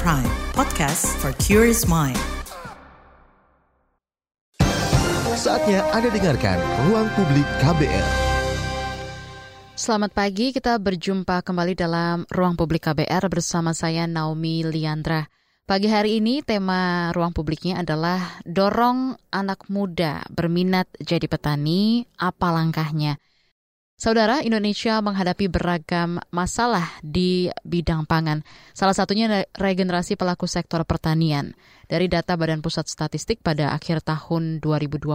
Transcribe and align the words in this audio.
Prime, 0.00 0.24
podcast 0.56 1.04
for 1.20 1.36
curious 1.36 1.84
mind. 1.84 2.16
Saatnya 5.36 5.84
Anda 5.92 6.08
dengarkan 6.08 6.56
Ruang 6.88 7.12
Publik 7.12 7.44
KBR. 7.60 8.06
Selamat 9.76 10.16
pagi, 10.16 10.56
kita 10.56 10.80
berjumpa 10.80 11.44
kembali 11.44 11.76
dalam 11.76 12.24
Ruang 12.32 12.56
Publik 12.56 12.88
KBR 12.88 13.28
bersama 13.28 13.76
saya 13.76 14.08
Naomi 14.08 14.64
Liandra. 14.64 15.28
Pagi 15.68 15.92
hari 15.92 16.24
ini 16.24 16.40
tema 16.40 17.12
ruang 17.12 17.36
publiknya 17.36 17.84
adalah 17.84 18.40
dorong 18.48 19.20
anak 19.28 19.68
muda 19.68 20.24
berminat 20.32 20.88
jadi 21.04 21.28
petani, 21.28 22.08
apa 22.16 22.48
langkahnya? 22.48 23.20
Saudara, 24.02 24.42
Indonesia 24.42 24.98
menghadapi 24.98 25.46
beragam 25.46 26.18
masalah 26.34 26.90
di 27.06 27.46
bidang 27.62 28.02
pangan. 28.02 28.42
Salah 28.74 28.98
satunya 28.98 29.46
regenerasi 29.54 30.18
pelaku 30.18 30.50
sektor 30.50 30.82
pertanian. 30.82 31.54
Dari 31.86 32.10
data 32.10 32.34
Badan 32.34 32.66
Pusat 32.66 32.90
Statistik 32.90 33.46
pada 33.46 33.70
akhir 33.70 34.02
tahun 34.02 34.58
2022 34.58 35.06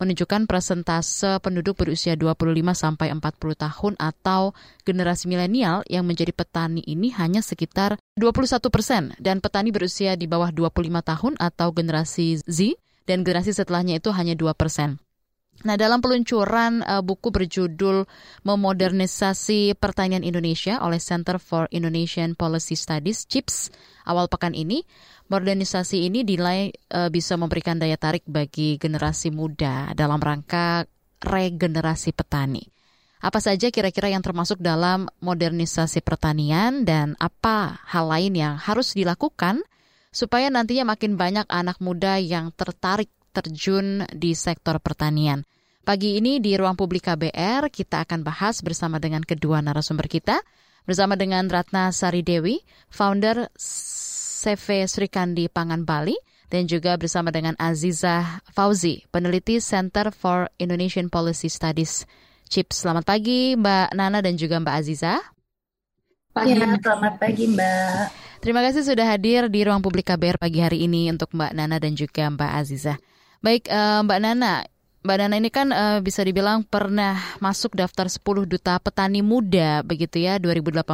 menunjukkan 0.00 0.42
persentase 0.48 1.36
penduduk 1.44 1.84
berusia 1.84 2.16
25 2.16 2.40
sampai 2.72 3.12
40 3.12 3.60
tahun 3.60 3.92
atau 4.00 4.56
generasi 4.88 5.28
milenial 5.28 5.84
yang 5.84 6.08
menjadi 6.08 6.32
petani 6.32 6.80
ini 6.88 7.12
hanya 7.12 7.44
sekitar 7.44 8.00
21 8.16 8.72
persen 8.72 9.12
dan 9.20 9.44
petani 9.44 9.68
berusia 9.68 10.16
di 10.16 10.24
bawah 10.24 10.48
25 10.48 10.80
tahun 10.96 11.32
atau 11.36 11.68
generasi 11.76 12.40
Z 12.40 12.72
dan 13.04 13.20
generasi 13.20 13.52
setelahnya 13.52 14.00
itu 14.00 14.08
hanya 14.16 14.32
2 14.32 14.48
persen. 14.56 14.96
Nah, 15.62 15.76
dalam 15.78 16.00
peluncuran 16.00 16.80
uh, 16.82 17.04
buku 17.04 17.28
berjudul 17.28 18.08
Memodernisasi 18.42 19.76
Pertanian 19.78 20.24
Indonesia 20.24 20.80
oleh 20.80 20.98
Center 20.98 21.36
for 21.36 21.68
Indonesian 21.70 22.32
Policy 22.34 22.74
Studies 22.74 23.28
(CIPS) 23.28 23.70
awal 24.08 24.26
pekan 24.26 24.56
ini, 24.56 24.82
modernisasi 25.28 26.08
ini 26.08 26.26
dinilai 26.26 26.72
uh, 26.96 27.12
bisa 27.12 27.38
memberikan 27.38 27.78
daya 27.78 27.94
tarik 27.94 28.26
bagi 28.26 28.80
generasi 28.80 29.30
muda 29.30 29.94
dalam 29.94 30.18
rangka 30.18 30.88
regenerasi 31.22 32.10
petani. 32.10 32.66
Apa 33.22 33.38
saja 33.38 33.70
kira-kira 33.70 34.10
yang 34.10 34.18
termasuk 34.18 34.58
dalam 34.58 35.06
modernisasi 35.22 36.02
pertanian 36.02 36.82
dan 36.82 37.14
apa 37.22 37.78
hal 37.86 38.10
lain 38.10 38.34
yang 38.34 38.58
harus 38.58 38.98
dilakukan 38.98 39.62
supaya 40.10 40.50
nantinya 40.50 40.98
makin 40.98 41.14
banyak 41.14 41.46
anak 41.46 41.78
muda 41.78 42.18
yang 42.18 42.50
tertarik 42.58 43.14
terjun 43.32 44.04
di 44.12 44.36
sektor 44.36 44.76
pertanian. 44.78 45.42
Pagi 45.82 46.20
ini 46.20 46.38
di 46.38 46.54
ruang 46.54 46.78
publik 46.78 47.10
KBR 47.10 47.66
kita 47.66 48.06
akan 48.06 48.22
bahas 48.22 48.62
bersama 48.62 49.02
dengan 49.02 49.24
kedua 49.26 49.58
narasumber 49.58 50.06
kita, 50.06 50.38
bersama 50.86 51.18
dengan 51.18 51.50
Ratna 51.50 51.90
Sari 51.90 52.22
Dewi, 52.22 52.62
founder 52.86 53.50
CV 53.58 54.86
Srikandi 54.86 55.50
Pangan 55.50 55.82
Bali, 55.82 56.14
dan 56.52 56.70
juga 56.70 56.94
bersama 56.94 57.34
dengan 57.34 57.58
Aziza 57.58 58.44
Fauzi, 58.52 59.02
peneliti 59.10 59.58
Center 59.58 60.12
for 60.14 60.52
Indonesian 60.60 61.08
Policy 61.10 61.50
Studies 61.50 62.06
CHIPS. 62.52 62.84
Selamat 62.84 63.08
pagi 63.08 63.56
Mbak 63.56 63.96
Nana 63.96 64.20
dan 64.20 64.36
juga 64.36 64.60
Mbak 64.60 64.74
Aziza. 64.76 65.18
Pagi, 66.36 66.52
ya, 66.52 66.76
selamat 66.76 67.14
pagi 67.16 67.44
Mbak. 67.48 68.04
Terima 68.44 68.60
kasih 68.60 68.84
sudah 68.84 69.06
hadir 69.08 69.48
di 69.48 69.64
ruang 69.64 69.80
publik 69.80 70.12
KBR 70.12 70.36
pagi 70.36 70.60
hari 70.60 70.84
ini 70.84 71.08
untuk 71.08 71.32
Mbak 71.32 71.52
Nana 71.56 71.80
dan 71.80 71.96
juga 71.96 72.28
Mbak 72.28 72.52
Aziza. 72.52 73.00
Baik, 73.42 73.66
uh, 73.74 74.06
Mbak 74.06 74.20
Nana, 74.22 74.62
Mbak 75.02 75.16
Nana 75.18 75.34
ini 75.34 75.50
kan 75.50 75.74
uh, 75.74 75.98
bisa 75.98 76.22
dibilang 76.22 76.62
pernah 76.62 77.18
masuk 77.42 77.74
daftar 77.74 78.06
10 78.06 78.22
duta 78.46 78.78
petani 78.78 79.18
muda 79.18 79.82
begitu 79.82 80.22
ya 80.22 80.38
2018 80.38 80.86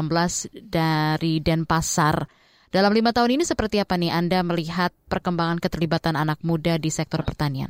dari 0.65 1.45
Denpasar. 1.45 2.25
Dalam 2.73 2.97
lima 2.97 3.13
tahun 3.13 3.37
ini 3.37 3.45
seperti 3.45 3.85
apa 3.85 4.01
nih 4.01 4.17
Anda 4.17 4.41
melihat 4.41 4.97
perkembangan 5.13 5.61
keterlibatan 5.61 6.17
anak 6.17 6.41
muda 6.41 6.81
di 6.81 6.89
sektor 6.89 7.21
pertanian? 7.21 7.69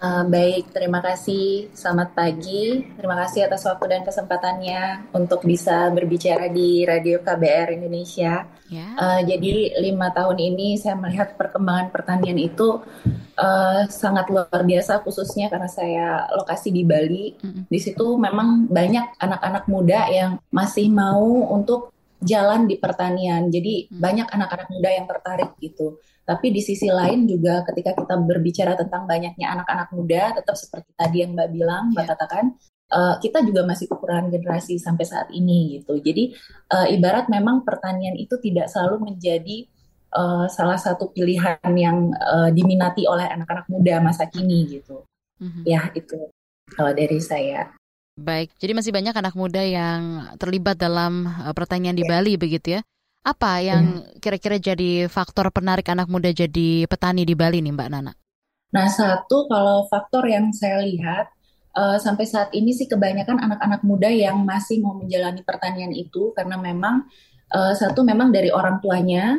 Uh, 0.00 0.24
baik, 0.24 0.72
terima 0.72 1.04
kasih. 1.04 1.68
Selamat 1.76 2.16
pagi. 2.16 2.88
Terima 2.96 3.20
kasih 3.20 3.44
atas 3.44 3.68
waktu 3.68 3.84
dan 3.84 4.00
kesempatannya 4.00 5.12
untuk 5.12 5.44
bisa 5.44 5.92
berbicara 5.92 6.48
di 6.48 6.88
Radio 6.88 7.20
KBR 7.20 7.76
Indonesia. 7.76 8.48
Yeah. 8.72 8.96
Ya. 8.96 8.96
Uh, 8.96 9.20
jadi 9.28 9.76
lima 9.84 10.08
tahun 10.16 10.40
ini 10.40 10.80
saya 10.80 10.96
melihat 10.96 11.36
perkembangan 11.36 11.92
pertanian 11.92 12.40
itu 12.40 12.80
uh, 13.36 13.84
sangat 13.92 14.32
luar 14.32 14.64
biasa, 14.64 15.04
khususnya 15.04 15.52
karena 15.52 15.68
saya 15.68 16.32
lokasi 16.32 16.72
di 16.72 16.80
Bali. 16.80 17.36
Mm 17.36 17.50
-hmm. 17.52 17.62
Di 17.68 17.78
situ 17.84 18.16
memang 18.16 18.72
banyak 18.72 19.20
anak-anak 19.20 19.68
muda 19.68 20.08
yang 20.08 20.40
masih 20.48 20.88
mau 20.88 21.44
untuk 21.52 21.92
jalan 22.20 22.68
di 22.68 22.76
pertanian. 22.76 23.48
Jadi 23.48 23.88
hmm. 23.88 23.96
banyak 23.96 24.28
anak-anak 24.28 24.68
muda 24.68 24.88
yang 24.92 25.06
tertarik 25.08 25.50
gitu. 25.58 25.98
Tapi 26.30 26.54
di 26.54 26.62
sisi 26.62 26.86
lain 26.86 27.26
juga 27.26 27.66
ketika 27.66 27.90
kita 27.90 28.14
berbicara 28.22 28.78
tentang 28.78 29.02
banyaknya 29.10 29.50
anak-anak 29.50 29.90
muda, 29.90 30.30
tetap 30.38 30.54
seperti 30.54 30.94
tadi 30.94 31.26
yang 31.26 31.34
Mbak 31.34 31.48
bilang, 31.50 31.90
Mbak 31.90 32.06
yeah. 32.06 32.10
katakan, 32.14 32.44
uh, 32.94 33.14
kita 33.18 33.42
juga 33.42 33.66
masih 33.66 33.90
kekurangan 33.90 34.30
generasi 34.30 34.78
sampai 34.78 35.10
saat 35.10 35.26
ini 35.34 35.82
gitu. 35.82 35.98
Jadi 35.98 36.30
uh, 36.70 36.86
ibarat 36.86 37.26
memang 37.26 37.66
pertanian 37.66 38.14
itu 38.14 38.38
tidak 38.38 38.70
selalu 38.70 39.10
menjadi 39.10 39.66
uh, 40.14 40.46
salah 40.46 40.78
satu 40.78 41.10
pilihan 41.10 41.58
yang 41.74 42.14
uh, 42.14 42.54
diminati 42.54 43.10
oleh 43.10 43.26
anak-anak 43.26 43.66
muda 43.66 43.98
masa 43.98 44.30
kini 44.30 44.78
gitu. 44.78 45.02
Mm-hmm. 45.42 45.62
Ya 45.66 45.90
itu 45.98 46.30
kalau 46.78 46.94
dari 46.94 47.18
saya. 47.18 47.74
Baik, 48.20 48.54
jadi 48.60 48.76
masih 48.76 48.92
banyak 48.92 49.16
anak 49.16 49.34
muda 49.34 49.64
yang 49.64 50.30
terlibat 50.36 50.76
dalam 50.76 51.24
pertanian 51.56 51.96
di 51.96 52.04
Bali 52.04 52.36
begitu 52.36 52.76
ya? 52.76 52.80
Apa 53.20 53.60
yang 53.60 54.00
hmm. 54.00 54.16
kira-kira 54.16 54.56
jadi 54.56 55.04
faktor 55.04 55.52
penarik 55.52 55.84
anak 55.92 56.08
muda 56.08 56.32
jadi 56.32 56.88
petani 56.88 57.28
di 57.28 57.36
Bali 57.36 57.60
nih 57.60 57.72
Mbak 57.76 57.88
Nana? 57.92 58.12
Nah 58.72 58.88
satu 58.88 59.44
kalau 59.44 59.84
faktor 59.92 60.24
yang 60.24 60.48
saya 60.56 60.80
lihat 60.80 61.28
uh, 61.76 62.00
sampai 62.00 62.24
saat 62.24 62.48
ini 62.56 62.72
sih 62.72 62.88
kebanyakan 62.88 63.36
anak-anak 63.44 63.84
muda 63.84 64.08
yang 64.08 64.40
masih 64.40 64.80
mau 64.80 64.96
menjalani 64.96 65.44
pertanian 65.44 65.92
itu 65.92 66.32
karena 66.32 66.56
memang 66.56 67.04
uh, 67.52 67.74
satu 67.76 68.00
memang 68.06 68.32
dari 68.32 68.48
orang 68.48 68.80
tuanya 68.80 69.36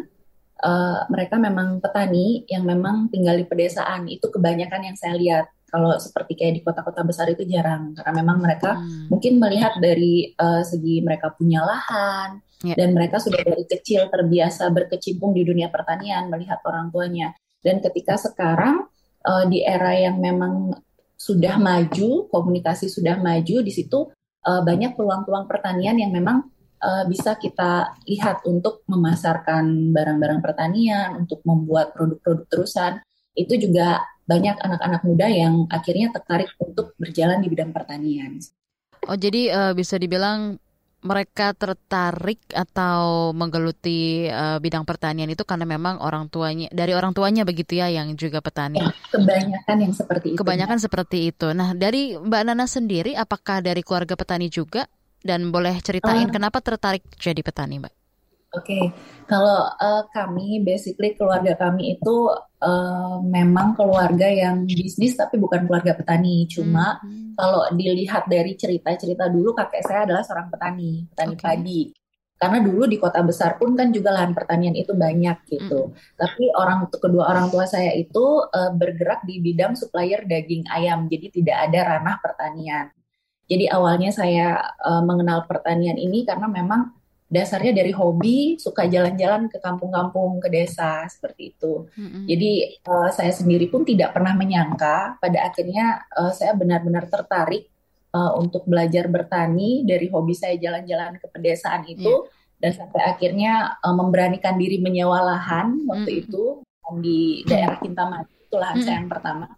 uh, 0.62 1.02
mereka 1.10 1.42
memang 1.42 1.82
petani 1.82 2.46
yang 2.46 2.68
memang 2.68 3.10
tinggal 3.10 3.34
di 3.34 3.50
pedesaan 3.50 4.06
itu 4.06 4.30
kebanyakan 4.30 4.94
yang 4.94 4.98
saya 5.00 5.18
lihat 5.18 5.46
kalau 5.72 5.96
seperti 5.96 6.36
kayak 6.36 6.60
di 6.60 6.62
kota-kota 6.62 7.02
besar 7.08 7.32
itu 7.32 7.48
jarang 7.48 7.96
karena 7.96 8.12
memang 8.20 8.44
mereka 8.44 8.78
hmm. 8.78 9.08
mungkin 9.08 9.40
melihat 9.40 9.80
dari 9.80 10.36
uh, 10.36 10.62
segi 10.62 11.00
mereka 11.02 11.32
punya 11.34 11.64
lahan 11.64 12.44
yeah. 12.66 12.78
dan 12.78 12.94
mereka 12.94 13.18
sudah 13.22 13.42
dari 13.42 13.66
kecil 13.66 14.08
terbiasa 14.08 14.70
berkecimpung 14.70 15.34
di 15.34 15.46
dunia 15.46 15.68
pertanian 15.70 16.30
melihat 16.30 16.62
orang 16.66 16.90
tuanya 16.90 17.34
dan 17.62 17.82
ketika 17.82 18.18
sekarang 18.18 18.90
uh, 19.26 19.46
di 19.50 19.62
era 19.62 19.94
yang 19.98 20.18
memang 20.18 20.74
sudah 21.18 21.62
maju 21.62 22.26
komunikasi 22.34 22.90
sudah 22.90 23.22
maju 23.22 23.62
di 23.62 23.72
situ 23.74 24.10
uh, 24.46 24.62
banyak 24.66 24.98
peluang-peluang 24.98 25.46
pertanian 25.46 25.98
yang 26.02 26.10
memang 26.10 26.50
uh, 26.82 27.06
bisa 27.06 27.38
kita 27.38 27.94
lihat 28.10 28.42
untuk 28.50 28.82
memasarkan 28.90 29.94
barang-barang 29.94 30.42
pertanian 30.42 31.22
untuk 31.22 31.46
membuat 31.46 31.94
produk-produk 31.94 32.46
terusan 32.50 32.94
itu 33.38 33.56
juga 33.56 34.02
banyak 34.26 34.60
anak-anak 34.60 35.02
muda 35.08 35.28
yang 35.28 35.68
akhirnya 35.72 36.12
tertarik 36.12 36.52
untuk 36.60 36.96
berjalan 37.00 37.40
di 37.40 37.48
bidang 37.48 37.72
pertanian. 37.72 38.40
Oh, 39.08 39.18
jadi 39.18 39.50
uh, 39.50 39.74
bisa 39.74 39.98
dibilang 39.98 40.62
mereka 41.02 41.58
tertarik 41.58 42.38
atau 42.54 43.34
menggeluti 43.34 44.30
uh, 44.30 44.62
bidang 44.62 44.86
pertanian 44.86 45.30
itu 45.34 45.42
karena 45.42 45.66
memang 45.66 45.98
orang 45.98 46.30
tuanya 46.30 46.70
dari 46.70 46.94
orang 46.94 47.14
tuanya 47.18 47.42
begitu 47.42 47.82
ya 47.82 47.90
yang 47.90 48.14
juga 48.14 48.38
petani. 48.42 48.78
Ya, 48.78 48.94
kebanyakan 49.10 49.78
yang 49.82 49.94
seperti 49.98 50.28
itu. 50.34 50.38
Kebanyakan 50.38 50.78
ya. 50.78 50.84
seperti 50.86 51.18
itu. 51.34 51.48
Nah, 51.58 51.74
dari 51.74 52.18
Mbak 52.18 52.42
Nana 52.46 52.66
sendiri 52.70 53.18
apakah 53.18 53.66
dari 53.66 53.82
keluarga 53.82 54.14
petani 54.14 54.48
juga 54.54 54.86
dan 55.22 55.50
boleh 55.50 55.78
ceritain 55.82 56.30
uh, 56.30 56.34
kenapa 56.34 56.62
tertarik 56.62 57.02
jadi 57.18 57.42
petani, 57.42 57.82
Mbak? 57.82 58.01
Oke, 58.52 58.76
okay. 58.76 58.84
kalau 59.32 59.64
uh, 59.64 60.04
kami 60.12 60.60
basically 60.60 61.16
keluarga 61.16 61.56
kami 61.56 61.96
itu 61.96 62.36
uh, 62.60 63.24
memang 63.24 63.80
keluarga 63.80 64.28
yang 64.28 64.68
bisnis 64.68 65.16
tapi 65.16 65.40
bukan 65.40 65.72
keluarga 65.72 65.96
petani. 65.96 66.44
Cuma 66.52 67.00
hmm. 67.00 67.40
kalau 67.40 67.64
dilihat 67.72 68.28
dari 68.28 68.60
cerita-cerita 68.60 69.32
dulu 69.32 69.56
kakek 69.56 69.88
saya 69.88 70.04
adalah 70.04 70.28
seorang 70.28 70.52
petani, 70.52 71.08
petani 71.16 71.36
okay. 71.40 71.48
padi. 71.48 71.82
Karena 72.36 72.60
dulu 72.60 72.92
di 72.92 73.00
kota 73.00 73.24
besar 73.24 73.56
pun 73.56 73.72
kan 73.72 73.88
juga 73.96 74.12
lahan 74.20 74.36
pertanian 74.36 74.76
itu 74.76 74.92
banyak 75.00 75.48
gitu. 75.48 75.88
Hmm. 75.88 75.96
Tapi 76.20 76.52
orang 76.52 76.92
kedua 76.92 77.32
orang 77.32 77.48
tua 77.48 77.64
saya 77.64 77.96
itu 77.96 78.44
uh, 78.52 78.76
bergerak 78.76 79.24
di 79.24 79.40
bidang 79.40 79.80
supplier 79.80 80.28
daging 80.28 80.68
ayam, 80.68 81.08
jadi 81.08 81.32
tidak 81.32 81.58
ada 81.72 81.80
ranah 81.96 82.20
pertanian. 82.20 82.92
Jadi 83.48 83.72
awalnya 83.72 84.12
saya 84.12 84.60
uh, 84.84 85.00
mengenal 85.08 85.48
pertanian 85.48 85.96
ini 85.96 86.28
karena 86.28 86.52
memang 86.52 87.00
dasarnya 87.32 87.72
dari 87.72 87.96
hobi, 87.96 88.60
suka 88.60 88.92
jalan-jalan 88.92 89.48
ke 89.48 89.64
kampung-kampung, 89.64 90.44
ke 90.44 90.52
desa 90.52 91.08
seperti 91.08 91.56
itu. 91.56 91.88
Mm-hmm. 91.96 92.24
Jadi 92.28 92.52
uh, 92.84 93.10
saya 93.16 93.32
sendiri 93.32 93.72
pun 93.72 93.88
tidak 93.88 94.12
pernah 94.12 94.36
menyangka 94.36 95.16
pada 95.24 95.48
akhirnya 95.48 96.04
uh, 96.12 96.36
saya 96.36 96.52
benar-benar 96.60 97.08
tertarik 97.08 97.72
uh, 98.12 98.36
untuk 98.36 98.68
belajar 98.68 99.08
bertani 99.08 99.88
dari 99.88 100.12
hobi 100.12 100.36
saya 100.36 100.60
jalan-jalan 100.60 101.16
ke 101.18 101.28
pedesaan 101.32 101.88
itu. 101.88 102.12
Yeah. 102.28 102.40
dan 102.62 102.78
sampai 102.78 103.02
akhirnya 103.02 103.74
uh, 103.82 103.96
memberanikan 103.98 104.54
diri 104.54 104.78
menyewa 104.78 105.18
lahan 105.26 105.82
waktu 105.90 106.14
hmm. 106.14 106.22
itu 106.30 106.44
di 107.02 107.42
daerah 107.50 107.82
Kintamani 107.82 108.30
itu 108.30 108.54
lahan 108.54 108.78
hmm. 108.78 108.86
saya 108.86 108.96
yang 109.02 109.10
pertama 109.10 109.50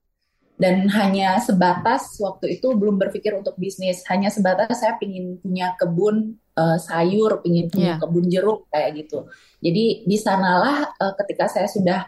dan 0.55 0.87
hanya 0.87 1.35
sebatas 1.43 2.15
waktu 2.21 2.55
itu 2.55 2.71
belum 2.77 2.95
berpikir 2.95 3.35
untuk 3.35 3.59
bisnis 3.59 4.07
hanya 4.07 4.31
sebatas 4.31 4.71
saya 4.77 4.95
ingin 5.03 5.35
punya 5.43 5.75
kebun 5.75 6.39
uh, 6.57 6.77
sayur 6.77 7.41
ingin 7.45 7.69
punya 7.69 7.91
yeah. 7.95 7.99
kebun 7.99 8.25
jeruk 8.29 8.65
kayak 8.73 8.97
gitu 8.97 9.29
jadi 9.63 9.85
di 10.05 10.17
sanalah 10.17 10.91
uh, 10.97 11.13
ketika 11.23 11.47
saya 11.47 11.67
sudah 11.69 12.05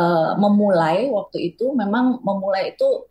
uh, 0.00 0.32
memulai 0.40 1.08
waktu 1.12 1.54
itu 1.54 1.72
memang 1.76 2.24
memulai 2.24 2.72
itu 2.72 3.10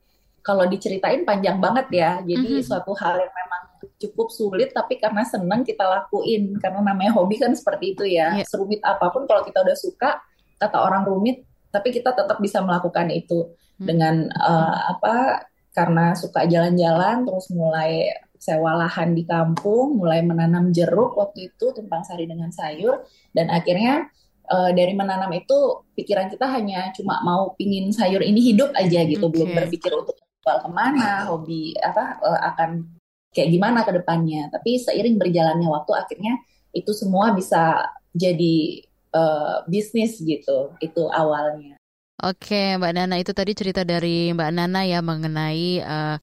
kalau 0.49 0.65
diceritain 0.65 1.21
panjang 1.27 1.59
banget 1.61 1.87
ya. 1.93 2.11
Jadi 2.23 2.47
mm 2.47 2.59
-hmm. 2.63 2.67
suatu 2.67 2.91
hal 2.97 3.21
yang 3.21 3.33
memang 3.33 3.61
cukup 3.99 4.27
sulit 4.31 4.71
tapi 4.71 4.97
karena 4.97 5.23
senang 5.27 5.61
kita 5.61 5.83
lakuin 5.83 6.55
karena 6.59 6.79
namanya 6.81 7.11
hobi 7.15 7.37
kan 7.37 7.53
seperti 7.53 7.93
itu 7.93 8.03
ya. 8.07 8.39
Yeah. 8.41 8.47
Serumit 8.47 8.81
apa 8.81 9.11
pun 9.13 9.29
kalau 9.29 9.45
kita 9.45 9.61
udah 9.61 9.77
suka 9.77 10.17
kata 10.59 10.77
orang 10.79 11.05
rumit 11.05 11.45
tapi 11.69 11.93
kita 11.93 12.17
tetap 12.17 12.41
bisa 12.41 12.65
melakukan 12.65 13.13
itu 13.13 13.53
mm. 13.77 13.85
dengan 13.85 14.25
uh, 14.33 14.97
apa 14.97 15.45
karena 15.69 16.17
suka 16.17 16.49
jalan-jalan 16.49 17.23
terus 17.29 17.47
mulai 17.53 18.09
sewa 18.39 18.71
lahan 18.79 19.11
di 19.13 19.27
kampung, 19.27 19.99
mulai 19.99 20.23
menanam 20.23 20.71
jeruk 20.71 21.19
waktu 21.19 21.51
itu 21.51 21.75
tumpang 21.75 22.07
sari 22.07 22.23
dengan 22.23 22.49
sayur 22.49 23.03
dan 23.35 23.51
akhirnya 23.51 24.07
uh, 24.49 24.71
dari 24.71 24.95
menanam 24.95 25.29
itu 25.35 25.85
pikiran 25.93 26.31
kita 26.31 26.47
hanya 26.47 26.89
cuma 26.95 27.19
mau 27.21 27.53
pingin 27.59 27.91
sayur 27.91 28.23
ini 28.23 28.39
hidup 28.39 28.71
aja 28.73 29.05
gitu, 29.05 29.27
okay. 29.27 29.33
belum 29.35 29.49
berpikir 29.53 29.91
untuk 29.91 30.15
jual 30.39 30.57
ke 30.63 30.69
mana, 30.71 31.27
hobi 31.27 31.75
apa 31.77 32.17
uh, 32.23 32.39
akan 32.55 32.87
kayak 33.35 33.49
gimana 33.53 33.85
ke 33.85 33.91
depannya. 33.93 34.49
Tapi 34.49 34.81
seiring 34.81 35.21
berjalannya 35.21 35.67
waktu 35.69 35.91
akhirnya 35.93 36.33
itu 36.73 36.95
semua 36.95 37.35
bisa 37.35 37.91
jadi 38.15 38.87
uh, 39.13 39.67
bisnis 39.69 40.17
gitu. 40.17 40.73
Itu 40.81 41.11
awalnya. 41.11 41.77
Oke, 42.19 42.75
Mbak 42.75 42.93
Nana 42.95 43.15
itu 43.15 43.31
tadi 43.31 43.55
cerita 43.55 43.87
dari 43.87 44.35
Mbak 44.35 44.51
Nana 44.51 44.83
ya 44.83 44.99
mengenai 44.99 45.79
uh, 45.79 46.15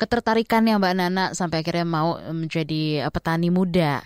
ketertarikannya 0.00 0.80
Mbak 0.80 0.94
Nana 0.96 1.24
sampai 1.36 1.60
akhirnya 1.60 1.84
mau 1.84 2.16
menjadi 2.32 3.04
petani 3.12 3.52
muda. 3.52 4.00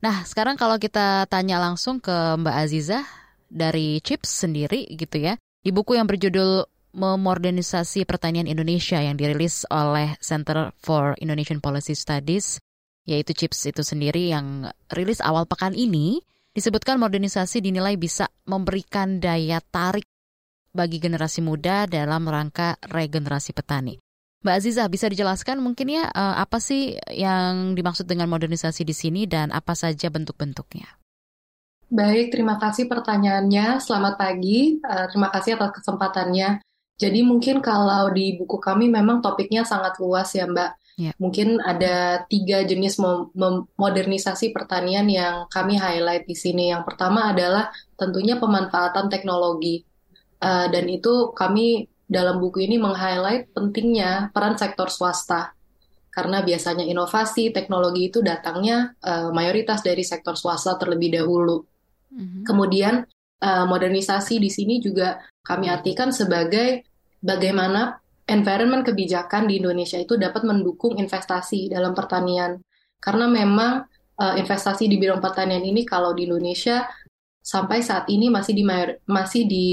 Nah, 0.00 0.22
sekarang 0.22 0.54
kalau 0.54 0.78
kita 0.78 1.26
tanya 1.26 1.58
langsung 1.58 1.98
ke 1.98 2.14
Mbak 2.38 2.56
Aziza 2.56 3.02
dari 3.50 3.98
Chips 4.00 4.46
sendiri 4.46 4.86
gitu 4.94 5.18
ya. 5.18 5.34
Di 5.60 5.74
buku 5.74 5.98
yang 5.98 6.06
berjudul 6.06 6.64
Memodernisasi 6.90 8.02
Pertanian 8.02 8.50
Indonesia 8.50 8.98
yang 8.98 9.14
dirilis 9.14 9.62
oleh 9.70 10.18
Center 10.18 10.74
for 10.74 11.14
Indonesian 11.22 11.62
Policy 11.62 11.94
Studies, 11.94 12.58
yaitu 13.06 13.30
CHIPS 13.30 13.70
itu 13.70 13.82
sendiri 13.86 14.30
yang 14.32 14.66
rilis 14.90 15.22
awal 15.22 15.46
pekan 15.46 15.70
ini, 15.70 16.18
disebutkan 16.50 16.98
modernisasi 16.98 17.62
dinilai 17.62 17.94
bisa 17.94 18.26
memberikan 18.42 19.22
daya 19.22 19.62
tarik 19.70 20.02
bagi 20.74 20.98
generasi 20.98 21.46
muda 21.46 21.86
dalam 21.86 22.26
rangka 22.26 22.74
regenerasi 22.82 23.54
petani. 23.54 23.98
Mbak 24.40 24.56
Aziza, 24.56 24.88
bisa 24.88 25.04
dijelaskan 25.12 25.60
mungkin 25.60 25.92
ya 25.92 26.08
eh, 26.08 26.34
apa 26.40 26.56
sih 26.56 26.96
yang 27.12 27.76
dimaksud 27.76 28.08
dengan 28.08 28.28
modernisasi 28.32 28.88
di 28.88 28.96
sini 28.96 29.28
dan 29.28 29.52
apa 29.52 29.76
saja 29.76 30.08
bentuk-bentuknya? 30.08 31.00
Baik, 31.90 32.30
terima 32.30 32.54
kasih 32.54 32.86
pertanyaannya. 32.86 33.82
Selamat 33.82 34.14
pagi. 34.14 34.78
Uh, 34.78 35.10
terima 35.10 35.26
kasih 35.34 35.58
atas 35.58 35.82
kesempatannya. 35.82 36.62
Jadi 36.94 37.20
mungkin 37.26 37.58
kalau 37.58 38.14
di 38.14 38.38
buku 38.38 38.62
kami 38.62 38.86
memang 38.86 39.18
topiknya 39.18 39.66
sangat 39.66 39.98
luas 39.98 40.30
ya 40.30 40.46
Mbak. 40.46 40.70
Yeah. 41.02 41.14
Mungkin 41.18 41.58
ada 41.58 42.22
tiga 42.30 42.62
jenis 42.62 43.02
modernisasi 43.74 44.54
pertanian 44.54 45.10
yang 45.10 45.50
kami 45.50 45.82
highlight 45.82 46.30
di 46.30 46.38
sini. 46.38 46.70
Yang 46.70 46.94
pertama 46.94 47.34
adalah 47.34 47.74
tentunya 47.98 48.38
pemanfaatan 48.38 49.10
teknologi. 49.10 49.82
Uh, 50.38 50.70
dan 50.70 50.86
itu 50.86 51.34
kami 51.34 51.89
dalam 52.10 52.42
buku 52.42 52.66
ini 52.66 52.82
meng-highlight 52.82 53.54
pentingnya 53.54 54.34
peran 54.34 54.58
sektor 54.58 54.90
swasta. 54.90 55.54
Karena 56.10 56.42
biasanya 56.42 56.82
inovasi 56.82 57.54
teknologi 57.54 58.10
itu 58.10 58.18
datangnya 58.18 58.98
uh, 58.98 59.30
mayoritas 59.30 59.86
dari 59.86 60.02
sektor 60.02 60.34
swasta 60.34 60.74
terlebih 60.74 61.14
dahulu. 61.14 61.62
Mm-hmm. 62.10 62.42
Kemudian 62.42 63.06
uh, 63.38 63.64
modernisasi 63.70 64.42
di 64.42 64.50
sini 64.50 64.82
juga 64.82 65.22
kami 65.46 65.70
artikan 65.70 66.10
sebagai 66.10 66.82
bagaimana 67.22 68.02
environment 68.26 68.82
kebijakan 68.82 69.46
di 69.46 69.62
Indonesia 69.62 70.02
itu 70.02 70.18
dapat 70.18 70.42
mendukung 70.42 70.98
investasi 70.98 71.70
dalam 71.70 71.94
pertanian. 71.94 72.58
Karena 72.98 73.30
memang 73.30 73.86
uh, 74.18 74.34
investasi 74.34 74.90
di 74.90 74.98
bidang 74.98 75.22
pertanian 75.22 75.62
ini 75.62 75.86
kalau 75.86 76.10
di 76.10 76.26
Indonesia 76.26 76.90
sampai 77.38 77.86
saat 77.86 78.10
ini 78.10 78.34
masih 78.34 78.52
di 78.58 78.64
masih 79.06 79.42
di 79.46 79.68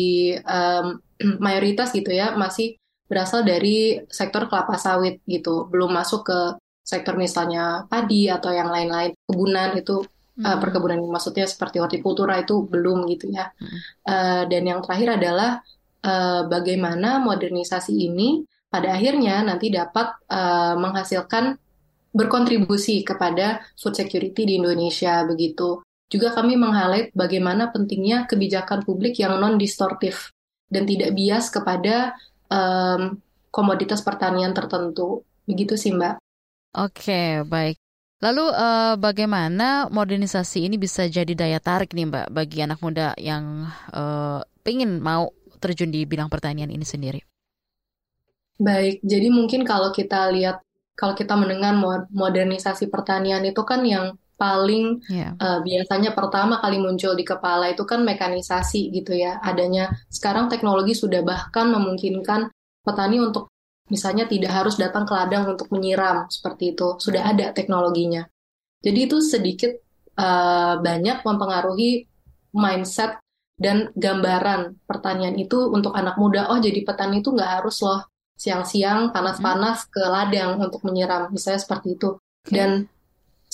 um, 0.45 1.01
mayoritas 1.45 1.93
gitu 1.93 2.09
ya, 2.13 2.33
masih 2.37 2.77
berasal 3.07 3.47
dari 3.47 4.03
sektor 4.11 4.51
kelapa 4.51 4.75
sawit 4.75 5.23
gitu, 5.23 5.67
belum 5.71 5.95
masuk 5.95 6.27
ke 6.27 6.39
sektor 6.83 7.19
misalnya 7.19 7.83
padi 7.87 8.31
atau 8.31 8.51
yang 8.51 8.71
lain-lain, 8.71 9.11
kebunan 9.27 9.75
itu 9.75 10.03
uh, 10.43 10.57
perkebunan 10.59 11.03
maksudnya 11.07 11.43
seperti 11.47 11.81
hortikultura 11.81 12.39
itu 12.39 12.63
belum 12.63 13.07
gitu 13.11 13.31
ya. 13.31 13.51
Hmm. 13.51 13.79
Uh, 14.07 14.43
dan 14.47 14.63
yang 14.63 14.79
terakhir 14.83 15.19
adalah 15.19 15.63
uh, 16.03 16.47
bagaimana 16.47 17.19
modernisasi 17.23 17.91
ini 17.91 18.43
pada 18.67 18.95
akhirnya 18.95 19.43
nanti 19.43 19.71
dapat 19.71 20.15
uh, 20.27 20.75
menghasilkan 20.75 21.55
berkontribusi 22.11 23.03
kepada 23.03 23.63
food 23.77 23.95
security 23.95 24.47
di 24.47 24.53
Indonesia 24.59 25.23
begitu. 25.27 25.83
Juga 26.07 26.31
kami 26.31 26.55
meng-highlight 26.55 27.11
bagaimana 27.11 27.67
pentingnya 27.67 28.31
kebijakan 28.31 28.87
publik 28.87 29.19
yang 29.19 29.35
non-distortif 29.43 30.31
dan 30.67 30.83
tidak 30.83 31.15
bias 31.15 31.47
kepada 31.51 32.15
um, 32.51 33.19
komoditas 33.51 34.03
pertanian 34.03 34.51
tertentu. 34.51 35.23
Begitu 35.47 35.79
sih, 35.79 35.95
Mbak. 35.95 36.19
Oke, 36.77 37.43
baik. 37.47 37.79
Lalu 38.17 38.49
uh, 38.49 38.97
bagaimana 38.97 39.93
modernisasi 39.93 40.65
ini 40.65 40.81
bisa 40.81 41.05
jadi 41.05 41.37
daya 41.37 41.61
tarik 41.61 41.93
nih 41.93 42.09
Mbak 42.09 42.27
bagi 42.33 42.57
anak 42.65 42.79
muda 42.81 43.13
yang 43.21 43.69
uh, 43.93 44.41
pengen 44.65 44.97
mau 44.97 45.29
terjun 45.61 45.93
di 45.93 46.01
bidang 46.05 46.25
pertanian 46.25 46.69
ini 46.69 46.81
sendiri? 46.81 47.21
Baik, 48.57 49.05
jadi 49.05 49.29
mungkin 49.29 49.61
kalau 49.61 49.93
kita 49.93 50.33
lihat 50.33 50.65
kalau 50.97 51.13
kita 51.13 51.37
mendengar 51.37 51.77
modernisasi 52.09 52.89
pertanian 52.89 53.45
itu 53.45 53.61
kan 53.61 53.85
yang 53.85 54.17
paling 54.37 55.01
yeah. 55.09 55.33
uh, 55.41 55.59
biasanya 55.65 56.13
pertama 56.13 56.61
kali 56.61 56.77
muncul 56.77 57.17
di 57.17 57.25
kepala 57.25 57.73
itu 57.73 57.83
kan 57.83 58.05
mekanisasi 58.05 58.93
gitu 58.93 59.17
ya. 59.17 59.41
Adanya 59.41 59.89
sekarang 60.13 60.47
teknologi 60.47 60.93
sudah 60.93 61.25
bahkan 61.25 61.73
memungkinkan 61.73 62.53
petani 62.85 63.19
untuk 63.19 63.49
Misalnya 63.87 64.27
tidak 64.27 64.51
harus 64.51 64.75
datang 64.75 65.07
ke 65.07 65.15
ladang 65.15 65.47
untuk 65.47 65.71
menyiram 65.71 66.27
seperti 66.27 66.75
itu, 66.75 66.99
sudah 66.99 67.31
ada 67.31 67.55
teknologinya. 67.55 68.27
Jadi 68.83 68.99
itu 69.07 69.23
sedikit 69.23 69.71
uh, 70.19 70.75
banyak 70.83 71.23
mempengaruhi 71.23 72.03
mindset 72.51 73.15
dan 73.57 73.89
gambaran 73.95 74.83
pertanian 74.83 75.33
itu 75.39 75.71
untuk 75.71 75.95
anak 75.95 76.19
muda. 76.19 76.51
Oh 76.51 76.59
jadi 76.59 76.83
petani 76.83 77.23
itu 77.23 77.31
nggak 77.31 77.63
harus 77.63 77.79
loh 77.81 78.05
siang-siang 78.37 79.09
panas-panas 79.15 79.87
ke 79.89 80.03
ladang 80.03 80.61
untuk 80.61 80.83
menyiram, 80.85 81.31
misalnya 81.31 81.63
seperti 81.63 81.95
itu. 81.95 82.19
Dan 82.43 82.85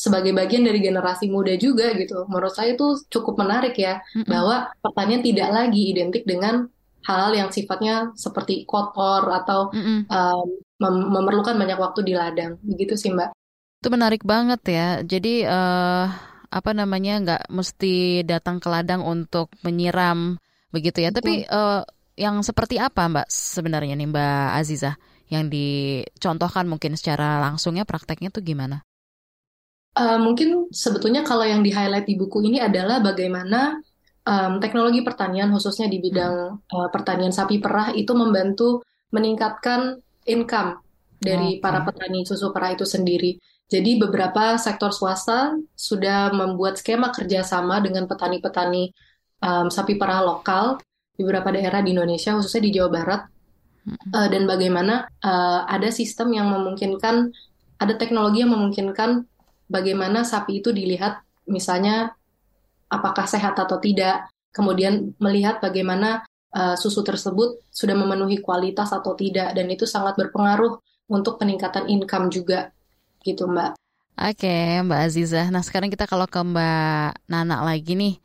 sebagai 0.03 0.35
bagian 0.35 0.67
dari 0.67 0.83
generasi 0.83 1.31
muda 1.31 1.55
juga 1.55 1.95
gitu, 1.95 2.27
menurut 2.27 2.51
saya 2.51 2.75
itu 2.75 2.99
cukup 3.07 3.39
menarik 3.39 3.79
ya 3.79 4.03
mm 4.03 4.27
-hmm. 4.27 4.27
bahwa 4.27 4.67
pertanian 4.83 5.23
tidak 5.23 5.47
lagi 5.55 5.95
identik 5.95 6.27
dengan 6.27 6.67
hal-hal 7.07 7.31
yang 7.31 7.49
sifatnya 7.55 8.11
seperti 8.19 8.67
kotor 8.67 9.31
atau 9.31 9.71
mm 9.71 9.79
-mm. 9.79 9.99
Um, 10.11 10.47
mem 10.83 10.95
memerlukan 11.07 11.55
banyak 11.55 11.79
waktu 11.79 12.03
di 12.03 12.13
ladang. 12.15 12.59
Begitu 12.59 12.99
sih 12.99 13.15
mbak. 13.15 13.31
Itu 13.79 13.87
menarik 13.87 14.27
banget 14.27 14.61
ya. 14.67 14.87
Jadi 15.03 15.47
uh, 15.47 16.07
apa 16.51 16.71
namanya 16.75 17.13
nggak 17.23 17.43
mesti 17.51 18.27
datang 18.27 18.59
ke 18.59 18.67
ladang 18.67 19.03
untuk 19.07 19.51
menyiram 19.63 20.35
begitu 20.75 20.99
ya. 20.99 21.15
Tapi 21.15 21.47
uh, 21.47 21.87
yang 22.19 22.43
seperti 22.43 22.75
apa 22.79 23.07
mbak 23.07 23.27
sebenarnya 23.31 23.95
nih 23.95 24.07
mbak 24.11 24.47
Aziza? 24.59 24.99
Yang 25.31 25.43
dicontohkan 25.55 26.67
mungkin 26.67 26.99
secara 26.99 27.39
langsungnya 27.39 27.87
prakteknya 27.87 28.29
tuh 28.29 28.43
gimana? 28.43 28.83
Uh, 29.93 30.17
mungkin 30.17 30.73
sebetulnya 30.73 31.21
kalau 31.21 31.45
yang 31.45 31.61
di 31.61 31.69
highlight 31.69 32.09
di 32.09 32.17
buku 32.17 32.41
ini 32.49 32.57
adalah 32.57 32.97
bagaimana 32.97 33.77
um, 34.25 34.57
teknologi 34.57 35.05
pertanian 35.05 35.53
khususnya 35.53 35.85
di 35.85 36.01
bidang 36.01 36.57
uh, 36.65 36.89
pertanian 36.89 37.29
sapi 37.29 37.61
perah 37.61 37.93
itu 37.93 38.09
membantu 38.17 38.81
meningkatkan 39.13 40.01
income 40.25 40.81
dari 41.21 41.57
okay. 41.57 41.61
para 41.61 41.85
petani 41.85 42.25
susu 42.25 42.49
perah 42.49 42.73
itu 42.73 42.83
sendiri. 42.89 43.37
Jadi 43.69 43.97
beberapa 43.97 44.59
sektor 44.59 44.91
swasta 44.91 45.55
sudah 45.73 46.33
membuat 46.35 46.77
skema 46.77 47.09
kerjasama 47.09 47.79
dengan 47.79 48.05
petani-petani 48.09 48.91
um, 49.41 49.71
sapi 49.71 49.95
perah 49.95 50.21
lokal 50.21 50.77
di 51.15 51.21
beberapa 51.21 51.53
daerah 51.53 51.79
di 51.85 51.93
Indonesia, 51.95 52.35
khususnya 52.35 52.63
di 52.65 52.71
Jawa 52.75 52.89
Barat. 52.89 53.21
Uh, 54.13 54.27
dan 54.31 54.47
bagaimana 54.47 55.11
uh, 55.19 55.67
ada 55.67 55.91
sistem 55.91 56.31
yang 56.31 56.47
memungkinkan, 56.47 57.35
ada 57.81 57.93
teknologi 57.99 58.39
yang 58.45 58.55
memungkinkan 58.55 59.27
bagaimana 59.73 60.21
sapi 60.21 60.61
itu 60.61 60.69
dilihat 60.69 61.25
misalnya 61.49 62.13
apakah 62.93 63.25
sehat 63.25 63.57
atau 63.57 63.81
tidak, 63.81 64.29
kemudian 64.53 65.17
melihat 65.17 65.57
bagaimana 65.57 66.21
uh, 66.53 66.77
susu 66.77 67.01
tersebut 67.01 67.57
sudah 67.73 67.97
memenuhi 67.97 68.37
kualitas 68.37 68.93
atau 68.93 69.17
tidak, 69.17 69.57
dan 69.57 69.65
itu 69.73 69.89
sangat 69.89 70.13
berpengaruh 70.13 70.77
untuk 71.09 71.41
peningkatan 71.41 71.89
income 71.89 72.29
juga, 72.29 72.69
gitu 73.25 73.49
Mbak. 73.49 73.73
Oke, 74.13 74.77
Mbak 74.85 74.99
Aziza. 75.09 75.49
Nah, 75.49 75.65
sekarang 75.65 75.89
kita 75.89 76.05
kalau 76.05 76.29
ke 76.29 76.37
Mbak 76.37 77.25
Nana 77.25 77.65
lagi 77.65 77.97
nih. 77.97 78.21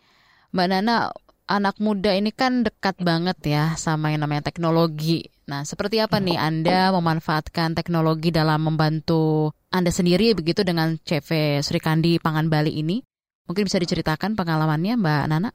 Mbak 0.53 0.67
Nana, 0.69 1.09
anak 1.49 1.81
muda 1.81 2.13
ini 2.13 2.29
kan 2.29 2.61
dekat 2.61 3.01
banget 3.01 3.41
ya 3.49 3.73
sama 3.81 4.13
yang 4.13 4.21
namanya 4.29 4.53
teknologi. 4.53 5.33
Nah, 5.49 5.65
seperti 5.65 5.97
apa 5.97 6.21
nih 6.21 6.37
Anda 6.37 6.93
memanfaatkan 6.93 7.73
teknologi 7.73 8.29
dalam 8.29 8.69
membantu 8.69 9.57
Anda 9.73 9.89
sendiri 9.89 10.37
begitu 10.37 10.61
dengan 10.61 11.01
CV 11.01 11.65
Sri 11.65 11.81
Kandi 11.81 12.21
Pangan 12.21 12.53
Bali 12.53 12.77
ini? 12.77 13.01
Mungkin 13.49 13.65
bisa 13.65 13.81
diceritakan 13.81 14.37
pengalamannya 14.37 15.01
Mbak 15.01 15.25
Nana? 15.33 15.51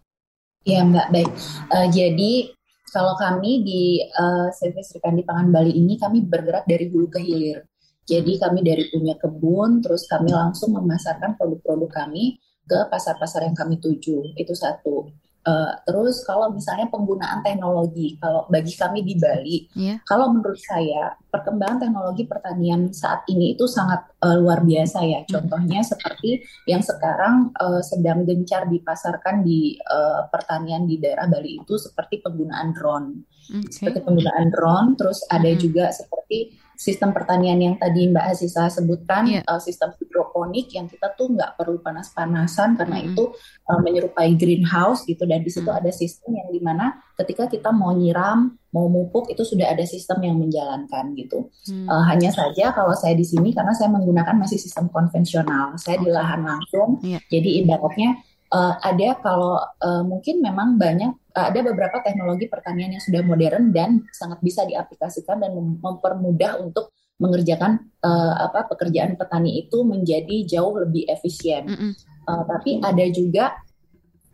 Ya 0.66 0.82
Mbak, 0.82 1.08
baik. 1.14 1.30
Uh, 1.70 1.88
jadi 1.94 2.50
kalau 2.90 3.14
kami 3.22 3.62
di 3.62 4.02
uh, 4.18 4.50
CV 4.50 4.82
Sri 4.82 4.98
Kandi 4.98 5.22
Pangan 5.22 5.54
Bali 5.54 5.78
ini 5.78 5.94
kami 6.02 6.26
bergerak 6.26 6.66
dari 6.66 6.90
hulu 6.90 7.14
ke 7.14 7.22
hilir. 7.22 7.62
Jadi 8.10 8.42
kami 8.42 8.66
dari 8.66 8.90
punya 8.90 9.14
kebun, 9.22 9.86
terus 9.86 10.10
kami 10.10 10.34
langsung 10.34 10.74
memasarkan 10.74 11.38
produk-produk 11.38 11.94
kami 11.94 12.42
ke 12.66 12.90
pasar-pasar 12.90 13.46
yang 13.46 13.54
kami 13.54 13.78
tuju. 13.78 14.34
Itu 14.34 14.58
satu. 14.58 15.06
Uh, 15.44 15.76
terus 15.84 16.24
kalau 16.24 16.56
misalnya 16.56 16.88
penggunaan 16.88 17.44
teknologi, 17.44 18.16
kalau 18.16 18.48
bagi 18.48 18.72
kami 18.80 19.04
di 19.04 19.20
Bali, 19.20 19.68
yeah. 19.76 20.00
kalau 20.08 20.32
menurut 20.32 20.56
saya 20.56 21.20
perkembangan 21.28 21.84
teknologi 21.84 22.24
pertanian 22.24 22.96
saat 22.96 23.28
ini 23.28 23.52
itu 23.52 23.68
sangat 23.68 24.08
uh, 24.24 24.40
luar 24.40 24.64
biasa 24.64 25.04
ya. 25.04 25.20
Contohnya 25.28 25.84
mm. 25.84 25.88
seperti 25.92 26.40
yang 26.64 26.80
sekarang 26.80 27.52
uh, 27.60 27.84
sedang 27.84 28.24
gencar 28.24 28.72
dipasarkan 28.72 29.44
di 29.44 29.76
uh, 29.84 30.32
pertanian 30.32 30.88
di 30.88 30.96
daerah 31.04 31.28
Bali 31.28 31.60
itu 31.60 31.76
seperti 31.76 32.24
penggunaan 32.24 32.72
drone, 32.72 33.28
okay. 33.52 33.68
seperti 33.68 34.00
penggunaan 34.00 34.48
drone. 34.48 34.96
Terus 34.96 35.28
ada 35.28 35.52
mm. 35.52 35.60
juga 35.60 35.92
seperti 35.92 36.63
sistem 36.76 37.14
pertanian 37.14 37.60
yang 37.62 37.76
tadi 37.78 38.10
Mbak 38.10 38.26
Aziza 38.34 38.70
sebutkan, 38.70 39.30
yeah. 39.30 39.44
uh, 39.46 39.62
sistem 39.62 39.94
hidroponik 39.98 40.74
yang 40.74 40.90
kita 40.90 41.14
tuh 41.14 41.32
nggak 41.32 41.56
perlu 41.58 41.80
panas-panasan 41.80 42.76
karena 42.76 42.98
mm 43.00 43.04
-hmm. 43.04 43.14
itu 43.14 43.24
uh, 43.70 43.80
menyerupai 43.82 44.34
greenhouse 44.36 45.06
gitu 45.06 45.24
dan 45.30 45.42
di 45.42 45.52
situ 45.54 45.70
mm. 45.70 45.80
ada 45.80 45.92
sistem 45.94 46.38
yang 46.38 46.50
di 46.50 46.62
mana 46.62 46.98
ketika 47.18 47.46
kita 47.48 47.70
mau 47.70 47.94
nyiram, 47.94 48.58
mau 48.74 48.90
mupuk 48.90 49.30
itu 49.30 49.46
sudah 49.46 49.70
ada 49.70 49.86
sistem 49.86 50.22
yang 50.26 50.36
menjalankan 50.42 51.14
gitu. 51.14 51.50
Mm. 51.70 51.86
Uh, 51.88 52.04
hanya 52.10 52.34
saja 52.34 52.74
kalau 52.74 52.98
saya 52.98 53.14
di 53.14 53.26
sini 53.26 53.54
karena 53.54 53.72
saya 53.78 53.94
menggunakan 53.94 54.36
masih 54.36 54.58
sistem 54.58 54.90
konvensional, 54.90 55.78
saya 55.78 56.02
okay. 56.02 56.06
di 56.06 56.10
lahan 56.10 56.42
langsung, 56.44 57.02
yeah. 57.06 57.22
jadi 57.30 57.64
ibaratnya 57.64 58.20
uh, 58.54 58.74
ada 58.82 59.18
kalau 59.20 59.58
uh, 59.62 60.04
mungkin 60.06 60.40
memang 60.40 60.78
banyak 60.78 61.23
ada 61.34 61.60
beberapa 61.66 61.98
teknologi 62.06 62.46
pertanian 62.46 62.94
yang 62.94 63.04
sudah 63.04 63.22
modern 63.26 63.74
dan 63.74 64.06
sangat 64.14 64.38
bisa 64.46 64.70
diaplikasikan 64.70 65.42
dan 65.42 65.58
mempermudah 65.58 66.62
untuk 66.62 66.94
mengerjakan 67.18 67.90
uh, 68.06 68.50
apa 68.50 68.70
pekerjaan 68.70 69.18
petani 69.18 69.66
itu 69.66 69.82
menjadi 69.82 70.46
jauh 70.46 70.78
lebih 70.78 71.10
efisien. 71.10 71.66
Mm 71.66 71.78
-hmm. 71.78 71.92
uh, 72.30 72.44
tapi 72.46 72.78
ada 72.82 73.06
juga 73.10 73.46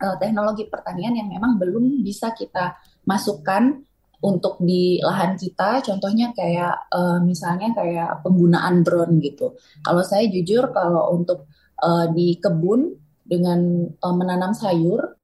uh, 0.00 0.16
teknologi 0.20 0.68
pertanian 0.68 1.16
yang 1.16 1.28
memang 1.28 1.56
belum 1.60 2.04
bisa 2.04 2.32
kita 2.36 2.76
masukkan 3.04 3.80
untuk 4.20 4.60
di 4.60 5.00
lahan 5.00 5.36
kita. 5.36 5.80
Contohnya 5.84 6.32
kayak 6.36 6.92
uh, 6.92 7.20
misalnya 7.24 7.72
kayak 7.72 8.20
penggunaan 8.20 8.84
drone 8.84 9.20
gitu. 9.24 9.56
Kalau 9.80 10.04
saya 10.04 10.28
jujur 10.28 10.68
kalau 10.72 11.16
untuk 11.16 11.48
uh, 11.80 12.08
di 12.12 12.36
kebun 12.36 12.96
dengan 13.24 13.88
uh, 13.88 14.14
menanam 14.16 14.52
sayur 14.52 15.19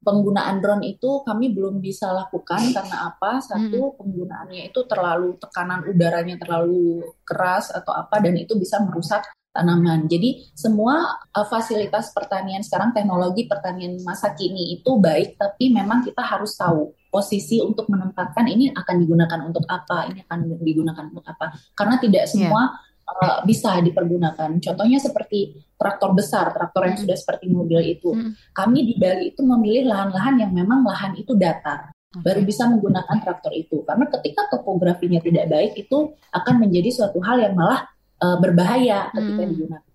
penggunaan 0.00 0.64
drone 0.64 0.84
itu 0.88 1.20
kami 1.22 1.52
belum 1.52 1.78
bisa 1.78 2.10
lakukan 2.12 2.72
karena 2.72 3.12
apa? 3.12 3.40
Satu, 3.44 3.92
hmm. 3.92 3.96
penggunaannya 4.00 4.62
itu 4.72 4.80
terlalu 4.88 5.36
tekanan 5.36 5.84
udaranya 5.84 6.36
terlalu 6.40 7.04
keras 7.22 7.68
atau 7.72 7.92
apa 7.92 8.20
dan 8.24 8.36
itu 8.36 8.56
bisa 8.56 8.80
merusak 8.80 9.28
tanaman. 9.50 10.06
Jadi 10.06 10.46
semua 10.54 11.20
uh, 11.34 11.46
fasilitas 11.46 12.14
pertanian 12.14 12.62
sekarang 12.62 12.94
teknologi 12.94 13.50
pertanian 13.50 13.98
masa 14.06 14.32
kini 14.32 14.78
itu 14.78 14.96
baik 14.96 15.36
tapi 15.36 15.74
memang 15.74 16.06
kita 16.06 16.22
harus 16.22 16.54
tahu 16.54 16.94
posisi 17.10 17.58
untuk 17.58 17.90
menempatkan 17.90 18.46
ini 18.46 18.70
akan 18.70 18.94
digunakan 19.02 19.40
untuk 19.42 19.66
apa, 19.66 20.06
ini 20.06 20.22
akan 20.22 20.38
digunakan 20.62 21.04
untuk 21.10 21.26
apa. 21.26 21.50
Karena 21.74 21.98
tidak 21.98 22.24
iya. 22.26 22.30
semua 22.30 22.62
yeah 22.70 22.88
uh, 23.18 23.38
bisa 23.42 23.82
dipergunakan. 23.82 24.62
Contohnya 24.62 24.98
seperti 25.02 25.58
traktor 25.74 26.14
besar, 26.14 26.54
traktor 26.54 26.86
yang 26.86 26.96
hmm. 26.96 27.04
sudah 27.06 27.16
seperti 27.18 27.46
mobil 27.50 27.80
itu. 27.82 28.14
Hmm. 28.14 28.32
Kami 28.54 28.78
di 28.86 28.94
Bali 28.96 29.34
itu 29.34 29.42
memilih 29.42 29.90
lahan-lahan 29.90 30.34
yang 30.46 30.52
memang 30.54 30.86
lahan 30.86 31.18
itu 31.18 31.34
datar. 31.34 31.90
Okay. 32.10 32.22
Baru 32.26 32.40
bisa 32.42 32.66
menggunakan 32.66 33.16
traktor 33.22 33.52
itu. 33.54 33.82
Karena 33.86 34.06
ketika 34.10 34.50
topografinya 34.50 35.22
tidak 35.22 35.46
baik 35.50 35.72
itu 35.78 36.14
akan 36.34 36.54
menjadi 36.58 36.90
suatu 36.90 37.22
hal 37.22 37.38
yang 37.38 37.54
malah 37.54 37.86
uh, 38.22 38.36
berbahaya 38.38 39.10
ketika 39.14 39.42
hmm. 39.42 39.50
digunakan. 39.54 39.88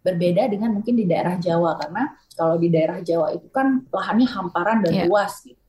Berbeda 0.00 0.42
dengan 0.48 0.80
mungkin 0.80 0.96
di 0.96 1.04
daerah 1.04 1.36
Jawa 1.36 1.76
karena 1.76 2.16
kalau 2.32 2.56
di 2.56 2.72
daerah 2.72 3.04
Jawa 3.04 3.36
itu 3.36 3.52
kan 3.52 3.84
lahannya 3.92 4.24
hamparan 4.32 4.80
dan 4.80 4.92
yeah. 4.96 5.04
luas 5.04 5.44
gitu 5.44 5.59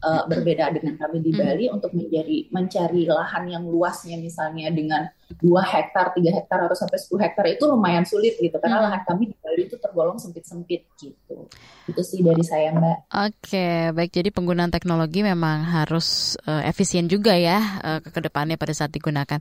uh, 0.00 0.24
berbeda 0.26 0.72
dengan 0.72 0.96
kami 0.96 1.20
di 1.20 1.32
Bali 1.32 1.68
hmm. 1.68 1.76
untuk 1.76 1.92
menjadi 1.92 2.48
mencari 2.50 3.06
lahan 3.06 3.44
yang 3.48 3.64
luasnya 3.68 4.16
misalnya 4.18 4.72
dengan 4.72 5.06
dua 5.38 5.62
hektar, 5.62 6.10
tiga 6.16 6.34
hektar 6.34 6.66
atau 6.66 6.74
sampai 6.74 6.98
10 6.98 7.22
hektar 7.22 7.44
itu 7.46 7.64
lumayan 7.70 8.02
sulit 8.02 8.34
gitu 8.40 8.56
karena 8.58 8.82
hmm. 8.82 8.86
lahan 8.90 9.02
kami 9.06 9.22
di 9.30 9.36
Bali 9.38 9.62
itu 9.68 9.76
tergolong 9.78 10.18
sempit-sempit 10.18 10.90
gitu. 10.98 11.46
Itu 11.86 12.00
sih 12.02 12.24
dari 12.24 12.42
saya 12.42 12.74
Mbak. 12.74 12.98
Oke, 13.30 13.94
baik 13.94 14.10
jadi 14.10 14.28
penggunaan 14.34 14.72
teknologi 14.72 15.22
memang 15.22 15.62
harus 15.62 16.34
uh, 16.48 16.64
efisien 16.66 17.06
juga 17.06 17.36
ya 17.36 17.80
uh, 17.84 18.00
ke 18.02 18.18
depannya 18.18 18.58
pada 18.58 18.74
saat 18.74 18.90
digunakan. 18.90 19.38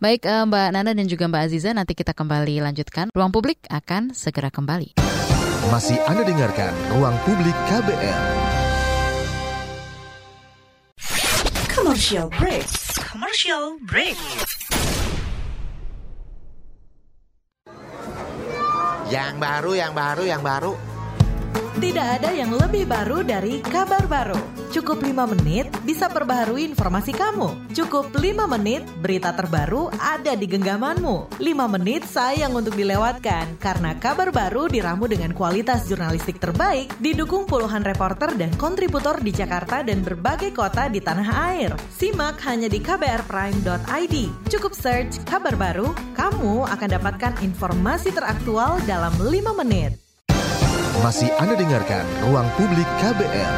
Baik 0.00 0.24
uh, 0.24 0.48
Mbak 0.48 0.68
Nana 0.72 0.92
dan 0.96 1.06
juga 1.08 1.28
Mbak 1.28 1.42
Aziza 1.48 1.70
nanti 1.76 1.92
kita 1.92 2.16
kembali 2.16 2.64
lanjutkan. 2.64 3.12
Ruang 3.12 3.32
Publik 3.32 3.64
akan 3.68 4.16
segera 4.16 4.48
kembali. 4.48 4.96
Masih 5.68 6.00
Anda 6.08 6.24
dengarkan 6.24 6.72
Ruang 6.96 7.16
Publik 7.28 7.52
KBR. 7.68 8.39
Commercial 11.90 12.30
break. 12.30 12.66
Commercial 13.02 13.64
break. 13.82 14.14
Yang 19.10 19.34
baru, 19.42 19.72
yang 19.74 19.90
baru, 19.90 20.22
yang 20.22 20.38
baru. 20.38 20.78
Tidak 21.80 22.20
ada 22.20 22.28
yang 22.28 22.52
lebih 22.52 22.84
baru 22.84 23.24
dari 23.24 23.64
kabar 23.64 24.04
baru. 24.04 24.36
Cukup 24.68 25.00
5 25.00 25.16
menit 25.32 25.64
bisa 25.80 26.12
perbaharui 26.12 26.68
informasi 26.68 27.16
kamu. 27.16 27.72
Cukup 27.72 28.12
5 28.12 28.20
menit 28.52 28.84
berita 29.00 29.32
terbaru 29.32 29.88
ada 29.96 30.36
di 30.36 30.44
genggamanmu. 30.44 31.40
5 31.40 31.72
menit 31.72 32.04
sayang 32.04 32.52
untuk 32.52 32.76
dilewatkan 32.76 33.56
karena 33.56 33.96
kabar 33.96 34.28
baru 34.28 34.68
diramu 34.68 35.08
dengan 35.08 35.32
kualitas 35.32 35.88
jurnalistik 35.88 36.36
terbaik 36.36 36.92
didukung 37.00 37.48
puluhan 37.48 37.80
reporter 37.80 38.36
dan 38.36 38.52
kontributor 38.60 39.16
di 39.16 39.32
Jakarta 39.32 39.80
dan 39.80 40.04
berbagai 40.04 40.52
kota 40.52 40.92
di 40.92 41.00
tanah 41.00 41.56
air. 41.56 41.72
Simak 41.96 42.44
hanya 42.44 42.68
di 42.68 42.76
kbrprime.id. 42.84 44.16
Cukup 44.52 44.76
search 44.76 45.16
kabar 45.24 45.56
baru, 45.56 45.96
kamu 46.12 46.68
akan 46.68 46.88
dapatkan 47.00 47.40
informasi 47.40 48.12
teraktual 48.12 48.84
dalam 48.84 49.16
5 49.16 49.32
menit. 49.64 50.09
Masih 51.00 51.32
Anda 51.40 51.56
dengarkan 51.56 52.04
Ruang 52.28 52.44
Publik 52.60 52.84
KBR. 53.00 53.54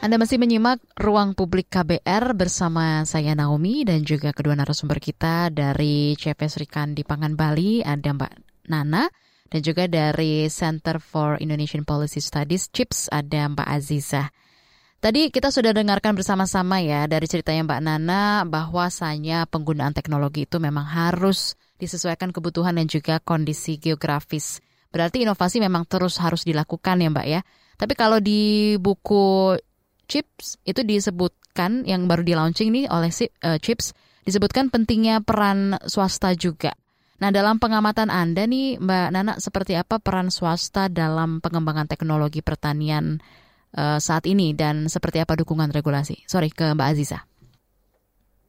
Anda 0.00 0.16
masih 0.16 0.40
menyimak 0.40 0.80
Ruang 0.96 1.36
Publik 1.36 1.68
KBR 1.68 2.32
bersama 2.32 3.04
saya 3.04 3.36
Naomi 3.36 3.84
dan 3.84 4.08
juga 4.08 4.32
kedua 4.32 4.56
narasumber 4.56 5.04
kita 5.04 5.52
dari 5.52 6.16
CV 6.16 6.48
Serikan 6.48 6.96
di 6.96 7.04
Pangan 7.04 7.36
Bali, 7.36 7.84
ada 7.84 8.16
Mbak 8.16 8.32
Nana, 8.72 9.04
dan 9.52 9.60
juga 9.60 9.84
dari 9.84 10.48
Center 10.48 10.96
for 10.96 11.36
Indonesian 11.36 11.84
Policy 11.84 12.24
Studies, 12.24 12.72
CHIPS, 12.72 13.12
ada 13.12 13.44
Mbak 13.44 13.68
Aziza. 13.68 14.32
Tadi 14.96 15.28
kita 15.28 15.52
sudah 15.52 15.76
dengarkan 15.76 16.16
bersama-sama 16.16 16.80
ya 16.80 17.04
dari 17.04 17.28
ceritanya 17.28 17.68
Mbak 17.68 17.80
Nana 17.84 18.48
bahwasanya 18.48 19.44
penggunaan 19.52 19.92
teknologi 19.92 20.48
itu 20.48 20.56
memang 20.56 20.88
harus 20.88 21.52
disesuaikan 21.76 22.32
kebutuhan 22.32 22.80
dan 22.80 22.88
juga 22.88 23.20
kondisi 23.20 23.76
geografis 23.76 24.64
Berarti 24.94 25.26
inovasi 25.26 25.58
memang 25.58 25.90
terus 25.90 26.22
harus 26.22 26.46
dilakukan 26.46 27.02
ya 27.02 27.10
Mbak 27.10 27.26
ya. 27.26 27.40
Tapi 27.74 27.98
kalau 27.98 28.22
di 28.22 28.78
buku 28.78 29.58
Chips 30.06 30.62
itu 30.62 30.86
disebutkan 30.86 31.82
yang 31.82 32.06
baru 32.06 32.22
di 32.22 32.38
launching 32.38 32.70
nih 32.70 32.86
oleh 32.86 33.10
uh, 33.42 33.58
Chips 33.58 33.90
disebutkan 34.22 34.70
pentingnya 34.70 35.18
peran 35.18 35.74
swasta 35.90 36.30
juga. 36.38 36.78
Nah, 37.18 37.34
dalam 37.34 37.58
pengamatan 37.58 38.06
Anda 38.06 38.46
nih 38.46 38.78
Mbak 38.78 39.08
Nana 39.10 39.32
seperti 39.42 39.74
apa 39.74 39.98
peran 39.98 40.30
swasta 40.30 40.86
dalam 40.86 41.42
pengembangan 41.42 41.90
teknologi 41.90 42.44
pertanian 42.44 43.18
uh, 43.74 43.98
saat 43.98 44.30
ini 44.30 44.54
dan 44.54 44.86
seperti 44.86 45.18
apa 45.18 45.34
dukungan 45.34 45.74
regulasi? 45.74 46.22
Sorry 46.30 46.54
ke 46.54 46.70
Mbak 46.70 46.88
Aziza. 46.94 47.18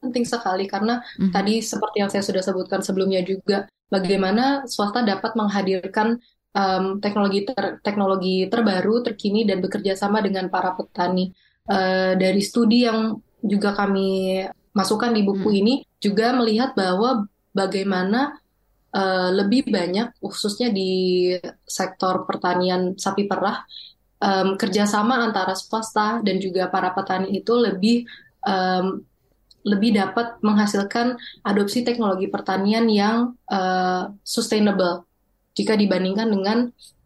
Penting 0.03 0.25
sekali 0.27 0.69
karena 0.69 1.01
mm 1.01 1.29
-hmm. 1.29 1.33
tadi 1.33 1.53
seperti 1.65 1.97
yang 2.05 2.11
saya 2.13 2.21
sudah 2.21 2.43
sebutkan 2.45 2.85
sebelumnya 2.85 3.25
juga 3.25 3.65
bagaimana 3.89 4.65
swasta 4.65 5.05
dapat 5.05 5.33
menghadirkan 5.37 6.19
um, 6.55 7.03
teknologi 7.03 7.43
ter, 7.43 7.83
teknologi 7.83 8.47
terbaru, 8.47 9.03
terkini 9.03 9.43
dan 9.43 9.59
bekerja 9.59 9.99
sama 9.99 10.23
dengan 10.23 10.47
para 10.47 10.73
petani. 10.73 11.35
Uh, 11.65 12.13
dari 12.15 12.39
studi 12.45 12.85
yang 12.85 13.17
juga 13.41 13.73
kami 13.73 14.41
masukkan 14.71 15.11
di 15.11 15.21
buku 15.25 15.49
hmm. 15.49 15.59
ini 15.61 15.73
juga 15.99 16.33
melihat 16.33 16.77
bahwa 16.77 17.25
bagaimana 17.51 18.37
uh, 18.93 19.29
lebih 19.33 19.67
banyak 19.67 20.13
khususnya 20.21 20.69
di 20.69 21.33
sektor 21.65 22.27
pertanian 22.29 22.93
sapi 22.99 23.25
perah 23.25 23.65
um, 24.21 24.59
kerjasama 24.59 25.19
antara 25.25 25.57
swasta 25.57 26.21
dan 26.21 26.37
juga 26.37 26.69
para 26.69 26.91
petani 26.93 27.33
itu 27.39 27.53
lebih 27.55 28.05
um, 28.45 29.01
lebih 29.65 29.97
dapat 29.97 30.37
menghasilkan 30.45 31.17
adopsi 31.41 31.81
teknologi 31.81 32.29
pertanian 32.29 32.85
yang 32.85 33.33
uh, 33.49 34.13
sustainable 34.21 35.09
jika 35.55 35.73
dibandingkan 35.79 36.27
dengan 36.27 36.57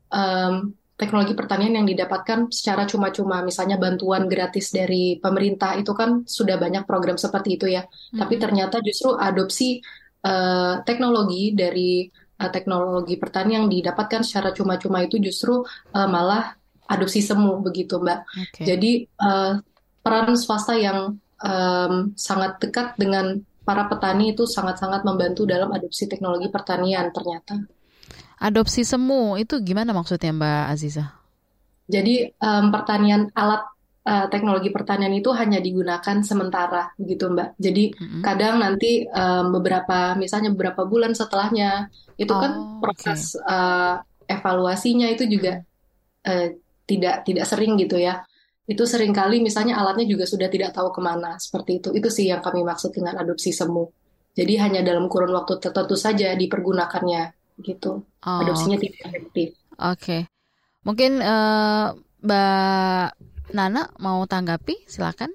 um, 0.10 0.74
teknologi 1.00 1.32
pertanian 1.32 1.80
yang 1.80 1.88
didapatkan 1.88 2.52
secara 2.52 2.84
cuma-cuma, 2.84 3.40
misalnya 3.40 3.80
bantuan 3.80 4.28
gratis 4.28 4.76
dari 4.76 5.16
pemerintah 5.16 5.80
itu 5.80 5.96
kan 5.96 6.28
sudah 6.28 6.60
banyak 6.60 6.84
program 6.84 7.16
seperti 7.16 7.56
itu 7.56 7.72
ya. 7.72 7.88
Hmm. 7.88 8.20
Tapi 8.26 8.36
ternyata 8.36 8.84
justru 8.84 9.16
adopsi 9.16 9.80
uh, 10.28 10.84
teknologi 10.84 11.56
dari 11.56 12.04
uh, 12.44 12.52
teknologi 12.52 13.16
pertanian 13.16 13.64
yang 13.64 13.72
didapatkan 13.72 14.28
secara 14.28 14.52
cuma-cuma 14.52 15.00
itu 15.00 15.24
justru 15.24 15.64
uh, 15.96 16.10
malah 16.12 16.52
adopsi 16.92 17.24
semu 17.24 17.64
begitu, 17.64 17.96
Mbak. 18.02 18.20
Okay. 18.28 18.66
Jadi 18.68 18.92
uh, 19.24 19.56
peran 20.04 20.36
swasta 20.36 20.76
yang 20.76 21.16
um, 21.40 21.94
sangat 22.20 22.60
dekat 22.60 23.00
dengan 23.00 23.40
para 23.64 23.86
petani 23.86 24.34
itu 24.34 24.50
sangat-sangat 24.50 25.06
membantu 25.06 25.46
dalam 25.46 25.70
adopsi 25.72 26.10
teknologi 26.10 26.50
pertanian 26.50 27.14
ternyata. 27.14 27.79
Adopsi 28.40 28.88
semu 28.88 29.36
itu 29.36 29.60
gimana 29.60 29.92
maksudnya 29.92 30.32
Mbak 30.32 30.64
Aziza? 30.72 31.06
Jadi 31.90 32.32
um, 32.40 32.72
pertanian 32.72 33.28
alat 33.36 33.68
uh, 34.08 34.26
teknologi 34.32 34.72
pertanian 34.72 35.12
itu 35.12 35.34
hanya 35.36 35.60
digunakan 35.60 36.24
sementara 36.24 36.96
begitu 36.96 37.28
Mbak. 37.28 37.60
Jadi 37.60 37.84
mm-hmm. 37.92 38.22
kadang 38.24 38.64
nanti 38.64 39.04
um, 39.12 39.52
beberapa 39.60 40.16
misalnya 40.16 40.56
beberapa 40.56 40.88
bulan 40.88 41.12
setelahnya 41.12 41.92
itu 42.16 42.32
kan 42.32 42.52
oh, 42.56 42.80
kan 42.80 42.82
proses 42.84 43.36
okay. 43.36 43.52
uh, 43.52 43.96
evaluasinya 44.30 45.12
itu 45.12 45.28
juga 45.28 45.60
uh, 46.24 46.48
tidak 46.88 47.28
tidak 47.28 47.46
sering 47.46 47.76
gitu 47.76 48.00
ya 48.00 48.24
itu 48.70 48.86
sering 48.86 49.10
kali 49.10 49.42
misalnya 49.42 49.82
alatnya 49.82 50.06
juga 50.06 50.30
sudah 50.30 50.46
tidak 50.46 50.78
tahu 50.78 50.94
ke 50.94 51.02
mana 51.02 51.42
seperti 51.42 51.82
itu. 51.82 51.90
Itu 51.90 52.14
sih 52.14 52.30
yang 52.30 52.46
kami 52.46 52.62
maksud 52.62 52.94
dengan 52.94 53.18
adopsi 53.18 53.50
semu. 53.50 53.90
Jadi 54.38 54.54
hanya 54.62 54.86
dalam 54.86 55.10
kurun 55.10 55.34
waktu 55.34 55.58
tertentu 55.58 55.98
saja 55.98 56.38
dipergunakannya 56.38 57.39
gitu. 57.64 58.04
Oh, 58.24 58.40
Adopsinya 58.44 58.78
okay. 58.80 58.92
tidak 58.92 59.02
efektif. 59.12 59.48
Oke, 59.80 59.96
okay. 59.96 60.22
mungkin 60.84 61.24
uh, 61.24 61.96
Mbak 62.20 63.08
Nana 63.56 63.90
mau 63.98 64.24
tanggapi, 64.28 64.86
silakan. 64.86 65.32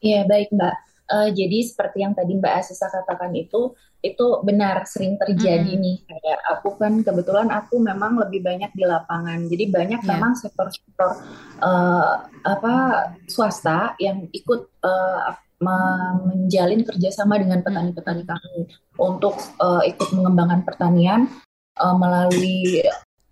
Iya 0.00 0.24
baik 0.24 0.48
Mbak. 0.54 0.76
Uh, 1.10 1.28
jadi 1.34 1.66
seperti 1.66 2.06
yang 2.06 2.14
tadi 2.14 2.38
Mbak 2.38 2.54
Asisa 2.54 2.86
katakan 2.86 3.34
itu, 3.34 3.74
itu 4.00 4.26
benar 4.46 4.86
sering 4.86 5.18
terjadi 5.18 5.74
hmm. 5.74 5.82
nih. 5.82 5.96
Kayak 6.06 6.38
aku 6.54 6.78
kan 6.78 7.02
kebetulan 7.02 7.50
aku 7.50 7.82
memang 7.82 8.16
lebih 8.16 8.40
banyak 8.46 8.70
di 8.72 8.86
lapangan. 8.86 9.44
Jadi 9.50 9.64
banyak 9.68 10.00
yeah. 10.06 10.10
memang 10.16 10.38
sektor-sektor 10.38 11.20
uh, 11.60 12.24
apa 12.46 12.74
swasta 13.26 13.98
yang 13.98 14.30
ikut 14.30 14.70
uh, 14.86 15.34
menjalin 15.60 16.82
kerjasama 16.88 17.36
dengan 17.36 17.60
petani-petani 17.60 18.24
kami 18.24 18.60
untuk 18.96 19.36
uh, 19.60 19.84
ikut 19.84 20.08
mengembangkan 20.16 20.64
pertanian 20.64 21.28
uh, 21.76 21.92
melalui 21.92 22.80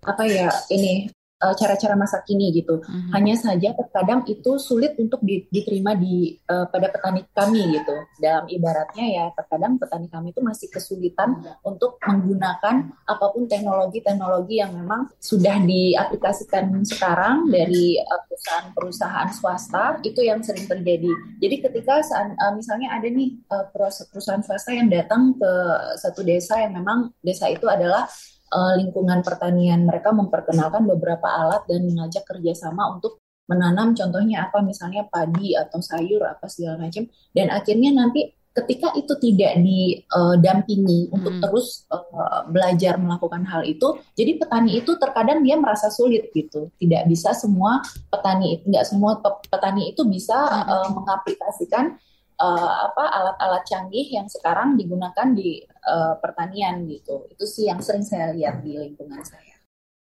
apa 0.05 0.23
ya 0.29 0.53
ini 0.69 1.09
uh, 1.39 1.55
cara-cara 1.55 1.95
masa 1.95 2.21
kini 2.23 2.51
gitu. 2.53 2.83
Mm-hmm. 2.83 3.11
Hanya 3.15 3.35
saja 3.39 3.69
terkadang 3.73 4.27
itu 4.27 4.59
sulit 4.59 4.95
untuk 4.99 5.23
diterima 5.23 5.95
di 5.95 6.35
uh, 6.51 6.67
pada 6.67 6.91
petani 6.91 7.23
kami 7.31 7.79
gitu. 7.79 7.95
Dalam 8.19 8.45
ibaratnya 8.51 9.05
ya 9.07 9.25
terkadang 9.33 9.79
petani 9.79 10.07
kami 10.11 10.35
itu 10.35 10.41
masih 10.43 10.67
kesulitan 10.69 11.39
untuk 11.63 11.97
menggunakan 12.03 12.91
apa 13.07 13.25
pun 13.31 13.47
teknologi-teknologi 13.47 14.59
yang 14.59 14.75
memang 14.75 15.09
sudah 15.17 15.57
diaplikasikan 15.63 16.83
sekarang 16.83 17.47
dari 17.47 17.97
uh, 17.99 18.21
perusahaan-perusahaan 18.27 19.29
swasta 19.33 19.99
itu 20.03 20.21
yang 20.23 20.43
sering 20.43 20.67
terjadi. 20.67 21.11
Jadi 21.39 21.55
ketika 21.63 22.03
saat, 22.03 22.35
uh, 22.35 22.53
misalnya 22.53 22.95
ada 22.95 23.07
nih 23.07 23.39
uh, 23.49 23.65
perusahaan 24.11 24.43
swasta 24.43 24.75
yang 24.75 24.91
datang 24.91 25.35
ke 25.35 25.51
satu 25.99 26.21
desa 26.21 26.59
yang 26.59 26.75
memang 26.75 27.11
desa 27.23 27.47
itu 27.47 27.65
adalah 27.65 28.07
uh, 28.51 28.73
lingkungan 28.77 29.21
pertanian 29.21 29.85
mereka 29.85 30.13
memperkenalkan 30.13 30.85
beberapa 30.85 31.25
alat 31.29 31.65
dan 31.69 31.85
mengajak 31.85 32.25
kerjasama 32.25 32.97
untuk 32.97 33.21
menanam. 33.49 33.97
Contohnya 33.97 34.49
apa? 34.49 34.61
Misalnya 34.61 35.09
padi 35.09 35.57
atau 35.57 35.81
sayur 35.81 36.21
apa 36.25 36.45
segala 36.45 36.85
macam. 36.85 37.09
Dan 37.33 37.49
akhirnya 37.49 37.93
nanti 37.93 38.29
ketika 38.49 38.91
itu 38.97 39.13
tidak 39.21 39.61
didampingi 39.61 41.13
untuk 41.13 41.37
hmm. 41.37 41.41
terus 41.41 41.85
uh, 41.93 42.43
belajar 42.49 42.97
melakukan 42.97 43.45
hal 43.45 43.61
itu 43.61 44.01
jadi 44.17 44.41
petani 44.41 44.81
itu 44.81 44.97
terkadang 44.97 45.45
dia 45.45 45.55
merasa 45.55 45.87
sulit 45.93 46.33
gitu. 46.33 46.73
Tidak 46.75 47.05
bisa 47.07 47.31
semua 47.37 47.79
petani 48.09 48.59
nggak 48.65 48.85
semua 48.89 49.21
petani 49.47 49.93
itu 49.93 50.01
bisa 50.05 50.35
uh, 50.65 50.89
mengaplikasikan 50.91 51.95
uh, 52.41 52.73
apa 52.89 53.03
alat-alat 53.05 53.63
canggih 53.69 54.07
yang 54.11 54.25
sekarang 54.25 54.75
digunakan 54.75 55.27
di 55.35 55.63
uh, 55.85 56.15
pertanian 56.19 56.83
gitu. 56.87 57.27
Itu 57.31 57.45
sih 57.47 57.67
yang 57.67 57.79
sering 57.79 58.03
saya 58.03 58.31
lihat 58.35 58.63
di 58.63 58.75
lingkungan 58.75 59.23
saya. 59.23 59.49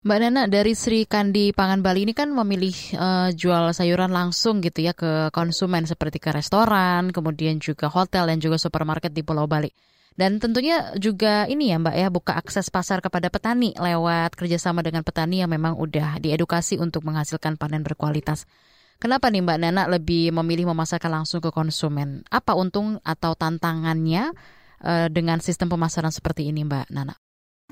Mbak 0.05 0.19
Nana 0.21 0.45
dari 0.45 0.77
Sri 0.77 1.09
Kandi 1.09 1.49
Pangan 1.49 1.81
Bali 1.81 2.05
ini 2.05 2.13
kan 2.13 2.29
memilih 2.29 2.77
uh, 2.93 3.33
jual 3.33 3.73
sayuran 3.73 4.13
langsung 4.13 4.61
gitu 4.61 4.85
ya 4.85 4.93
ke 4.93 5.33
konsumen 5.33 5.89
seperti 5.89 6.21
ke 6.21 6.29
restoran, 6.29 7.09
kemudian 7.09 7.57
juga 7.57 7.89
hotel 7.89 8.29
dan 8.29 8.37
juga 8.37 8.61
supermarket 8.61 9.09
di 9.09 9.25
Pulau 9.25 9.49
Bali. 9.49 9.73
Dan 10.15 10.37
tentunya 10.37 10.95
juga 10.95 11.49
ini 11.49 11.73
ya 11.73 11.81
Mbak 11.81 11.95
ya 11.97 12.07
buka 12.13 12.37
akses 12.37 12.69
pasar 12.69 13.01
kepada 13.01 13.33
petani 13.33 13.73
lewat 13.75 14.37
kerjasama 14.37 14.85
dengan 14.85 15.01
petani 15.01 15.41
yang 15.41 15.49
memang 15.49 15.73
udah 15.75 16.21
diedukasi 16.21 16.77
untuk 16.77 17.01
menghasilkan 17.01 17.57
panen 17.57 17.81
berkualitas. 17.81 18.45
Kenapa 18.95 19.27
nih 19.27 19.43
Mbak 19.43 19.57
Nana 19.59 19.83
lebih 19.91 20.31
memilih 20.31 20.71
memasarkan 20.71 21.11
langsung 21.19 21.43
ke 21.43 21.51
konsumen? 21.51 22.23
Apa 22.31 22.55
untung 22.55 23.03
atau 23.03 23.35
tantangannya 23.35 24.31
uh, 24.83 25.07
dengan 25.07 25.39
sistem 25.39 25.71
pemasaran 25.71 26.11
seperti 26.11 26.49
ini 26.49 26.65
Mbak 26.67 26.91
Nana? 26.91 27.15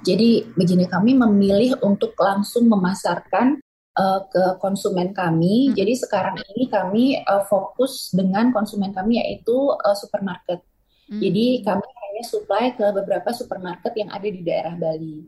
Jadi 0.04 0.44
begini 0.56 0.86
kami 0.90 1.16
memilih 1.16 1.80
untuk 1.80 2.14
langsung 2.20 2.68
memasarkan 2.68 3.64
uh, 3.96 4.20
ke 4.28 4.44
konsumen 4.60 5.16
kami. 5.16 5.72
Hmm. 5.72 5.76
Jadi 5.78 5.94
sekarang 5.96 6.36
ini 6.56 6.66
kami 6.68 7.04
uh, 7.24 7.46
fokus 7.48 8.12
dengan 8.12 8.52
konsumen 8.52 8.92
kami 8.92 9.22
yaitu 9.22 9.56
uh, 9.56 9.96
supermarket. 9.96 10.66
Hmm. 11.08 11.22
Jadi 11.22 11.62
kami 11.64 11.88
hanya 12.14 12.30
supply 12.30 12.78
ke 12.78 12.86
beberapa 12.94 13.34
supermarket 13.34 13.90
yang 13.98 14.14
ada 14.14 14.30
di 14.30 14.46
daerah 14.46 14.78
Bali. 14.78 15.26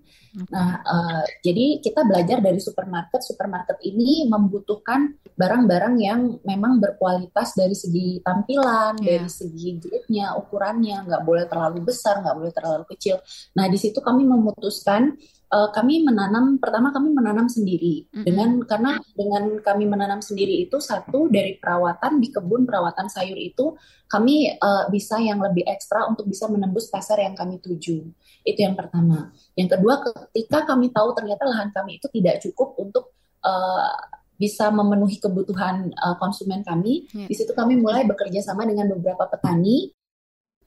Nah, 0.53 0.85
uh, 0.85 1.25
jadi 1.41 1.81
kita 1.81 2.05
belajar 2.05 2.45
dari 2.45 2.61
supermarket. 2.61 3.25
Supermarket 3.25 3.81
ini 3.81 4.29
membutuhkan 4.29 5.17
barang-barang 5.33 5.95
yang 5.97 6.37
memang 6.45 6.77
berkualitas 6.77 7.57
dari 7.57 7.73
segi 7.73 8.21
tampilan, 8.21 9.01
yeah. 9.01 9.25
dari 9.25 9.29
segi 9.33 9.81
grade-nya, 9.81 10.37
ukurannya, 10.37 11.09
nggak 11.09 11.25
boleh 11.25 11.49
terlalu 11.49 11.81
besar, 11.81 12.21
nggak 12.21 12.37
boleh 12.37 12.53
terlalu 12.53 12.85
kecil. 12.93 13.17
Nah, 13.57 13.65
di 13.65 13.81
situ 13.81 13.97
kami 13.97 14.21
memutuskan 14.21 15.17
uh, 15.55 15.69
kami 15.71 16.03
menanam 16.03 16.59
pertama 16.59 16.91
kami 16.91 17.15
menanam 17.15 17.47
sendiri 17.47 18.11
mm-hmm. 18.11 18.23
dengan 18.27 18.49
karena 18.67 18.91
dengan 19.15 19.43
kami 19.63 19.83
menanam 19.87 20.19
sendiri 20.19 20.67
itu 20.67 20.83
satu 20.83 21.31
dari 21.31 21.55
perawatan 21.55 22.19
di 22.19 22.27
kebun 22.29 22.67
perawatan 22.67 23.07
sayur 23.07 23.39
itu 23.39 23.79
kami 24.11 24.51
uh, 24.59 24.91
bisa 24.91 25.17
yang 25.23 25.39
lebih 25.39 25.63
ekstra 25.63 26.03
untuk 26.11 26.27
bisa 26.27 26.51
menembus 26.51 26.91
pasar 26.91 27.23
yang 27.23 27.33
kami 27.33 27.63
tuju 27.63 28.03
itu 28.43 28.59
yang 28.59 28.75
pertama 28.75 29.31
yang 29.55 29.71
kedua 29.71 30.03
ketika 30.03 30.67
kami 30.67 30.91
tahu 30.91 31.15
ternyata 31.15 31.47
lahan 31.47 31.71
kami 31.71 31.97
itu 32.03 32.07
tidak 32.11 32.43
cukup 32.43 32.75
untuk 32.75 33.15
uh, 33.47 33.95
bisa 34.35 34.67
memenuhi 34.67 35.15
kebutuhan 35.15 35.95
uh, 35.95 36.19
konsumen 36.19 36.59
kami 36.59 37.07
yeah. 37.15 37.31
di 37.31 37.33
situ 37.33 37.55
kami 37.55 37.79
mulai 37.79 38.03
bekerja 38.03 38.43
sama 38.43 38.67
dengan 38.67 38.91
beberapa 38.91 39.31
petani 39.31 39.95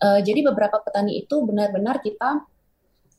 uh, 0.00 0.24
jadi 0.24 0.40
beberapa 0.48 0.80
petani 0.80 1.20
itu 1.20 1.36
benar-benar 1.44 2.00
kita 2.00 2.48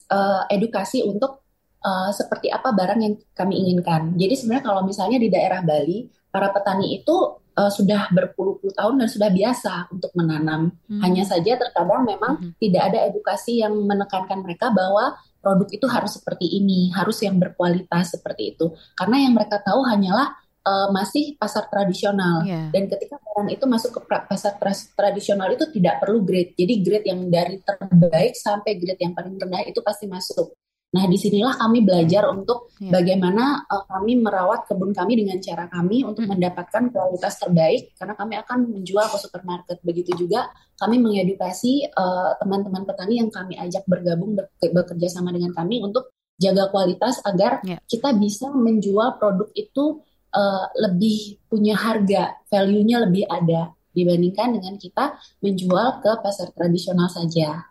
uh, 0.10 0.44
edukasi 0.50 1.06
untuk 1.06 1.46
uh, 1.84 2.12
seperti 2.12 2.52
apa 2.52 2.72
barang 2.72 3.00
yang 3.00 3.16
kami 3.36 3.60
inginkan. 3.60 4.16
Jadi 4.16 4.34
sebenarnya 4.36 4.66
kalau 4.66 4.82
misalnya 4.84 5.18
di 5.20 5.30
daerah 5.32 5.64
Bali, 5.64 6.08
para 6.30 6.54
petani 6.54 7.00
itu 7.02 7.16
uh, 7.60 7.72
sudah 7.72 8.12
berpuluh-puluh 8.14 8.74
tahun 8.76 9.04
dan 9.04 9.08
sudah 9.10 9.30
biasa 9.32 9.74
untuk 9.92 10.12
menanam. 10.16 10.72
Hmm. 10.88 11.02
Hanya 11.04 11.24
saja 11.26 11.58
terkadang 11.58 12.06
memang 12.06 12.34
hmm. 12.40 12.52
tidak 12.62 12.94
ada 12.94 13.00
edukasi 13.10 13.60
yang 13.60 13.76
menekankan 13.76 14.40
mereka 14.44 14.72
bahwa 14.72 15.18
produk 15.40 15.70
itu 15.72 15.88
harus 15.88 16.20
seperti 16.20 16.48
ini, 16.60 16.92
harus 16.92 17.20
yang 17.24 17.40
berkualitas 17.40 18.16
seperti 18.16 18.56
itu. 18.56 18.76
Karena 18.96 19.24
yang 19.24 19.34
mereka 19.36 19.64
tahu 19.64 19.84
hanyalah 19.88 20.36
uh, 20.66 20.88
masih 20.92 21.36
pasar 21.40 21.68
tradisional 21.72 22.44
yeah. 22.44 22.68
dan 22.70 22.86
ketika 22.92 23.18
barang 23.18 23.50
itu 23.52 23.66
masuk 23.66 23.92
ke 23.98 24.02
pasar 24.06 24.60
tra 24.60 24.74
tradisional 24.96 25.50
itu 25.54 25.66
tidak 25.72 26.04
perlu 26.04 26.24
grade 26.24 26.54
jadi 26.56 26.74
grade 26.84 27.08
yang 27.08 27.22
dari 27.32 27.58
terbaik 27.64 28.34
sampai 28.36 28.76
grade 28.78 29.02
yang 29.02 29.14
paling 29.16 29.36
rendah 29.40 29.64
itu 29.66 29.80
pasti 29.80 30.06
masuk 30.06 30.54
Nah, 30.90 31.06
di 31.06 31.22
sinilah 31.22 31.54
kami 31.54 31.86
belajar 31.86 32.34
untuk 32.34 32.74
yeah. 32.82 32.90
bagaimana 32.90 33.62
uh, 33.70 33.86
kami 33.86 34.18
merawat 34.18 34.66
kebun 34.66 34.90
kami 34.90 35.22
dengan 35.22 35.38
cara 35.38 35.70
kami 35.70 36.02
untuk 36.02 36.26
mm. 36.26 36.34
mendapatkan 36.34 36.90
kualitas 36.90 37.38
terbaik, 37.38 37.94
karena 37.94 38.18
kami 38.18 38.34
akan 38.42 38.58
menjual 38.74 39.06
ke 39.06 39.18
supermarket. 39.22 39.78
Begitu 39.86 40.18
juga 40.18 40.50
kami 40.82 40.98
mengedukasi 40.98 41.94
uh, 41.94 42.34
teman-teman 42.42 42.90
petani 42.90 43.22
yang 43.22 43.30
kami 43.30 43.54
ajak 43.62 43.86
bergabung 43.86 44.34
ber 44.34 44.50
bekerja 44.58 45.22
sama 45.22 45.30
dengan 45.30 45.54
kami 45.54 45.78
untuk 45.78 46.10
jaga 46.42 46.74
kualitas 46.74 47.22
agar 47.22 47.62
yeah. 47.62 47.78
kita 47.86 48.10
bisa 48.18 48.50
menjual 48.50 49.22
produk 49.22 49.54
itu 49.54 50.02
uh, 50.34 50.66
lebih 50.74 51.38
punya 51.46 51.78
harga, 51.78 52.34
value-nya 52.50 53.06
lebih 53.06 53.30
ada 53.30 53.78
dibandingkan 53.94 54.58
dengan 54.58 54.74
kita 54.82 55.22
menjual 55.46 56.02
ke 56.02 56.12
pasar 56.26 56.50
tradisional 56.50 57.14
saja. 57.14 57.69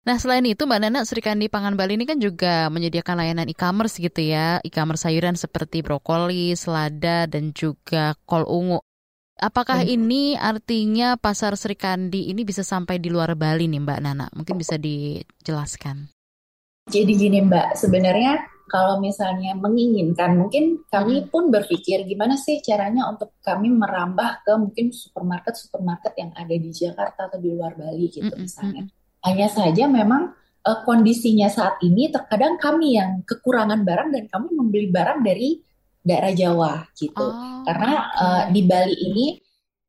Nah, 0.00 0.16
selain 0.16 0.44
itu 0.48 0.64
Mbak 0.64 0.80
Nana, 0.80 1.04
Sri 1.04 1.20
Kandi 1.20 1.52
Pangan 1.52 1.76
Bali 1.76 1.92
ini 1.92 2.08
kan 2.08 2.16
juga 2.16 2.72
menyediakan 2.72 3.20
layanan 3.20 3.44
e-commerce 3.52 4.00
gitu 4.00 4.24
ya, 4.24 4.56
e-commerce 4.64 5.04
sayuran 5.04 5.36
seperti 5.36 5.84
brokoli, 5.84 6.56
selada, 6.56 7.28
dan 7.28 7.52
juga 7.52 8.16
kol 8.24 8.48
ungu. 8.48 8.80
Apakah 9.40 9.84
hmm. 9.84 9.92
ini 9.92 10.22
artinya 10.40 11.20
pasar 11.20 11.52
Sri 11.60 11.76
Kandi 11.76 12.32
ini 12.32 12.48
bisa 12.48 12.64
sampai 12.64 12.96
di 12.96 13.12
luar 13.12 13.36
Bali 13.36 13.68
nih 13.68 13.80
Mbak 13.80 14.00
Nana? 14.00 14.26
Mungkin 14.32 14.56
bisa 14.56 14.80
dijelaskan. 14.80 16.08
Jadi 16.88 17.12
gini 17.12 17.44
Mbak, 17.44 17.76
sebenarnya 17.76 18.40
kalau 18.72 19.04
misalnya 19.04 19.52
menginginkan, 19.52 20.38
mungkin 20.38 20.80
kami 20.88 21.28
pun 21.28 21.52
berpikir 21.52 22.08
gimana 22.08 22.40
sih 22.40 22.64
caranya 22.64 23.04
untuk 23.10 23.36
kami 23.44 23.68
merambah 23.68 24.46
ke 24.48 24.52
mungkin 24.56 24.96
supermarket-supermarket 24.96 26.16
yang 26.16 26.32
ada 26.32 26.54
di 26.56 26.70
Jakarta 26.72 27.28
atau 27.28 27.36
di 27.36 27.52
luar 27.52 27.76
Bali 27.76 28.08
gitu 28.08 28.24
mm 28.24 28.32
-hmm. 28.32 28.40
misalnya. 28.40 28.84
Hanya 29.20 29.48
saja 29.52 29.84
memang 29.86 30.32
uh, 30.64 30.78
kondisinya 30.84 31.48
saat 31.48 31.80
ini 31.84 32.08
terkadang 32.08 32.56
kami 32.60 32.96
yang 32.96 33.24
kekurangan 33.24 33.84
barang 33.84 34.08
dan 34.12 34.24
kami 34.28 34.48
membeli 34.52 34.88
barang 34.88 35.20
dari 35.24 35.60
daerah 36.00 36.32
Jawa 36.32 36.72
gitu. 36.96 37.20
Oh, 37.20 37.60
Karena 37.64 38.08
uh, 38.16 38.42
di 38.48 38.64
Bali 38.64 38.96
ini 38.96 39.26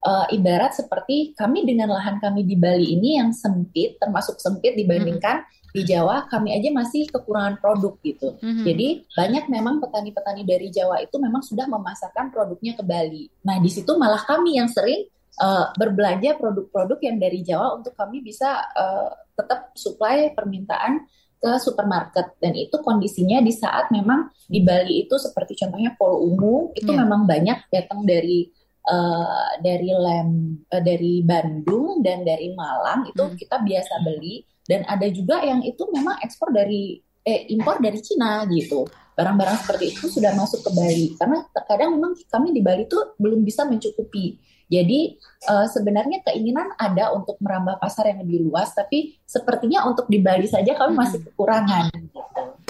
uh, 0.04 0.28
ibarat 0.34 0.76
seperti 0.76 1.32
kami 1.38 1.63
dengan 1.63 1.94
lahan 1.96 2.20
kami 2.20 2.44
di 2.44 2.60
Bali 2.60 2.91
ini 2.91 3.17
yang 3.17 3.32
sempit, 3.32 3.96
termasuk 4.02 4.38
sempit 4.44 4.76
dibandingkan 4.76 5.46
hmm. 5.46 5.72
di 5.72 5.82
Jawa, 5.88 6.28
kami 6.28 6.52
aja 6.52 6.67
masih 6.74 7.08
kekurangan 7.08 7.63
produk 7.63 7.96
gitu. 8.04 8.36
Hmm. 8.44 8.67
Jadi 8.67 9.08
banyak 9.15 9.48
memang 9.48 9.80
petani-petani 9.80 10.44
dari 10.44 10.67
Jawa 10.67 11.00
itu 11.00 11.15
memang 11.15 11.39
sudah 11.39 11.65
memasarkan 11.72 12.34
produknya 12.34 12.76
ke 12.76 12.84
Bali. 12.84 13.32
Nah 13.48 13.58
di 13.63 13.70
situ 13.72 13.96
malah 13.96 14.22
kami 14.28 14.60
yang 14.60 14.67
sering 14.67 15.08
uh, 15.39 15.72
berbelanja 15.78 16.36
produk-produk 16.36 17.00
yang 17.00 17.17
dari 17.22 17.39
Jawa 17.46 17.80
untuk 17.80 17.96
kami 17.96 18.20
bisa 18.20 18.67
uh, 18.76 19.12
tetap 19.38 19.72
supply 19.78 20.34
permintaan 20.36 21.08
ke 21.41 21.58
supermarket 21.58 22.38
dan 22.38 22.54
itu 22.54 22.78
kondisinya 22.86 23.41
di 23.41 23.50
saat 23.50 23.89
memang 23.89 24.30
di 24.46 24.62
Bali 24.62 25.10
itu 25.10 25.17
seperti 25.17 25.58
contohnya 25.58 25.98
pol 25.98 26.22
ungu 26.22 26.70
itu 26.78 26.94
yeah. 26.94 27.02
memang 27.02 27.26
banyak 27.26 27.65
datang 27.74 28.06
dari 28.06 28.46
uh, 28.86 29.58
dari 29.58 29.89
lem 29.89 30.62
uh, 30.70 30.84
dari 30.86 31.26
Bandung 31.26 32.06
dan 32.06 32.22
dari 32.22 32.54
Malang 32.54 33.10
itu 33.10 33.24
hmm. 33.26 33.34
kita 33.41 33.58
biasa 33.58 34.06
beli 34.06 34.46
dan 34.70 34.86
ada 34.86 35.10
juga 35.10 35.41
yang 35.41 35.65
itu 35.65 35.82
memang 35.89 36.22
ekspor 36.22 36.54
dari 36.54 37.02
eh 37.26 37.50
impor 37.50 37.82
dari 37.82 37.98
Cina 38.06 38.46
gitu 38.46 38.86
barang-barang 39.17 39.65
seperti 39.65 39.98
itu 39.98 40.13
sudah 40.13 40.38
masuk 40.38 40.62
ke 40.62 40.72
Bali 40.78 41.08
karena 41.17 41.41
terkadang 41.50 41.98
memang 41.98 42.13
kami 42.30 42.54
di 42.54 42.62
Bali 42.62 42.86
itu 42.86 43.17
belum 43.17 43.41
bisa 43.41 43.65
mencukupi 43.65 44.38
jadi 44.72 45.20
uh, 45.52 45.68
sebenarnya 45.68 46.24
keinginan 46.24 46.72
ada 46.80 47.12
untuk 47.12 47.36
merambah 47.44 47.76
pasar 47.84 48.08
yang 48.16 48.24
lebih 48.24 48.48
luas, 48.48 48.72
tapi 48.72 49.20
sepertinya 49.28 49.84
untuk 49.84 50.08
di 50.08 50.24
Bali 50.24 50.48
saja 50.48 50.72
kami 50.80 50.96
masih 50.96 51.20
hmm. 51.20 51.28
kekurangan. 51.36 51.84
Gitu. 51.92 52.20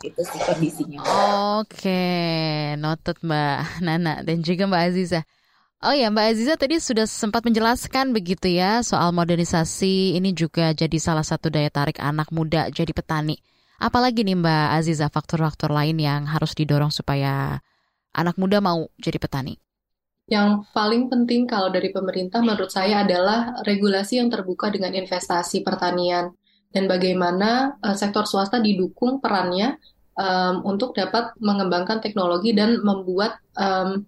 Itu 0.02 0.22
sih 0.26 0.42
kondisinya. 0.42 1.00
Oke, 1.62 2.02
noted 2.82 3.22
Mbak 3.22 3.86
Nana 3.86 4.26
dan 4.26 4.42
juga 4.42 4.66
Mbak 4.66 4.82
Aziza. 4.82 5.22
Oh 5.86 5.94
ya 5.94 6.10
Mbak 6.10 6.26
Aziza 6.34 6.54
tadi 6.58 6.82
sudah 6.82 7.06
sempat 7.06 7.46
menjelaskan 7.46 8.14
begitu 8.14 8.50
ya 8.50 8.82
soal 8.82 9.14
modernisasi 9.14 10.18
ini 10.18 10.34
juga 10.34 10.74
jadi 10.74 10.98
salah 10.98 11.26
satu 11.26 11.50
daya 11.54 11.70
tarik 11.70 12.02
anak 12.02 12.34
muda 12.34 12.74
jadi 12.74 12.90
petani. 12.98 13.38
Apalagi 13.78 14.26
nih 14.26 14.42
Mbak 14.42 14.68
Aziza 14.78 15.06
faktor-faktor 15.10 15.70
lain 15.70 16.02
yang 16.02 16.26
harus 16.26 16.58
didorong 16.58 16.90
supaya 16.90 17.62
anak 18.14 18.42
muda 18.42 18.58
mau 18.58 18.90
jadi 18.98 19.22
petani? 19.22 19.58
Yang 20.32 20.64
paling 20.72 21.12
penting 21.12 21.44
kalau 21.44 21.68
dari 21.68 21.92
pemerintah 21.92 22.40
menurut 22.40 22.72
saya 22.72 23.04
adalah 23.04 23.52
regulasi 23.68 24.24
yang 24.24 24.32
terbuka 24.32 24.72
dengan 24.72 24.96
investasi 24.96 25.60
pertanian 25.60 26.32
dan 26.72 26.88
bagaimana 26.88 27.76
uh, 27.84 27.96
sektor 28.00 28.24
swasta 28.24 28.64
didukung 28.64 29.20
perannya 29.20 29.76
um, 30.16 30.64
untuk 30.64 30.96
dapat 30.96 31.36
mengembangkan 31.44 32.00
teknologi 32.00 32.56
dan 32.56 32.80
membuat 32.80 33.44
um, 33.60 34.08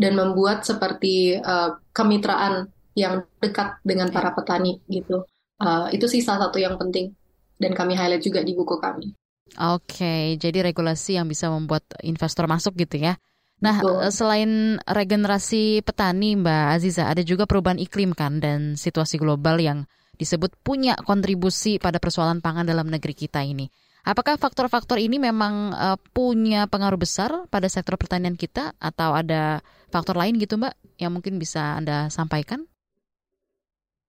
dan 0.00 0.16
membuat 0.16 0.64
seperti 0.64 1.36
uh, 1.36 1.76
kemitraan 1.92 2.72
yang 2.96 3.28
dekat 3.36 3.76
dengan 3.84 4.08
para 4.08 4.32
petani 4.32 4.80
gitu. 4.88 5.28
Uh, 5.60 5.92
itu 5.92 6.08
sih 6.08 6.24
salah 6.24 6.48
satu 6.48 6.56
yang 6.56 6.80
penting 6.80 7.12
dan 7.60 7.76
kami 7.76 7.92
highlight 7.92 8.24
juga 8.24 8.40
di 8.40 8.56
buku 8.56 8.80
kami. 8.80 9.12
Oke, 9.60 10.40
jadi 10.40 10.72
regulasi 10.72 11.20
yang 11.20 11.28
bisa 11.28 11.52
membuat 11.52 11.84
investor 12.00 12.48
masuk 12.48 12.72
gitu 12.80 12.96
ya. 12.96 13.20
Nah, 13.60 13.76
Betul. 13.84 13.96
Eh, 14.08 14.12
selain 14.12 14.50
regenerasi 14.88 15.84
petani, 15.84 16.32
Mbak 16.40 16.64
Aziza, 16.80 17.12
ada 17.12 17.20
juga 17.20 17.44
perubahan 17.44 17.76
iklim 17.76 18.16
kan 18.16 18.40
dan 18.40 18.74
situasi 18.74 19.20
global 19.20 19.60
yang 19.60 19.84
disebut 20.16 20.56
punya 20.64 20.96
kontribusi 21.00 21.76
pada 21.76 22.00
persoalan 22.00 22.40
pangan 22.40 22.64
dalam 22.64 22.88
negeri 22.88 23.12
kita 23.12 23.44
ini. 23.44 23.68
Apakah 24.00 24.40
faktor-faktor 24.40 24.96
ini 24.96 25.20
memang 25.20 25.76
uh, 25.76 26.00
punya 26.16 26.64
pengaruh 26.64 26.96
besar 26.96 27.44
pada 27.52 27.68
sektor 27.68 28.00
pertanian 28.00 28.32
kita 28.32 28.72
atau 28.80 29.12
ada 29.12 29.60
faktor 29.92 30.16
lain 30.16 30.40
gitu, 30.40 30.56
Mbak, 30.56 30.96
yang 30.96 31.12
mungkin 31.12 31.36
bisa 31.36 31.76
Anda 31.76 32.08
sampaikan? 32.08 32.64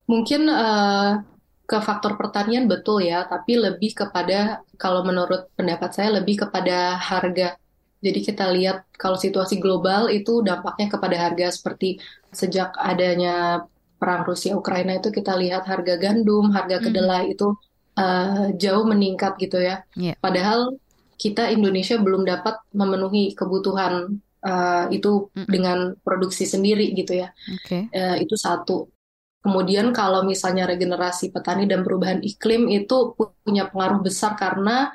Mungkin 0.08 0.48
uh, 0.48 1.20
ke 1.68 1.78
faktor 1.84 2.16
pertanian 2.16 2.72
betul 2.72 3.04
ya, 3.04 3.28
tapi 3.28 3.60
lebih 3.60 3.92
kepada 3.92 4.64
kalau 4.80 5.04
menurut 5.04 5.52
pendapat 5.60 5.92
saya 5.92 6.24
lebih 6.24 6.48
kepada 6.48 6.96
harga 6.96 7.60
jadi 8.02 8.20
kita 8.20 8.50
lihat 8.58 8.90
kalau 8.98 9.16
situasi 9.16 9.62
global 9.62 10.10
itu 10.10 10.42
dampaknya 10.42 10.90
kepada 10.90 11.16
harga 11.22 11.54
seperti 11.54 12.02
sejak 12.34 12.74
adanya 12.82 13.66
perang 14.02 14.26
Rusia 14.26 14.58
Ukraina 14.58 14.98
itu 14.98 15.14
kita 15.14 15.38
lihat 15.38 15.70
harga 15.70 16.02
gandum, 16.02 16.50
harga 16.50 16.82
kedelai 16.82 17.30
mm. 17.30 17.34
itu 17.38 17.48
uh, 18.02 18.50
jauh 18.58 18.86
meningkat 18.90 19.38
gitu 19.38 19.62
ya. 19.62 19.86
Yeah. 19.94 20.18
Padahal 20.18 20.82
kita 21.22 21.54
Indonesia 21.54 22.02
belum 22.02 22.26
dapat 22.26 22.58
memenuhi 22.74 23.38
kebutuhan 23.38 24.18
uh, 24.42 24.90
itu 24.90 25.30
mm. 25.38 25.46
dengan 25.46 25.94
produksi 26.02 26.50
sendiri 26.50 26.98
gitu 26.98 27.22
ya. 27.22 27.30
Okay. 27.62 27.94
Uh, 27.94 28.18
eh, 28.18 28.26
itu 28.26 28.34
satu. 28.34 28.90
Kemudian 29.46 29.94
kalau 29.94 30.26
misalnya 30.26 30.66
regenerasi 30.66 31.30
petani 31.30 31.70
dan 31.70 31.86
perubahan 31.86 32.22
iklim 32.26 32.70
itu 32.74 33.14
punya 33.18 33.70
pengaruh 33.70 34.02
besar 34.02 34.34
karena 34.34 34.94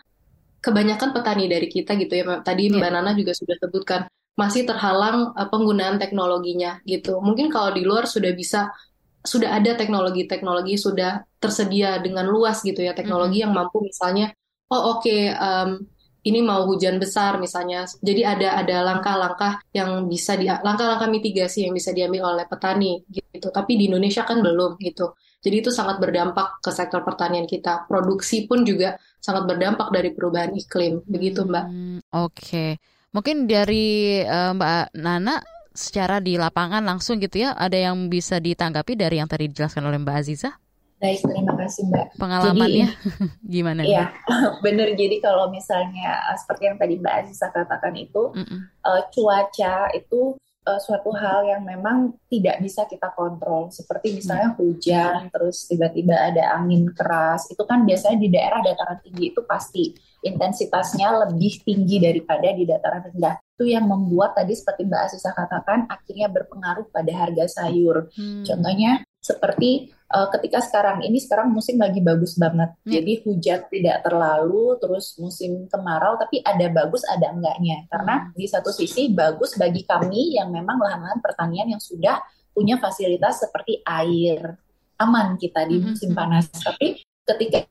kebanyakan 0.67 1.15
petani 1.15 1.47
dari 1.47 1.71
kita 1.71 1.95
gitu 1.95 2.13
ya 2.19 2.43
tadi 2.43 2.67
yeah. 2.67 2.83
Mbak 2.83 2.91
Nana 2.91 3.11
juga 3.15 3.33
sudah 3.39 3.55
sebutkan 3.63 4.11
masih 4.35 4.67
terhalang 4.67 5.33
uh, 5.33 5.49
penggunaan 5.49 5.97
teknologinya 6.03 6.83
gitu. 6.85 7.23
Mungkin 7.23 7.49
kalau 7.49 7.71
di 7.73 7.87
luar 7.87 8.05
sudah 8.11 8.35
bisa 8.35 8.75
sudah 9.23 9.59
ada 9.59 9.79
teknologi-teknologi 9.79 10.75
sudah 10.79 11.23
tersedia 11.43 11.99
dengan 11.99 12.31
luas 12.31 12.63
gitu 12.63 12.79
ya 12.79 12.95
teknologi 12.95 13.43
mm 13.43 13.45
yang 13.47 13.53
mampu 13.55 13.83
misalnya 13.83 14.31
oh 14.71 14.99
oke 14.99 15.03
okay, 15.03 15.35
um, 15.35 15.83
ini 16.27 16.43
mau 16.43 16.67
hujan 16.67 16.99
besar 16.99 17.39
misalnya. 17.39 17.87
Jadi 18.03 18.27
ada 18.27 18.59
ada 18.59 18.83
langkah-langkah 18.83 19.63
yang 19.71 20.11
bisa 20.11 20.35
di 20.35 20.51
langkah-langkah 20.51 21.07
mitigasi 21.07 21.63
yang 21.63 21.75
bisa 21.75 21.95
diambil 21.95 22.35
oleh 22.35 22.45
petani 22.51 23.07
gitu. 23.07 23.55
Tapi 23.55 23.79
di 23.79 23.87
Indonesia 23.87 24.27
kan 24.27 24.43
belum 24.43 24.75
gitu 24.83 25.15
jadi 25.47 25.63
itu 25.63 25.71
sangat 25.71 26.03
berdampak 26.03 26.59
ke 26.59 26.75
sektor 26.75 27.07
pertanian 27.07 27.47
kita 27.47 27.87
produksi 27.87 28.51
pun 28.51 28.67
juga 28.67 28.99
sangat 29.23 29.47
berdampak 29.47 29.95
dari 29.95 30.11
perubahan 30.11 30.51
iklim. 30.59 31.07
Begitu, 31.07 31.47
Mbak. 31.47 31.65
Hmm, 31.71 31.99
Oke. 32.19 32.35
Okay. 32.35 32.71
Mungkin 33.15 33.47
dari 33.47 34.27
uh, 34.27 34.51
Mbak 34.59 34.99
Nana 34.99 35.39
secara 35.71 36.19
di 36.19 36.35
lapangan 36.35 36.83
langsung 36.83 37.23
gitu 37.23 37.47
ya, 37.47 37.55
ada 37.55 37.79
yang 37.79 38.11
bisa 38.11 38.43
ditanggapi 38.43 38.99
dari 38.99 39.23
yang 39.23 39.31
tadi 39.31 39.47
dijelaskan 39.47 39.87
oleh 39.87 40.03
Mbak 40.03 40.17
Aziza? 40.19 40.51
Baik, 40.99 41.23
terima 41.23 41.55
kasih 41.55 41.83
Mbak. 41.95 42.07
Pengalamannya 42.19 42.89
jadi, 42.91 43.47
gimana? 43.55 43.81
Iya, 43.87 44.05
benar. 44.67 44.99
Jadi 44.99 45.23
kalau 45.23 45.47
misalnya 45.55 46.27
eh, 46.27 46.37
seperti 46.43 46.75
yang 46.75 46.77
tadi 46.83 46.99
Mbak 46.99 47.15
Aziza 47.23 47.55
katakan 47.55 47.95
itu, 47.95 48.35
mm 48.35 48.43
-mm. 48.43 48.61
Uh, 48.83 49.03
cuaca 49.15 49.95
itu 49.95 50.35
uh, 50.67 50.81
suatu 50.83 51.15
hal 51.15 51.47
yang 51.47 51.63
memang 51.63 52.19
tidak 52.27 52.59
bisa 52.59 52.85
kita 52.91 53.15
kontrol. 53.15 53.71
Seperti 53.71 54.19
misalnya 54.19 54.59
hujan 54.59 55.31
terus 55.31 55.71
tiba-tiba 55.71 56.19
ada 56.19 56.59
angin 56.59 56.91
keras. 56.91 57.47
Itu 57.49 57.63
kan 57.63 57.87
biasanya 57.87 58.19
di 58.19 58.29
daerah 58.29 58.61
dataran 58.61 58.99
tinggi 59.01 59.31
itu 59.31 59.41
pasti 59.47 59.95
intensitasnya 60.27 61.31
lebih 61.31 61.63
tinggi 61.63 62.03
daripada 62.03 62.51
di 62.51 62.67
dataran 62.67 63.07
rendah. 63.15 63.39
Itu 63.57 63.65
yang 63.71 63.87
membuat 63.87 64.35
tadi 64.35 64.53
seperti 64.53 64.85
Mbak 64.85 65.01
Asisa 65.07 65.31
katakan 65.33 65.87
akhirnya 65.87 66.29
berpengaruh 66.29 66.91
pada 66.91 67.13
harga 67.15 67.47
sayur. 67.47 68.11
Hmm. 68.17 68.45
contohnya 68.45 69.07
seperti 69.23 69.91
uh, 70.13 70.29
ketika 70.39 70.63
sekarang 70.63 71.03
ini 71.03 71.19
sekarang 71.19 71.51
musim 71.51 71.81
lagi 71.81 71.99
bagus 71.99 72.39
banget. 72.39 72.75
Hmm. 72.83 72.93
Jadi 72.93 73.13
hujan 73.27 73.61
tidak 73.67 73.97
terlalu, 74.07 74.79
terus 74.79 75.17
musim 75.19 75.67
kemarau 75.67 76.19
tapi 76.21 76.43
ada 76.43 76.67
bagus 76.71 77.03
ada 77.09 77.33
enggaknya. 77.33 77.87
Karena 77.91 78.31
hmm. 78.31 78.39
di 78.39 78.47
satu 78.47 78.71
sisi 78.71 79.11
bagus 79.11 79.59
bagi 79.59 79.83
kami 79.83 80.39
yang 80.39 80.53
memang 80.53 80.79
lahan-lahan 80.79 81.19
pertanian 81.19 81.67
yang 81.67 81.83
sudah 81.83 82.23
punya 82.55 82.81
fasilitas 82.81 83.43
seperti 83.45 83.85
air 83.85 84.57
aman 84.97 85.37
kita 85.37 85.69
di 85.69 85.77
hmm, 85.81 85.85
musim 85.93 86.11
hmm. 86.15 86.19
panas. 86.19 86.49
Tapi 86.53 87.03
ketika 87.27 87.67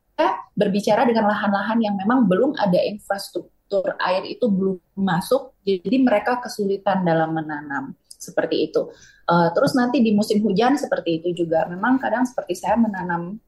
berbicara 0.56 1.04
dengan 1.04 1.28
lahan-lahan 1.28 1.80
yang 1.84 1.96
memang 1.98 2.30
belum 2.30 2.56
ada 2.56 2.80
infrastruktur 2.86 3.98
air 4.00 4.24
itu 4.30 4.46
belum 4.48 4.78
masuk, 4.96 5.58
jadi 5.66 5.98
mereka 6.00 6.40
kesulitan 6.40 7.04
dalam 7.04 7.34
menanam 7.34 7.98
seperti 8.08 8.72
itu. 8.72 8.88
Uh, 9.26 9.50
terus 9.58 9.74
nanti 9.74 10.06
di 10.06 10.14
musim 10.14 10.42
hujan 10.46 10.78
seperti 10.78 11.22
itu 11.22 11.46
juga. 11.46 11.66
Memang 11.66 11.98
kadang 11.98 12.24
seperti 12.30 12.54
saya 12.54 12.78
menanam 12.78 13.42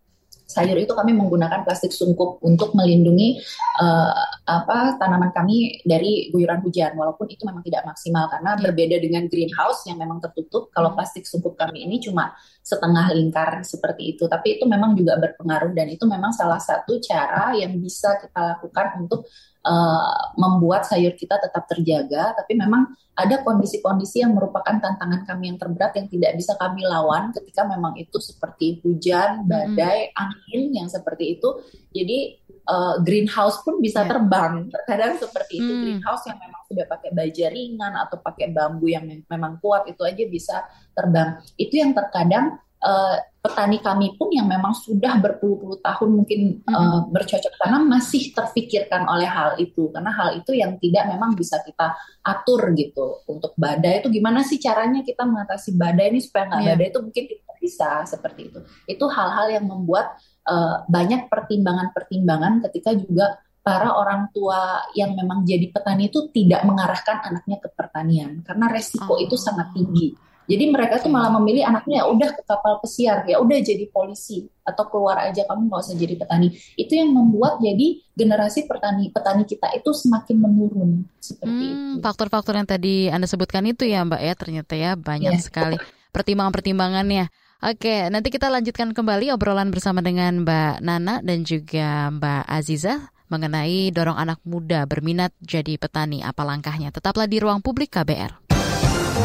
sayur 0.47 0.79
itu 0.79 0.95
kami 0.95 1.11
menggunakan 1.11 1.67
plastik 1.67 1.91
sungkup 1.91 2.39
untuk 2.39 2.71
melindungi 2.71 3.43
uh, 3.83 4.15
apa 4.47 4.95
tanaman 4.95 5.35
kami 5.35 5.83
dari 5.83 6.31
guyuran 6.31 6.63
hujan 6.63 6.95
walaupun 6.95 7.27
itu 7.27 7.43
memang 7.43 7.61
tidak 7.67 7.83
maksimal 7.83 8.31
karena 8.31 8.55
yeah. 8.55 8.63
berbeda 8.63 8.95
dengan 9.03 9.27
greenhouse 9.27 9.83
yang 9.91 9.99
memang 9.99 10.23
tertutup 10.23 10.71
kalau 10.71 10.95
hmm. 10.95 10.97
plastik 10.97 11.27
sungkup 11.27 11.59
kami 11.59 11.83
ini 11.83 11.99
cuma 11.99 12.31
setengah 12.63 13.11
lingkar 13.11 13.59
seperti 13.67 14.15
itu 14.15 14.23
tapi 14.31 14.55
itu 14.55 14.63
memang 14.63 14.95
juga 14.95 15.19
berpengaruh 15.19 15.75
dan 15.75 15.91
itu 15.91 16.07
memang 16.07 16.31
salah 16.31 16.63
satu 16.63 16.95
cara 17.03 17.51
yang 17.59 17.75
bisa 17.83 18.15
kita 18.15 18.55
lakukan 18.55 19.03
untuk 19.03 19.27
uh, 19.67 20.31
membuat 20.39 20.87
sayur 20.87 21.11
kita 21.19 21.35
tetap 21.43 21.67
terjaga 21.67 22.31
tapi 22.39 22.55
memang 22.55 22.95
ada 23.17 23.41
kondisi-kondisi 23.41 24.21
yang 24.21 24.37
merupakan 24.37 24.77
tantangan 24.77 25.25
kami 25.25 25.49
yang 25.49 25.57
terberat 25.57 25.97
yang 25.97 26.05
tidak 26.05 26.37
bisa 26.37 26.53
kami 26.53 26.85
lawan 26.85 27.33
ketika 27.33 27.65
memang 27.65 27.97
itu 27.97 28.21
seperti 28.21 28.77
hujan, 28.85 29.49
badai, 29.49 30.13
hmm. 30.13 30.21
angin 30.21 30.61
yang 30.77 30.85
seperti 30.85 31.41
itu. 31.41 31.49
Jadi 31.89 32.37
uh, 32.69 33.01
greenhouse 33.01 33.65
pun 33.65 33.81
bisa 33.81 34.05
yeah. 34.05 34.09
terbang. 34.13 34.69
Terkadang 34.69 35.17
seperti 35.17 35.53
itu 35.57 35.71
hmm. 35.73 35.81
greenhouse 35.81 36.29
yang 36.29 36.37
memang 36.37 36.61
sudah 36.69 36.85
pakai 36.85 37.09
baja 37.09 37.45
ringan 37.49 37.93
atau 38.05 38.17
pakai 38.21 38.53
bambu 38.53 38.85
yang 38.85 39.09
memang 39.09 39.57
kuat 39.65 39.89
itu 39.89 40.05
aja 40.05 40.23
bisa 40.29 40.55
terbang. 40.93 41.41
Itu 41.57 41.73
yang 41.73 41.97
terkadang 41.97 42.61
uh, 42.85 43.17
petani 43.47 43.79
kami 43.79 44.19
pun 44.19 44.27
yang 44.35 44.51
memang 44.51 44.75
sudah 44.75 45.15
berpuluh-puluh 45.23 45.79
tahun 45.79 46.09
mungkin 46.11 46.59
mm 46.59 46.67
-hmm. 46.67 46.75
uh, 46.75 46.99
bercocok 47.07 47.53
tanam 47.63 47.87
masih 47.87 48.35
terfikirkan 48.35 49.07
oleh 49.07 49.23
hal 49.23 49.55
itu 49.55 49.87
karena 49.95 50.11
hal 50.11 50.35
itu 50.35 50.51
yang 50.51 50.75
tidak 50.83 51.07
memang 51.07 51.31
bisa 51.31 51.63
kita 51.63 51.95
atur 52.27 52.75
gitu 52.75 53.23
untuk 53.31 53.55
badai 53.55 54.03
itu 54.03 54.11
gimana 54.11 54.43
sih 54.43 54.59
caranya 54.59 54.99
kita 55.07 55.23
mengatasi 55.23 55.79
badai 55.79 56.11
ini 56.11 56.19
supaya 56.19 56.51
nggak 56.51 56.61
yeah. 56.61 56.69
badai 56.75 56.87
itu 56.91 56.99
mungkin 56.99 57.23
tidak 57.31 57.55
bisa 57.63 57.89
seperti 58.03 58.41
itu 58.51 58.59
itu 58.91 59.05
hal-hal 59.07 59.47
yang 59.47 59.65
membuat 59.65 60.19
uh, 60.43 60.83
banyak 60.91 61.31
pertimbangan-pertimbangan 61.31 62.67
ketika 62.67 62.91
juga 62.91 63.39
para 63.63 63.91
orang 63.99 64.31
tua 64.31 64.79
yang 64.95 65.11
memang 65.11 65.43
jadi 65.43 65.67
petani 65.75 66.07
itu 66.07 66.31
tidak 66.31 66.63
mengarahkan 66.63 67.19
anaknya 67.19 67.59
ke 67.59 67.67
pertanian 67.75 68.39
karena 68.43 68.71
resiko 68.71 69.15
oh. 69.15 69.23
itu 69.23 69.35
sangat 69.35 69.75
tinggi 69.75 70.26
jadi 70.47 70.63
mereka 70.71 71.03
tuh 71.03 71.11
malah 71.11 71.27
memilih 71.37 71.67
anaknya 71.67 72.01
ya 72.01 72.05
udah 72.07 72.29
ke 72.31 72.41
kapal 72.47 72.79
pesiar, 72.79 73.27
ya 73.27 73.43
udah 73.43 73.59
jadi 73.59 73.83
polisi 73.91 74.47
atau 74.63 74.87
keluar 74.87 75.19
aja 75.27 75.43
kamu 75.43 75.67
nggak 75.67 75.83
usah 75.83 75.95
jadi 75.99 76.15
petani. 76.15 76.55
Itu 76.79 76.95
yang 76.95 77.11
membuat 77.11 77.59
jadi 77.59 77.99
generasi 78.15 78.63
petani 78.63 79.11
petani 79.11 79.43
kita 79.43 79.67
itu 79.75 79.91
semakin 79.91 80.39
menurun 80.39 81.03
seperti 81.19 81.51
hmm, 81.51 81.99
itu. 81.99 81.99
Faktor-faktor 81.99 82.55
yang 82.55 82.67
tadi 82.67 83.11
anda 83.11 83.27
sebutkan 83.27 83.67
itu 83.67 83.83
ya 83.83 84.07
Mbak 84.07 84.21
ya 84.23 84.33
ternyata 84.39 84.73
ya 84.79 84.91
banyak 84.95 85.35
yeah. 85.35 85.43
sekali 85.43 85.77
pertimbangan-pertimbangannya. 86.15 87.27
Oke, 87.57 88.07
nanti 88.07 88.29
kita 88.31 88.47
lanjutkan 88.47 88.93
kembali 88.95 89.33
obrolan 89.33 89.73
bersama 89.73 89.99
dengan 89.99 90.47
Mbak 90.47 90.79
Nana 90.79 91.19
dan 91.25 91.43
juga 91.43 92.07
Mbak 92.13 92.43
Aziza 92.47 93.11
mengenai 93.27 93.91
dorong 93.91 94.15
anak 94.15 94.39
muda 94.47 94.87
berminat 94.87 95.35
jadi 95.43 95.75
petani 95.75 96.23
apa 96.23 96.47
langkahnya. 96.47 96.95
Tetaplah 96.95 97.27
di 97.27 97.43
ruang 97.43 97.59
publik 97.59 97.91
KBR. 97.91 98.56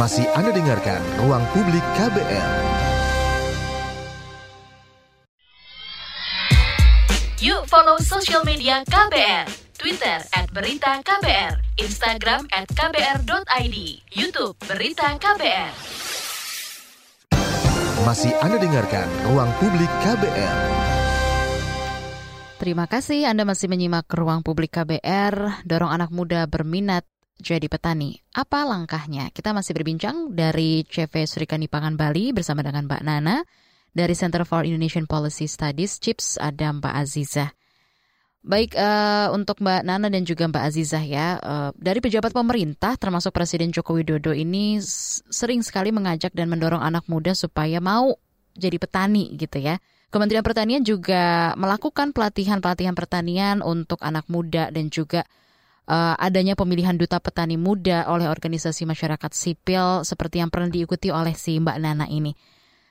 Masih 0.00 0.24
Anda 0.33 0.57
dengarkan 0.57 1.05
Ruang 1.20 1.44
Publik 1.52 1.85
KBR. 2.00 2.48
Yuk 7.44 7.68
follow 7.68 8.00
social 8.00 8.40
media 8.40 8.81
KBR. 8.88 9.52
Twitter 9.76 10.22
at 10.33 10.48
Berita 10.55 10.96
KBR, 11.02 11.61
Instagram 11.76 12.48
at 12.55 12.70
KBR.id, 12.72 13.76
Youtube 14.16 14.57
Berita 14.64 15.12
KBR. 15.20 15.74
Masih 18.09 18.33
Anda 18.40 18.57
dengarkan 18.62 19.09
Ruang 19.28 19.52
Publik 19.61 19.92
KBR. 20.07 20.57
Terima 22.62 22.87
kasih 22.87 23.26
Anda 23.26 23.42
masih 23.42 23.68
menyimak 23.68 24.09
Ruang 24.09 24.40
Publik 24.40 24.72
KBR, 24.72 25.66
dorong 25.66 25.90
anak 25.90 26.14
muda 26.14 26.46
berminat 26.46 27.02
jadi 27.42 27.66
petani. 27.66 28.22
Apa 28.31 28.62
langkahnya? 28.62 29.35
Kita 29.35 29.50
masih 29.50 29.74
berbincang 29.74 30.31
dari 30.31 30.87
CV 30.87 31.26
Surikani 31.26 31.66
Pangan 31.66 31.98
Bali 31.98 32.31
bersama 32.31 32.62
dengan 32.62 32.87
Mbak 32.87 33.02
Nana. 33.02 33.42
Dari 33.92 34.16
Center 34.16 34.48
for 34.48 34.64
Indonesian 34.64 35.05
Policy 35.05 35.44
Studies, 35.44 36.00
CHIPS, 36.00 36.40
ada 36.40 36.72
Mbak 36.72 36.94
Azizah. 36.96 37.52
Baik, 38.40 38.72
uh, 38.74 39.28
untuk 39.37 39.61
Mbak 39.61 39.85
Nana 39.85 40.09
dan 40.09 40.24
juga 40.24 40.48
Mbak 40.48 40.64
Azizah 40.64 41.05
ya, 41.05 41.37
uh, 41.38 41.70
dari 41.76 42.00
pejabat 42.00 42.33
pemerintah 42.33 42.96
termasuk 42.96 43.37
Presiden 43.37 43.68
Joko 43.68 43.94
Widodo 43.94 44.33
ini 44.33 44.81
sering 45.28 45.61
sekali 45.61 45.92
mengajak 45.92 46.33
dan 46.33 46.48
mendorong 46.48 46.81
anak 46.81 47.05
muda 47.05 47.37
supaya 47.37 47.85
mau 47.85 48.16
jadi 48.57 48.81
petani 48.81 49.37
gitu 49.37 49.61
ya. 49.61 49.76
Kementerian 50.09 50.44
Pertanian 50.44 50.83
juga 50.85 51.52
melakukan 51.61 52.16
pelatihan-pelatihan 52.16 52.96
pertanian 52.96 53.61
untuk 53.61 54.00
anak 54.00 54.24
muda 54.28 54.68
dan 54.72 54.88
juga 54.88 55.24
uh, 55.88 56.14
adanya 56.18 56.55
pemilihan 56.55 56.95
duta 56.95 57.18
petani 57.18 57.59
muda 57.59 58.07
oleh 58.11 58.29
organisasi 58.29 58.87
masyarakat 58.87 59.31
sipil 59.33 60.07
seperti 60.07 60.42
yang 60.42 60.51
pernah 60.53 60.71
diikuti 60.71 61.11
oleh 61.11 61.35
si 61.35 61.59
Mbak 61.59 61.77
Nana 61.81 62.07
ini. 62.07 62.35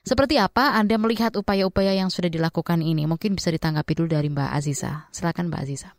Seperti 0.02 0.42
apa 0.42 0.74
Anda 0.74 0.98
melihat 0.98 1.38
upaya-upaya 1.38 1.94
yang 1.94 2.10
sudah 2.10 2.28
dilakukan 2.28 2.82
ini? 2.82 3.06
Mungkin 3.06 3.38
bisa 3.38 3.54
ditanggapi 3.54 3.94
dulu 3.94 4.10
dari 4.18 4.34
Mbak 4.34 4.50
Aziza. 4.50 5.06
Silakan 5.14 5.54
Mbak 5.54 5.62
Aziza. 5.62 5.90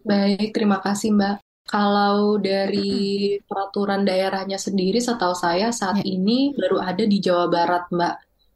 Baik, 0.00 0.56
terima 0.56 0.80
kasih 0.80 1.12
Mbak. 1.12 1.36
Kalau 1.68 2.40
dari 2.40 3.36
peraturan 3.44 4.08
daerahnya 4.08 4.56
sendiri, 4.56 5.04
setahu 5.04 5.36
saya 5.36 5.68
saat 5.68 6.00
ya. 6.00 6.16
ini 6.16 6.56
baru 6.56 6.80
ada 6.80 7.04
di 7.04 7.20
Jawa 7.20 7.52
Barat, 7.52 7.92
Mbak. 7.92 8.14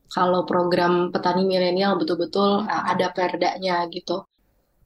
Kalau 0.09 0.49
program 0.49 1.13
petani 1.13 1.45
milenial 1.45 2.01
betul-betul 2.01 2.65
ada 2.65 3.13
perdanya 3.13 3.85
gitu 3.93 4.25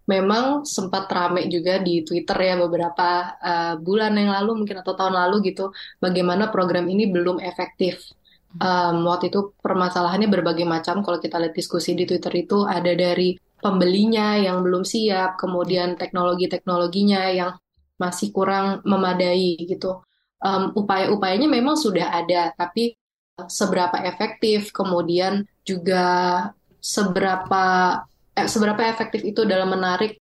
memang 0.08 0.64
sempat 0.64 1.04
rame 1.12 1.46
juga 1.52 1.76
di 1.78 2.00
Twitter 2.00 2.34
ya 2.40 2.54
beberapa 2.56 3.36
uh, 3.36 3.74
bulan 3.76 4.16
yang 4.16 4.32
lalu 4.32 4.64
mungkin 4.64 4.80
atau 4.80 4.96
tahun 4.96 5.14
lalu 5.14 5.52
gitu 5.52 5.70
bagaimana 6.00 6.48
program 6.48 6.88
ini 6.88 7.12
belum 7.12 7.44
efektif. 7.44 8.16
Um, 8.56 9.04
waktu 9.04 9.28
itu 9.28 9.52
permasalahannya 9.60 10.32
berbagai 10.32 10.64
macam 10.64 11.04
kalau 11.04 11.20
kita 11.20 11.36
lihat 11.36 11.52
diskusi 11.52 11.92
di 11.92 12.08
Twitter 12.08 12.32
itu 12.32 12.64
ada 12.64 12.96
dari 12.96 13.36
pembelinya 13.60 14.40
yang 14.40 14.64
belum 14.64 14.88
siap, 14.88 15.36
kemudian 15.36 16.00
teknologi-teknologinya 16.00 17.28
yang 17.28 17.52
masih 18.00 18.32
kurang 18.32 18.80
memadai 18.88 19.60
gitu. 19.68 20.00
Um, 20.40 20.72
upaya-upayanya 20.72 21.50
memang 21.50 21.76
sudah 21.76 22.14
ada, 22.14 22.54
tapi 22.56 22.96
seberapa 23.46 24.00
efektif, 24.06 24.72
kemudian 24.72 25.44
juga 25.66 26.06
seberapa 26.80 27.98
Eh, 28.38 28.46
seberapa 28.46 28.78
efektif 28.86 29.26
itu 29.26 29.42
dalam 29.42 29.74
menarik 29.74 30.22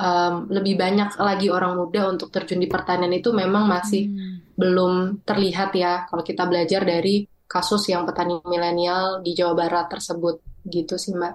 um, 0.00 0.48
lebih 0.48 0.80
banyak 0.80 1.12
lagi 1.20 1.52
orang 1.52 1.76
muda 1.76 2.08
untuk 2.08 2.32
terjun 2.32 2.56
di 2.56 2.68
pertanian 2.72 3.12
itu 3.12 3.36
memang 3.36 3.68
masih 3.68 4.08
hmm. 4.08 4.56
belum 4.56 5.24
terlihat 5.28 5.76
ya 5.76 6.08
kalau 6.08 6.24
kita 6.24 6.48
belajar 6.48 6.88
dari 6.88 7.28
kasus 7.44 7.84
yang 7.92 8.08
petani 8.08 8.40
milenial 8.48 9.20
di 9.20 9.36
Jawa 9.36 9.52
Barat 9.52 9.92
tersebut 9.92 10.40
gitu 10.64 10.96
sih 10.96 11.12
Mbak. 11.12 11.34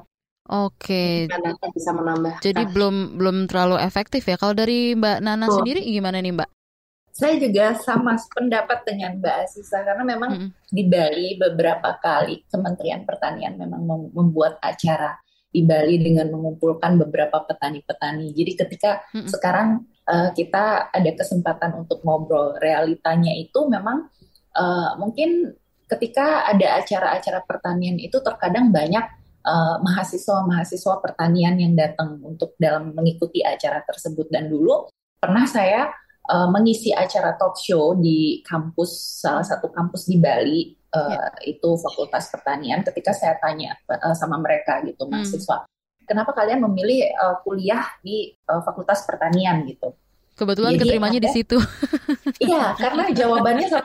Oke. 0.50 1.30
Okay. 1.30 1.70
bisa 1.78 1.94
menambah. 1.94 2.42
Jadi 2.42 2.66
belum 2.74 3.22
belum 3.22 3.46
terlalu 3.46 3.78
efektif 3.78 4.26
ya. 4.26 4.34
Kalau 4.34 4.58
dari 4.58 4.98
Mbak 4.98 5.18
Nana 5.22 5.46
oh. 5.46 5.62
sendiri 5.62 5.86
gimana 5.86 6.18
nih 6.18 6.34
Mbak? 6.34 6.50
Saya 7.14 7.38
juga 7.38 7.78
sama 7.78 8.18
pendapat 8.34 8.82
dengan 8.90 9.22
Mbak 9.22 9.36
Asisa 9.46 9.86
karena 9.86 10.02
memang 10.02 10.32
-hmm. 10.34 10.50
di 10.74 10.84
Bali 10.90 11.38
beberapa 11.38 12.02
kali 12.02 12.50
Kementerian 12.50 13.06
Pertanian 13.06 13.54
memang 13.62 14.10
membuat 14.10 14.58
acara 14.66 15.14
di 15.50 15.66
Bali 15.66 15.98
dengan 15.98 16.30
mengumpulkan 16.30 17.02
beberapa 17.02 17.42
petani-petani. 17.46 18.32
Jadi 18.34 18.52
ketika 18.54 19.02
mm 19.10 19.26
-hmm. 19.26 19.30
sekarang 19.30 19.70
uh, 20.06 20.30
kita 20.34 20.94
ada 20.94 21.12
kesempatan 21.18 21.74
untuk 21.82 22.06
ngobrol, 22.06 22.58
realitanya 22.62 23.34
itu 23.34 23.66
memang 23.66 24.10
uh, 24.54 24.94
mungkin 25.02 25.58
ketika 25.90 26.46
ada 26.46 26.78
acara-acara 26.82 27.42
pertanian 27.50 27.98
itu 27.98 28.22
terkadang 28.22 28.70
banyak 28.70 29.02
eh, 29.42 29.78
mahasiswa-mahasiswa 29.82 31.02
pertanian 31.02 31.58
yang 31.58 31.74
datang 31.74 32.22
untuk 32.22 32.54
dalam 32.62 32.94
mengikuti 32.94 33.42
acara 33.42 33.82
tersebut 33.82 34.30
dan 34.30 34.54
dulu 34.54 34.86
pernah 35.18 35.50
saya 35.50 35.90
uh, 36.30 36.48
mengisi 36.48 36.94
acara 36.94 37.36
talk 37.36 37.58
show 37.58 37.98
di 37.98 38.46
kampus 38.46 39.20
salah 39.26 39.44
satu 39.44 39.74
kampus 39.74 40.06
di 40.08 40.22
Bali 40.22 40.79
uh, 40.94 41.30
itu 41.46 41.70
Fakultas 41.82 42.30
Pertanian 42.30 42.82
ketika 42.86 43.12
saya 43.14 43.36
tanya 43.42 43.78
uh, 43.90 44.16
sama 44.16 44.38
mereka 44.42 44.82
gitu 44.86 45.06
hmm. 45.06 45.12
mahasiswa 45.14 45.66
kenapa 46.06 46.32
kalian 46.34 46.66
memilih 46.66 47.10
uh, 47.18 47.42
kuliah 47.46 47.86
di 48.02 48.34
uh, 48.50 48.62
Fakultas 48.66 49.06
Pertanian 49.06 49.66
gitu 49.66 49.94
Kebetulan 50.40 50.72
Jadi, 50.80 50.82
keterimanya 50.88 51.20
di 51.20 51.30
situ. 51.36 51.58
Iya, 52.40 52.72
karena 52.80 53.12
jawabannya 53.12 53.68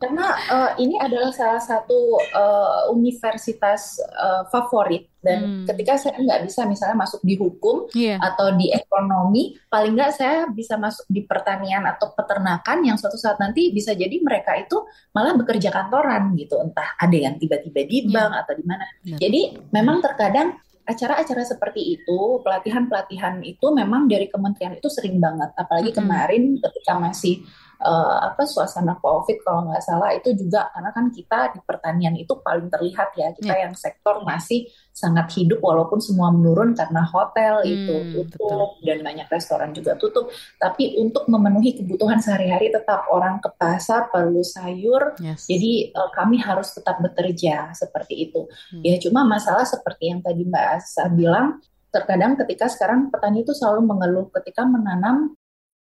karena 0.00 0.32
uh, 0.48 0.72
ini 0.80 0.96
adalah 0.96 1.28
salah 1.28 1.60
satu 1.60 2.16
uh, 2.32 2.88
universitas 2.88 4.00
uh, 4.00 4.48
favorit 4.48 5.12
dan 5.20 5.38
hmm. 5.44 5.66
ketika 5.68 6.00
saya 6.00 6.16
nggak 6.16 6.48
bisa 6.48 6.64
misalnya 6.64 6.96
masuk 6.96 7.20
di 7.20 7.36
hukum 7.36 7.84
yeah. 7.92 8.16
atau 8.16 8.56
di 8.56 8.72
ekonomi, 8.72 9.60
paling 9.68 9.92
nggak 9.92 10.12
saya 10.16 10.48
bisa 10.48 10.80
masuk 10.80 11.04
di 11.12 11.20
pertanian 11.28 11.84
atau 11.84 12.16
peternakan 12.16 12.80
yang 12.80 12.96
suatu 12.96 13.20
saat 13.20 13.36
nanti 13.36 13.68
bisa 13.76 13.92
jadi 13.92 14.16
mereka 14.24 14.56
itu 14.56 14.80
malah 15.12 15.36
bekerja 15.36 15.68
kantoran 15.68 16.32
gitu, 16.40 16.56
entah 16.64 16.96
ada 16.96 17.16
yang 17.16 17.36
tiba-tiba 17.36 17.84
di 17.84 18.08
iya. 18.08 18.12
bank 18.16 18.32
yeah. 18.32 18.40
atau 18.40 18.54
di 18.56 18.64
mana. 18.64 18.84
Yeah. 19.04 19.20
Jadi 19.20 19.40
memang 19.68 20.00
terkadang 20.00 20.56
acara-acara 20.88 21.44
seperti 21.44 22.00
itu, 22.00 22.40
pelatihan-pelatihan 22.40 23.44
itu 23.44 23.66
memang 23.76 24.08
dari 24.08 24.26
kementerian 24.32 24.80
itu 24.80 24.88
sering 24.88 25.20
banget. 25.20 25.52
Apalagi 25.54 25.92
mm 25.92 26.00
-hmm. 26.00 26.08
kemarin 26.08 26.42
ketika 26.58 26.92
masih 26.96 27.44
uh, 27.80 28.32
apa 28.32 28.44
suasana 28.44 29.00
COVID 29.00 29.40
kalau 29.40 29.72
nggak 29.72 29.82
salah 29.82 30.12
itu 30.12 30.36
juga 30.36 30.68
karena 30.70 30.90
kan 30.92 31.08
kita 31.08 31.38
di 31.56 31.60
pertanian 31.64 32.14
itu 32.14 32.36
paling 32.40 32.68
terlihat 32.68 33.16
ya 33.16 33.32
kita 33.32 33.54
yeah. 33.56 33.62
yang 33.66 33.74
sektor 33.74 34.20
masih 34.22 34.68
sangat 34.92 35.32
hidup 35.32 35.64
walaupun 35.64 35.96
semua 35.96 36.28
menurun 36.28 36.76
karena 36.76 37.00
hotel 37.08 37.64
hmm, 37.64 37.72
itu 37.72 37.94
tutup 38.12 38.76
betul. 38.76 38.84
dan 38.84 38.98
banyak 39.00 39.26
restoran 39.32 39.70
juga 39.72 39.96
tutup. 39.96 40.28
Tapi 40.60 41.00
untuk 41.00 41.24
memenuhi 41.24 41.80
kebutuhan 41.80 42.20
sehari-hari 42.20 42.68
tetap 42.68 43.08
orang 43.08 43.40
ke 43.40 43.48
pasar 43.56 44.12
perlu 44.12 44.44
sayur, 44.44 45.16
yes. 45.16 45.48
jadi 45.48 45.96
uh, 45.96 46.12
kami 46.12 46.36
harus 46.36 46.76
tetap 46.76 47.00
bekerja 47.00 47.72
seperti 47.72 48.28
itu. 48.28 48.44
Hmm. 48.76 48.84
Ya 48.84 49.00
cuma 49.00 49.24
masalah 49.24 49.64
seperti 49.64 50.12
yang 50.12 50.20
tadi 50.20 50.44
Mbak 50.44 50.66
Asa 50.76 51.08
bilang 51.08 51.64
terkadang 51.90 52.38
ketika 52.38 52.70
sekarang 52.70 53.10
petani 53.10 53.42
itu 53.42 53.50
selalu 53.50 53.82
mengeluh 53.82 54.30
ketika 54.30 54.62
menanam 54.62 55.34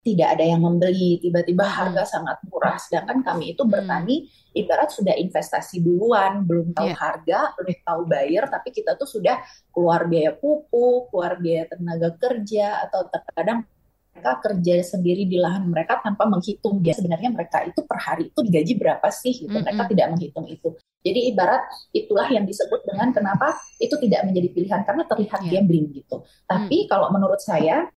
tidak 0.00 0.28
ada 0.32 0.44
yang 0.48 0.64
membeli, 0.64 1.20
tiba-tiba 1.20 1.64
hmm. 1.68 1.74
harga 1.76 2.02
sangat 2.08 2.40
murah. 2.48 2.80
Sedangkan 2.80 3.20
kami 3.20 3.52
itu 3.52 3.62
hmm. 3.64 3.72
bertani 3.72 4.16
ibarat 4.56 4.88
sudah 4.88 5.12
investasi 5.12 5.84
duluan, 5.84 6.48
belum 6.48 6.72
tahu 6.72 6.88
yeah. 6.88 6.98
harga, 6.98 7.38
belum 7.60 7.76
tahu 7.84 8.00
bayar, 8.08 8.44
tapi 8.48 8.72
kita 8.72 8.96
tuh 8.96 9.06
sudah 9.06 9.44
keluar 9.68 10.08
biaya 10.08 10.32
pupuk, 10.32 11.12
keluar 11.12 11.36
biaya 11.36 11.68
tenaga 11.68 12.16
kerja, 12.16 12.88
atau 12.88 13.06
terkadang 13.12 13.68
mereka 14.10 14.42
kerja 14.42 14.74
sendiri 14.82 15.22
di 15.24 15.38
lahan 15.38 15.70
mereka 15.70 16.02
tanpa 16.02 16.26
menghitung 16.26 16.82
dia 16.82 16.92
sebenarnya 16.92 17.30
mereka 17.30 17.62
itu 17.62 17.80
per 17.86 17.96
hari 18.02 18.28
itu 18.28 18.40
digaji 18.42 18.72
berapa 18.76 19.08
sih 19.08 19.32
gitu. 19.32 19.48
Mm 19.48 19.54
-hmm. 19.54 19.64
Mereka 19.70 19.82
tidak 19.96 20.06
menghitung 20.12 20.46
itu. 20.50 20.68
Jadi 21.00 21.20
ibarat 21.32 21.62
itulah 21.94 22.28
yang 22.28 22.44
disebut 22.44 22.84
dengan 22.84 23.14
kenapa 23.14 23.56
itu 23.80 23.96
tidak 23.96 24.28
menjadi 24.28 24.48
pilihan 24.52 24.80
karena 24.84 25.02
terlihat 25.08 25.40
yeah. 25.46 25.52
gambling 25.56 25.86
gitu. 25.94 26.26
Tapi 26.44 26.84
mm. 26.84 26.88
kalau 26.90 27.08
menurut 27.14 27.40
saya 27.40 27.88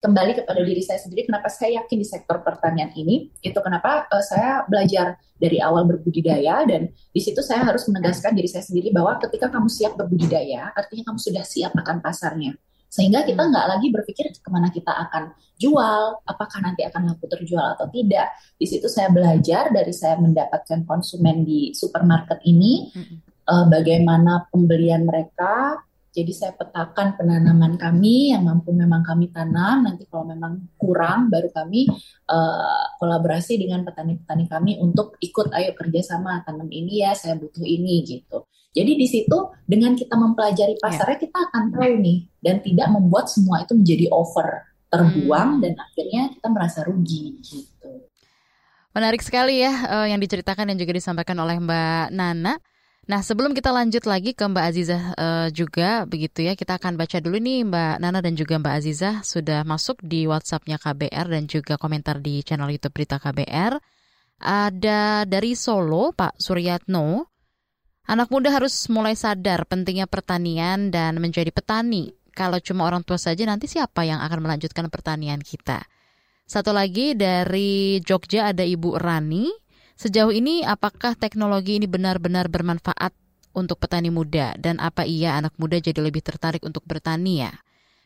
kembali 0.00 0.32
kepada 0.32 0.64
diri 0.64 0.80
saya 0.80 0.96
sendiri 0.96 1.28
kenapa 1.28 1.52
saya 1.52 1.84
yakin 1.84 2.00
di 2.00 2.08
sektor 2.08 2.40
pertanian 2.40 2.88
ini 2.96 3.28
itu 3.44 3.58
kenapa 3.60 4.08
uh, 4.08 4.24
saya 4.24 4.64
belajar 4.64 5.20
dari 5.36 5.60
awal 5.60 5.84
berbudidaya 5.84 6.64
dan 6.64 6.88
di 7.12 7.20
situ 7.20 7.44
saya 7.44 7.68
harus 7.68 7.84
menegaskan 7.84 8.32
diri 8.32 8.48
saya 8.48 8.64
sendiri 8.64 8.92
bahwa 8.96 9.20
ketika 9.20 9.52
kamu 9.52 9.68
siap 9.68 10.00
berbudidaya 10.00 10.72
artinya 10.72 11.12
kamu 11.12 11.20
sudah 11.20 11.44
siap 11.44 11.72
akan 11.76 12.00
pasarnya. 12.00 12.56
Sehingga 12.90 13.22
kita 13.22 13.38
nggak 13.38 13.66
lagi 13.70 13.86
berpikir 13.94 14.34
ke 14.34 14.50
mana 14.50 14.66
kita 14.66 14.90
akan 14.90 15.30
jual 15.62 16.26
apakah 16.26 16.58
nanti 16.58 16.82
akan 16.82 17.14
laku 17.14 17.30
terjual 17.30 17.78
atau 17.78 17.86
tidak. 17.86 18.34
Di 18.58 18.66
situ 18.66 18.90
saya 18.90 19.14
belajar 19.14 19.70
dari 19.70 19.94
saya 19.94 20.18
mendapatkan 20.18 20.82
konsumen 20.90 21.46
di 21.46 21.70
supermarket 21.70 22.42
ini 22.42 22.90
uh, 23.46 23.70
bagaimana 23.70 24.50
pembelian 24.50 25.06
mereka 25.06 25.78
jadi 26.10 26.32
saya 26.34 26.52
petakan 26.58 27.14
penanaman 27.14 27.78
kami 27.78 28.34
yang 28.34 28.42
mampu 28.42 28.74
memang 28.74 29.06
kami 29.06 29.30
tanam. 29.30 29.86
Nanti 29.86 30.10
kalau 30.10 30.26
memang 30.26 30.74
kurang, 30.74 31.30
baru 31.30 31.54
kami 31.54 31.86
uh, 32.26 32.84
kolaborasi 32.98 33.62
dengan 33.62 33.86
petani-petani 33.86 34.50
kami 34.50 34.72
untuk 34.82 35.14
ikut 35.22 35.54
ayo 35.54 35.70
kerjasama 35.78 36.42
tanam 36.42 36.66
ini 36.66 37.06
ya, 37.06 37.14
saya 37.14 37.38
butuh 37.38 37.62
ini 37.62 38.02
gitu. 38.02 38.42
Jadi 38.74 38.92
di 38.98 39.06
situ 39.06 39.38
dengan 39.62 39.94
kita 39.94 40.18
mempelajari 40.18 40.74
ya. 40.78 40.82
pasarnya 40.82 41.18
yeah. 41.18 41.24
kita 41.26 41.38
akan 41.50 41.62
tahu 41.74 41.94
nih 42.02 42.18
dan 42.42 42.56
tidak 42.62 42.88
membuat 42.90 43.26
semua 43.30 43.62
itu 43.62 43.74
menjadi 43.78 44.06
over, 44.10 44.66
terbuang 44.90 45.58
hmm. 45.58 45.62
dan 45.62 45.72
akhirnya 45.78 46.22
kita 46.34 46.46
merasa 46.50 46.78
rugi 46.86 47.38
gitu. 47.38 47.90
Menarik 48.90 49.22
sekali 49.22 49.62
ya 49.62 49.70
uh, 49.70 50.06
yang 50.10 50.18
diceritakan 50.18 50.74
dan 50.74 50.76
juga 50.78 50.90
disampaikan 50.90 51.38
oleh 51.38 51.54
Mbak 51.62 52.06
Nana. 52.10 52.58
Nah, 53.08 53.24
sebelum 53.24 53.56
kita 53.56 53.72
lanjut 53.72 54.04
lagi 54.04 54.36
ke 54.36 54.44
Mbak 54.44 54.64
Azizah 54.70 55.04
uh, 55.16 55.48
juga 55.48 56.04
begitu 56.04 56.44
ya, 56.44 56.52
kita 56.52 56.76
akan 56.76 57.00
baca 57.00 57.16
dulu 57.18 57.40
nih 57.40 57.64
Mbak 57.64 57.94
Nana 57.96 58.20
dan 58.20 58.36
juga 58.36 58.60
Mbak 58.60 58.74
Azizah 58.76 59.14
sudah 59.24 59.64
masuk 59.64 60.04
di 60.04 60.28
WhatsAppnya 60.28 60.76
KBR 60.76 61.26
dan 61.32 61.48
juga 61.48 61.80
komentar 61.80 62.20
di 62.20 62.44
channel 62.44 62.68
YouTube 62.68 62.92
Berita 62.92 63.16
KBR. 63.16 63.80
Ada 64.40 65.24
dari 65.24 65.56
Solo, 65.56 66.12
Pak 66.12 66.36
Suryatno. 66.36 67.28
Anak 68.10 68.28
muda 68.32 68.52
harus 68.52 68.88
mulai 68.92 69.16
sadar 69.16 69.64
pentingnya 69.64 70.08
pertanian 70.08 70.92
dan 70.92 71.16
menjadi 71.20 71.52
petani. 71.52 72.12
Kalau 72.32 72.58
cuma 72.62 72.86
orang 72.86 73.04
tua 73.04 73.18
saja, 73.20 73.42
nanti 73.44 73.66
siapa 73.66 74.06
yang 74.06 74.22
akan 74.22 74.38
melanjutkan 74.44 74.88
pertanian 74.88 75.42
kita? 75.42 75.82
Satu 76.50 76.74
lagi 76.74 77.14
dari 77.14 78.02
Jogja 78.02 78.50
ada 78.50 78.66
Ibu 78.66 78.98
Rani. 78.98 79.69
Sejauh 80.00 80.32
ini 80.32 80.64
apakah 80.64 81.12
teknologi 81.12 81.76
ini 81.76 81.84
benar-benar 81.84 82.48
bermanfaat 82.48 83.12
untuk 83.52 83.76
petani 83.76 84.08
muda 84.08 84.56
dan 84.56 84.80
apa 84.80 85.04
iya 85.04 85.36
anak 85.36 85.52
muda 85.60 85.76
jadi 85.76 86.00
lebih 86.00 86.24
tertarik 86.24 86.64
untuk 86.64 86.80
bertani 86.88 87.44
ya? 87.44 87.52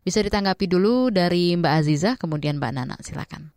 Bisa 0.02 0.18
ditanggapi 0.18 0.66
dulu 0.66 1.14
dari 1.14 1.54
Mbak 1.54 1.70
Aziza, 1.70 2.18
kemudian 2.18 2.58
Mbak 2.58 2.72
Nana, 2.74 2.98
silakan. 2.98 3.54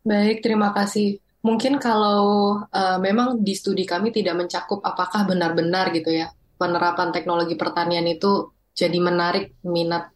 Baik, 0.00 0.40
terima 0.40 0.72
kasih. 0.72 1.20
Mungkin 1.44 1.76
kalau 1.76 2.56
uh, 2.64 2.96
memang 3.04 3.44
di 3.44 3.52
studi 3.52 3.84
kami 3.84 4.16
tidak 4.16 4.40
mencakup 4.40 4.80
apakah 4.80 5.28
benar-benar 5.28 5.92
gitu 5.92 6.08
ya 6.08 6.32
penerapan 6.56 7.12
teknologi 7.12 7.52
pertanian 7.52 8.08
itu 8.08 8.48
jadi 8.72 8.96
menarik 8.96 9.60
minat 9.60 10.08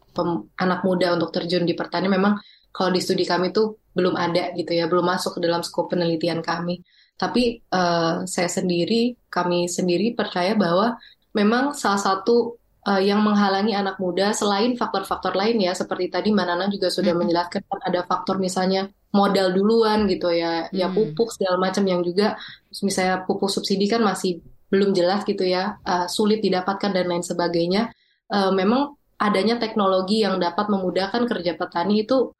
anak 0.57 0.81
muda 0.81 1.13
untuk 1.13 1.29
terjun 1.29 1.69
di 1.69 1.77
pertanian. 1.77 2.17
Memang 2.17 2.41
kalau 2.73 2.89
di 2.89 2.97
studi 2.97 3.29
kami 3.29 3.53
itu 3.53 3.77
belum 3.93 4.17
ada 4.17 4.57
gitu 4.57 4.73
ya, 4.73 4.89
belum 4.89 5.05
masuk 5.05 5.37
ke 5.37 5.39
dalam 5.45 5.61
skop 5.61 5.93
penelitian 5.93 6.41
kami. 6.41 6.81
Tapi 7.19 7.59
uh, 7.75 8.23
saya 8.23 8.47
sendiri, 8.47 9.19
kami 9.27 9.67
sendiri 9.67 10.15
percaya 10.15 10.55
bahwa 10.55 10.95
memang 11.35 11.75
salah 11.75 11.99
satu 11.99 12.55
uh, 12.87 13.01
yang 13.03 13.19
menghalangi 13.19 13.75
anak 13.75 13.99
muda 13.99 14.31
selain 14.31 14.79
faktor-faktor 14.79 15.35
lain 15.35 15.59
ya, 15.59 15.75
seperti 15.75 16.07
tadi 16.07 16.31
Manana 16.31 16.71
juga 16.71 16.87
sudah 16.87 17.11
hmm. 17.11 17.19
menjelaskan 17.19 17.61
ada 17.83 18.07
faktor 18.07 18.39
misalnya 18.39 18.87
modal 19.11 19.51
duluan 19.51 20.07
gitu 20.07 20.31
ya, 20.31 20.71
ya 20.71 20.87
hmm. 20.87 20.95
ya 20.95 20.95
pupuk 20.95 21.35
segala 21.35 21.59
macam 21.59 21.83
yang 21.83 21.99
juga 22.07 22.39
misalnya 22.79 23.27
pupuk 23.27 23.51
subsidi 23.51 23.91
kan 23.91 23.99
masih 23.99 24.39
belum 24.71 24.95
jelas 24.95 25.27
gitu 25.27 25.43
ya, 25.43 25.75
uh, 25.83 26.07
sulit 26.07 26.39
didapatkan 26.39 26.95
dan 26.95 27.03
lain 27.03 27.25
sebagainya. 27.25 27.91
Uh, 28.31 28.53
memang 28.55 28.95
adanya 29.19 29.59
teknologi 29.59 30.23
yang 30.23 30.39
dapat 30.39 30.71
memudahkan 30.71 31.27
kerja 31.27 31.59
petani 31.59 32.07
itu 32.07 32.31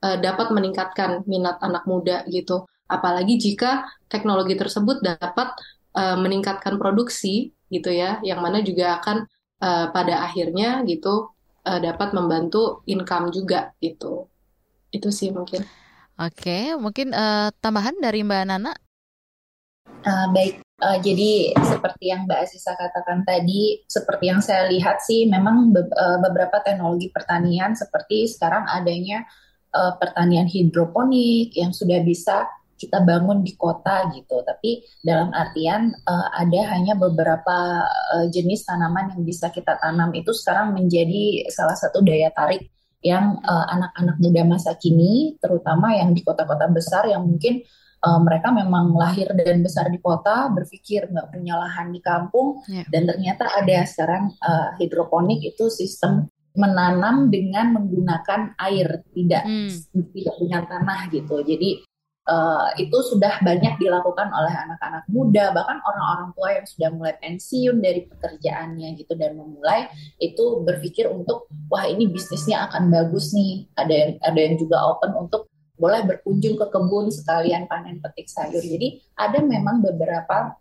uh, 0.00 0.16
dapat 0.16 0.54
meningkatkan 0.54 1.26
minat 1.28 1.60
anak 1.60 1.84
muda 1.84 2.24
gitu. 2.32 2.64
Apalagi 2.92 3.40
jika 3.40 3.88
teknologi 4.12 4.52
tersebut 4.52 5.00
dapat 5.00 5.56
uh, 5.96 6.20
meningkatkan 6.20 6.76
produksi 6.76 7.56
gitu 7.72 7.88
ya, 7.88 8.20
yang 8.20 8.44
mana 8.44 8.60
juga 8.60 9.00
akan 9.00 9.24
uh, 9.64 9.86
pada 9.96 10.28
akhirnya 10.28 10.84
gitu 10.84 11.32
uh, 11.64 11.80
dapat 11.80 12.12
membantu 12.12 12.84
income 12.84 13.32
juga 13.32 13.72
gitu. 13.80 14.28
Itu 14.92 15.08
sih 15.08 15.32
mungkin. 15.32 15.64
Oke, 16.20 16.76
mungkin 16.76 17.16
uh, 17.16 17.48
tambahan 17.64 17.96
dari 17.96 18.20
Mbak 18.20 18.44
Nana? 18.44 18.76
Uh, 20.02 20.26
baik, 20.34 20.60
uh, 20.82 20.98
jadi 21.00 21.56
seperti 21.56 22.12
yang 22.12 22.28
Mbak 22.28 22.40
Asisa 22.44 22.76
katakan 22.76 23.24
tadi, 23.24 23.80
seperti 23.88 24.28
yang 24.28 24.44
saya 24.44 24.68
lihat 24.68 25.00
sih, 25.00 25.24
memang 25.30 25.72
be 25.72 25.82
uh, 25.88 26.18
beberapa 26.20 26.60
teknologi 26.60 27.08
pertanian 27.08 27.72
seperti 27.72 28.28
sekarang 28.28 28.68
adanya 28.68 29.24
uh, 29.72 29.94
pertanian 29.96 30.46
hidroponik 30.46 31.54
yang 31.56 31.72
sudah 31.72 32.02
bisa 32.04 32.50
kita 32.82 32.98
bangun 33.06 33.46
di 33.46 33.54
kota 33.54 34.10
gitu. 34.10 34.42
Tapi 34.42 34.82
dalam 35.06 35.30
artian 35.30 35.94
uh, 35.94 36.26
ada 36.34 36.74
hanya 36.74 36.98
beberapa 36.98 37.86
uh, 37.86 38.26
jenis 38.26 38.66
tanaman 38.66 39.14
yang 39.14 39.22
bisa 39.22 39.54
kita 39.54 39.78
tanam 39.78 40.10
itu 40.18 40.34
sekarang 40.34 40.74
menjadi 40.74 41.46
salah 41.54 41.78
satu 41.78 42.02
daya 42.02 42.34
tarik 42.34 42.66
yang 43.02 43.42
eh, 43.42 43.66
anak-anak 43.74 44.14
uh, 44.14 44.20
muda 44.22 44.42
masa 44.46 44.78
kini, 44.78 45.34
terutama 45.42 45.90
yang 45.90 46.14
di 46.14 46.22
kota-kota 46.22 46.70
besar 46.70 47.10
yang 47.10 47.26
mungkin 47.26 47.58
uh, 47.98 48.20
mereka 48.22 48.54
memang 48.54 48.94
lahir 48.94 49.26
dan 49.34 49.58
besar 49.58 49.90
di 49.90 49.98
kota, 49.98 50.46
berpikir 50.54 51.10
nggak 51.10 51.34
punya 51.34 51.58
lahan 51.58 51.90
di 51.90 51.98
kampung, 51.98 52.62
yeah. 52.70 52.86
dan 52.94 53.10
ternyata 53.10 53.50
ada 53.58 53.82
sekarang 53.90 54.30
uh, 54.38 54.78
hidroponik 54.78 55.42
itu 55.42 55.66
sistem 55.66 56.30
menanam 56.54 57.32
dengan 57.32 57.72
menggunakan 57.74 58.54
air, 58.60 59.02
tidak 59.16 59.42
hmm. 59.50 60.12
tidak 60.12 60.34
punya 60.36 60.58
tanah 60.62 61.00
gitu. 61.08 61.36
Jadi 61.42 61.70
uh, 62.28 62.70
itu 62.78 62.94
sudah 63.02 63.42
banyak 63.42 63.78
dilakukan 63.78 64.28
oleh 64.30 64.54
anak-anak 64.54 65.04
muda 65.10 65.50
bahkan 65.50 65.78
orang-orang 65.82 66.30
tua 66.36 66.48
yang 66.54 66.66
sudah 66.66 66.88
mulai 66.94 67.14
pensiun 67.18 67.76
dari 67.82 68.06
pekerjaannya 68.06 68.88
gitu 68.98 69.12
dan 69.18 69.34
memulai 69.34 69.90
itu 70.22 70.62
berpikir 70.62 71.10
untuk 71.10 71.50
wah 71.66 71.86
ini 71.86 72.06
bisnisnya 72.06 72.70
akan 72.70 72.92
bagus 72.92 73.34
nih 73.34 73.66
ada 73.74 73.94
yang 73.94 74.12
ada 74.22 74.38
yang 74.38 74.54
juga 74.58 74.76
open 74.86 75.10
untuk 75.18 75.50
boleh 75.74 76.06
berkunjung 76.06 76.54
ke 76.60 76.66
kebun 76.70 77.10
sekalian 77.10 77.66
panen 77.66 77.98
petik 77.98 78.30
sayur 78.30 78.62
jadi 78.62 79.02
ada 79.18 79.42
memang 79.42 79.82
beberapa 79.82 80.54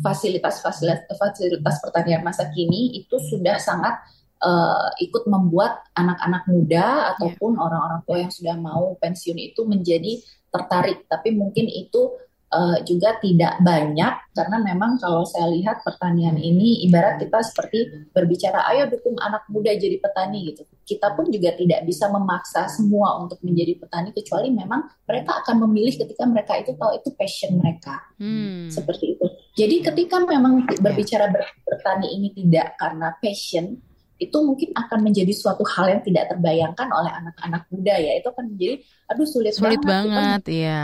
fasilitas-fasilitas 0.00 1.16
fasilitas 1.16 1.76
pertanian 1.80 2.24
masa 2.24 2.48
kini 2.52 3.04
itu 3.04 3.16
sudah 3.20 3.60
sangat 3.60 4.00
uh, 4.40 4.88
ikut 5.00 5.28
membuat 5.28 5.84
anak-anak 5.94 6.48
muda 6.48 7.14
ataupun 7.16 7.56
iya. 7.56 7.60
orang-orang 7.60 8.00
tua 8.08 8.16
yang 8.20 8.32
sudah 8.32 8.56
mau 8.56 8.96
pensiun 8.98 9.38
itu 9.38 9.60
menjadi 9.68 10.20
tertarik, 10.50 11.06
tapi 11.06 11.32
mungkin 11.32 11.66
itu 11.70 12.18
uh, 12.50 12.78
juga 12.82 13.16
tidak 13.22 13.62
banyak 13.62 14.14
karena 14.34 14.56
memang 14.62 14.98
kalau 14.98 15.22
saya 15.26 15.50
lihat 15.50 15.82
pertanian 15.86 16.36
ini 16.36 16.84
ibarat 16.86 17.22
kita 17.22 17.38
seperti 17.42 18.10
berbicara 18.10 18.66
ayo 18.74 18.90
dukung 18.90 19.16
anak 19.22 19.46
muda 19.48 19.70
jadi 19.74 19.96
petani 20.02 20.52
gitu. 20.52 20.66
Kita 20.86 21.14
pun 21.14 21.30
juga 21.30 21.54
tidak 21.54 21.86
bisa 21.86 22.10
memaksa 22.10 22.66
semua 22.66 23.22
untuk 23.22 23.38
menjadi 23.46 23.78
petani 23.78 24.10
kecuali 24.10 24.50
memang 24.50 24.90
mereka 25.06 25.42
akan 25.46 25.56
memilih 25.66 25.94
ketika 26.02 26.26
mereka 26.26 26.58
itu 26.58 26.74
tahu 26.74 26.98
itu 26.98 27.08
passion 27.14 27.58
mereka. 27.58 28.02
Hmm. 28.18 28.66
Seperti 28.70 29.18
itu. 29.18 29.26
Jadi 29.54 29.76
ketika 29.82 30.22
memang 30.22 30.66
berbicara 30.66 31.30
bertani 31.66 32.06
ini 32.18 32.34
tidak 32.34 32.74
karena 32.78 33.14
passion, 33.18 33.78
itu 34.20 34.36
mungkin 34.44 34.68
akan 34.76 35.00
menjadi 35.00 35.32
suatu 35.32 35.64
hal 35.64 35.88
yang 35.88 36.02
tidak 36.04 36.28
terbayangkan 36.28 36.88
oleh 36.92 37.08
anak-anak 37.08 37.64
muda 37.72 37.96
ya 37.96 38.12
itu 38.20 38.28
akan 38.28 38.44
menjadi 38.52 38.74
aduh 39.08 39.26
sulit, 39.26 39.56
sulit 39.56 39.80
banget, 39.80 40.12
banget 40.12 40.42
iya 40.52 40.80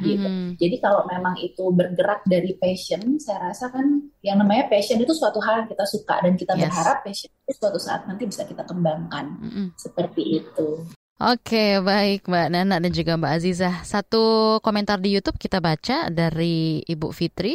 gitu 0.00 0.28
hmm. 0.30 0.54
jadi 0.56 0.76
kalau 0.78 1.02
memang 1.10 1.34
itu 1.42 1.64
bergerak 1.74 2.22
dari 2.24 2.54
passion 2.56 3.18
saya 3.18 3.50
rasa 3.50 3.68
kan 3.74 4.06
yang 4.22 4.38
namanya 4.38 4.70
passion 4.70 5.02
itu 5.02 5.10
suatu 5.10 5.42
hal 5.42 5.66
yang 5.66 5.68
kita 5.68 5.84
suka 5.84 6.22
dan 6.22 6.38
kita 6.38 6.54
yes. 6.54 6.62
berharap 6.70 6.96
passion 7.02 7.30
itu 7.34 7.52
suatu 7.58 7.78
saat 7.82 8.06
nanti 8.06 8.24
bisa 8.30 8.46
kita 8.46 8.62
kembangkan 8.62 9.26
hmm. 9.42 9.68
seperti 9.74 10.40
itu 10.40 10.86
Oke, 11.22 11.78
baik 11.78 12.26
Mbak 12.26 12.48
Nana 12.50 12.82
dan 12.82 12.90
juga 12.90 13.14
Mbak 13.14 13.32
Azizah. 13.38 13.86
Satu 13.86 14.58
komentar 14.58 14.98
di 14.98 15.14
YouTube 15.14 15.38
kita 15.38 15.62
baca 15.62 16.10
dari 16.10 16.82
Ibu 16.82 17.14
Fitri. 17.14 17.54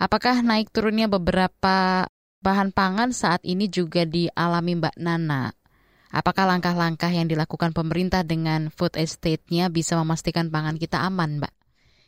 Apakah 0.00 0.40
naik 0.40 0.72
turunnya 0.72 1.04
beberapa 1.04 2.08
bahan 2.44 2.76
pangan 2.76 3.16
saat 3.16 3.40
ini 3.48 3.72
juga 3.72 4.04
dialami 4.04 4.76
Mbak 4.76 4.96
Nana. 5.00 5.56
Apakah 6.12 6.44
langkah-langkah 6.46 7.08
yang 7.08 7.26
dilakukan 7.26 7.72
pemerintah 7.72 8.22
dengan 8.22 8.68
food 8.68 8.94
estate-nya 9.00 9.72
bisa 9.72 9.96
memastikan 9.96 10.52
pangan 10.52 10.76
kita 10.76 11.00
aman, 11.00 11.40
Mbak? 11.40 11.52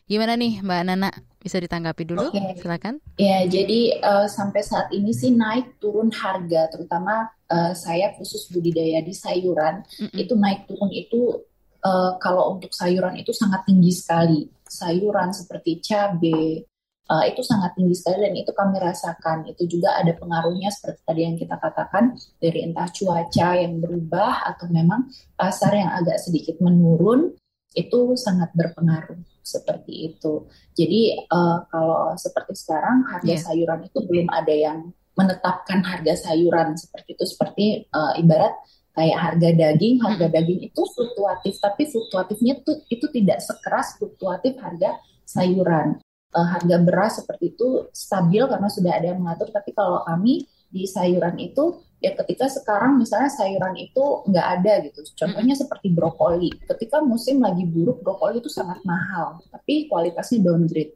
Gimana 0.07 0.39
nih 0.39 0.63
Mbak 0.63 0.81
Nana? 0.87 1.09
Bisa 1.41 1.59
ditanggapi 1.59 2.07
dulu? 2.07 2.31
Okay. 2.31 2.55
Silakan. 2.55 3.03
Ya, 3.19 3.43
jadi 3.43 3.99
uh, 3.99 4.27
sampai 4.31 4.63
saat 4.63 4.87
ini 4.95 5.11
sih 5.11 5.35
naik 5.35 5.81
turun 5.83 6.07
harga, 6.13 6.71
terutama 6.71 7.27
uh, 7.51 7.75
saya 7.75 8.15
khusus 8.15 8.47
budidaya 8.47 9.03
di 9.03 9.11
sayuran, 9.11 9.83
mm 9.83 10.07
-mm. 10.07 10.15
itu 10.15 10.33
naik 10.39 10.63
turun 10.71 10.91
itu 10.95 11.43
uh, 11.83 12.15
kalau 12.23 12.55
untuk 12.55 12.71
sayuran 12.71 13.19
itu 13.19 13.35
sangat 13.35 13.67
tinggi 13.67 13.91
sekali. 13.91 14.47
Sayuran 14.63 15.35
seperti 15.35 15.83
cabai, 15.83 16.63
uh, 17.07 17.23
itu 17.25 17.41
sangat 17.43 17.73
tinggi 17.75 17.95
sekali 17.95 18.27
dan 18.27 18.35
itu 18.35 18.51
kami 18.51 18.77
rasakan. 18.77 19.47
Itu 19.47 19.63
juga 19.65 19.97
ada 19.97 20.11
pengaruhnya 20.13 20.69
seperti 20.69 21.01
tadi 21.07 21.21
yang 21.23 21.35
kita 21.39 21.55
katakan 21.57 22.15
dari 22.37 22.67
entah 22.67 22.87
cuaca 22.91 23.49
yang 23.57 23.79
berubah 23.79 24.47
atau 24.53 24.67
memang 24.69 25.07
pasar 25.39 25.73
yang 25.75 25.91
agak 25.95 26.19
sedikit 26.21 26.59
menurun 26.59 27.33
itu 27.77 27.99
sangat 28.17 28.51
berpengaruh 28.57 29.21
seperti 29.45 30.13
itu. 30.13 30.49
Jadi 30.75 31.23
uh, 31.29 31.63
kalau 31.71 32.17
seperti 32.19 32.53
sekarang 32.57 33.07
harga 33.07 33.33
yeah. 33.33 33.41
sayuran 33.41 33.79
itu 33.87 33.99
belum 34.03 34.27
ada 34.33 34.53
yang 34.53 34.79
menetapkan 35.17 35.81
harga 35.81 36.29
sayuran 36.29 36.77
seperti 36.77 37.17
itu 37.17 37.25
seperti 37.25 37.65
uh, 37.89 38.13
ibarat 38.21 38.53
kayak 38.97 39.17
harga 39.17 39.49
daging, 39.53 40.01
harga 40.01 40.25
daging 40.29 40.73
itu 40.73 40.81
fluktuatif, 40.93 41.53
tapi 41.61 41.85
fluktuatifnya 41.85 42.53
itu 42.61 42.71
itu 42.89 43.05
tidak 43.13 43.45
sekeras 43.45 43.93
fluktuatif 44.01 44.57
harga 44.57 44.97
sayuran 45.21 46.01
uh, 46.33 46.47
harga 46.57 46.77
beras 46.83 47.23
seperti 47.23 47.55
itu 47.55 47.87
stabil 47.93 48.43
karena 48.47 48.67
sudah 48.67 48.91
ada 48.97 49.13
yang 49.13 49.19
mengatur. 49.23 49.51
Tapi 49.53 49.71
kalau 49.71 50.03
kami 50.03 50.47
di 50.67 50.83
sayuran 50.83 51.39
itu 51.39 51.79
ya 51.97 52.13
ketika 52.13 52.45
sekarang 52.51 52.99
misalnya 53.01 53.31
sayuran 53.31 53.75
itu 53.79 54.03
nggak 54.27 54.47
ada 54.59 54.73
gitu. 54.87 54.99
Contohnya 55.15 55.55
hmm. 55.55 55.61
seperti 55.63 55.87
brokoli. 55.93 56.51
Ketika 56.65 56.99
musim 56.99 57.39
lagi 57.39 57.63
buruk 57.63 58.03
brokoli 58.03 58.43
itu 58.43 58.51
sangat 58.51 58.83
mahal, 58.83 59.39
tapi 59.49 59.87
kualitasnya 59.87 60.43
downgrade. 60.43 60.93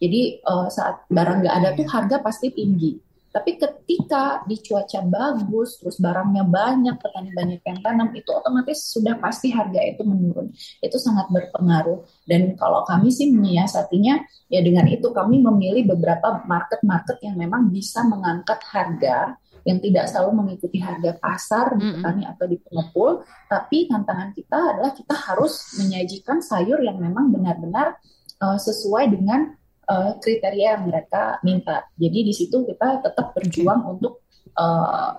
Jadi 0.00 0.40
uh, 0.48 0.66
saat 0.72 1.04
barang 1.12 1.44
nggak 1.44 1.56
ada 1.60 1.68
tuh 1.76 1.84
iya. 1.84 1.92
harga 1.92 2.16
pasti 2.24 2.48
tinggi. 2.48 3.09
Tapi 3.30 3.62
ketika 3.62 4.42
di 4.42 4.58
cuaca 4.58 5.06
bagus, 5.06 5.78
terus 5.78 6.02
barangnya 6.02 6.42
banyak, 6.42 6.98
petani 6.98 7.30
banyak 7.30 7.62
yang 7.62 7.78
tanam, 7.78 8.10
itu 8.10 8.26
otomatis 8.34 8.90
sudah 8.90 9.22
pasti 9.22 9.54
harga 9.54 9.78
itu 9.86 10.02
menurun. 10.02 10.50
Itu 10.82 10.98
sangat 10.98 11.30
berpengaruh. 11.30 12.26
Dan 12.26 12.58
kalau 12.58 12.82
kami 12.82 13.14
sih 13.14 13.30
menyiasatinya, 13.30 14.14
ya 14.50 14.60
dengan 14.66 14.90
itu 14.90 15.14
kami 15.14 15.38
memilih 15.38 15.94
beberapa 15.94 16.42
market-market 16.42 17.22
yang 17.22 17.38
memang 17.38 17.70
bisa 17.70 18.02
mengangkat 18.02 18.58
harga 18.66 19.38
yang 19.64 19.78
tidak 19.78 20.08
selalu 20.08 20.40
mengikuti 20.40 20.80
harga 20.80 21.20
pasar 21.20 21.76
di 21.76 21.84
petani 21.84 22.24
atau 22.24 22.48
di 22.48 22.56
pengepul, 22.56 23.22
tapi 23.44 23.86
tantangan 23.92 24.32
kita 24.32 24.56
adalah 24.56 24.92
kita 24.96 25.12
harus 25.12 25.76
menyajikan 25.76 26.40
sayur 26.40 26.80
yang 26.80 26.96
memang 26.96 27.28
benar-benar 27.28 28.00
uh, 28.40 28.56
sesuai 28.56 29.12
dengan 29.12 29.59
uh, 29.90 30.10
kriteria 30.22 30.78
yang 30.78 30.86
mereka 30.86 31.42
minta. 31.42 31.82
Jadi 31.98 32.18
di 32.30 32.32
situ 32.32 32.62
kita 32.62 33.02
tetap 33.02 33.34
berjuang 33.34 33.82
untuk 33.98 34.22
uh, 34.54 35.18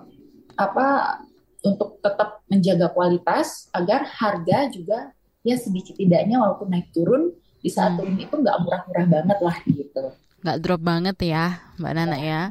apa 0.56 1.20
untuk 1.62 2.00
tetap 2.02 2.42
menjaga 2.50 2.90
kualitas 2.90 3.70
agar 3.70 4.08
harga 4.08 4.72
juga 4.72 5.12
ya 5.46 5.54
sedikit 5.54 5.94
tidaknya 5.94 6.42
walaupun 6.42 6.72
naik 6.72 6.90
turun 6.90 7.30
di 7.62 7.70
saat 7.70 7.94
hmm. 7.94 7.98
turun 8.02 8.16
itu 8.18 8.34
nggak 8.34 8.56
murah-murah 8.64 9.06
banget 9.06 9.38
lah 9.38 9.56
gitu. 9.68 10.04
Nggak 10.42 10.58
drop 10.58 10.82
banget 10.82 11.16
ya 11.22 11.62
Mbak 11.78 11.92
Nana 11.94 12.18
ya. 12.18 12.42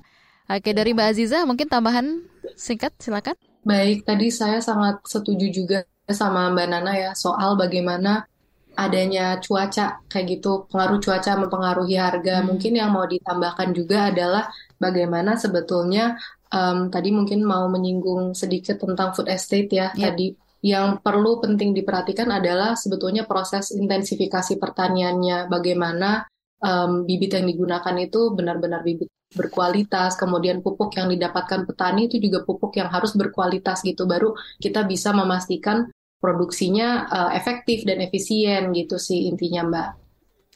Oke 0.47 0.71
dari 0.71 0.95
Mbak 0.95 1.07
Aziza 1.15 1.43
mungkin 1.43 1.67
tambahan 1.67 2.23
singkat 2.55 2.95
silakan. 3.01 3.35
Baik 3.67 4.07
tadi 4.07 4.31
saya 4.31 4.63
sangat 4.63 5.03
setuju 5.03 5.51
juga 5.51 5.79
sama 6.07 6.51
Mbak 6.51 6.67
Nana 6.71 6.93
ya 6.95 7.11
soal 7.15 7.59
bagaimana 7.59 8.30
adanya 8.75 9.37
cuaca 9.43 9.99
kayak 10.07 10.39
gitu 10.39 10.65
pengaruh 10.71 10.99
cuaca 11.03 11.31
mempengaruhi 11.37 11.95
harga 11.99 12.39
hmm. 12.39 12.45
mungkin 12.47 12.73
yang 12.79 12.89
mau 12.95 13.03
ditambahkan 13.03 13.69
juga 13.75 14.11
adalah 14.13 14.47
bagaimana 14.79 15.35
sebetulnya 15.35 16.15
um, 16.51 16.87
tadi 16.87 17.11
mungkin 17.11 17.43
mau 17.43 17.67
menyinggung 17.67 18.31
sedikit 18.31 18.79
tentang 18.79 19.11
food 19.11 19.27
estate 19.27 19.69
ya 19.71 19.91
yeah. 19.95 20.11
tadi 20.11 20.33
yang 20.61 21.01
perlu 21.01 21.41
penting 21.41 21.73
diperhatikan 21.73 22.29
adalah 22.29 22.77
sebetulnya 22.77 23.25
proses 23.25 23.73
intensifikasi 23.73 24.61
pertaniannya 24.61 25.49
bagaimana 25.49 26.29
um, 26.61 27.03
bibit 27.03 27.33
yang 27.33 27.49
digunakan 27.49 27.95
itu 27.97 28.31
benar-benar 28.37 28.85
bibit 28.85 29.09
berkualitas 29.31 30.19
kemudian 30.19 30.59
pupuk 30.59 30.93
yang 30.99 31.07
didapatkan 31.07 31.63
petani 31.65 32.11
itu 32.11 32.19
juga 32.19 32.43
pupuk 32.43 32.75
yang 32.77 32.91
harus 32.91 33.15
berkualitas 33.15 33.81
gitu 33.81 34.03
baru 34.03 34.35
kita 34.59 34.83
bisa 34.85 35.15
memastikan 35.15 35.87
produksinya 36.21 37.09
uh, 37.09 37.31
efektif 37.33 37.83
dan 37.83 37.99
efisien 37.99 38.69
gitu 38.71 39.01
sih 39.01 39.27
intinya 39.27 39.65
Mbak. 39.65 39.89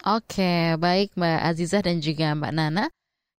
Oke, 0.05 0.77
baik 0.77 1.17
Mbak 1.17 1.39
Azizah 1.41 1.81
dan 1.81 1.97
juga 1.97 2.37
Mbak 2.37 2.53
Nana. 2.53 2.85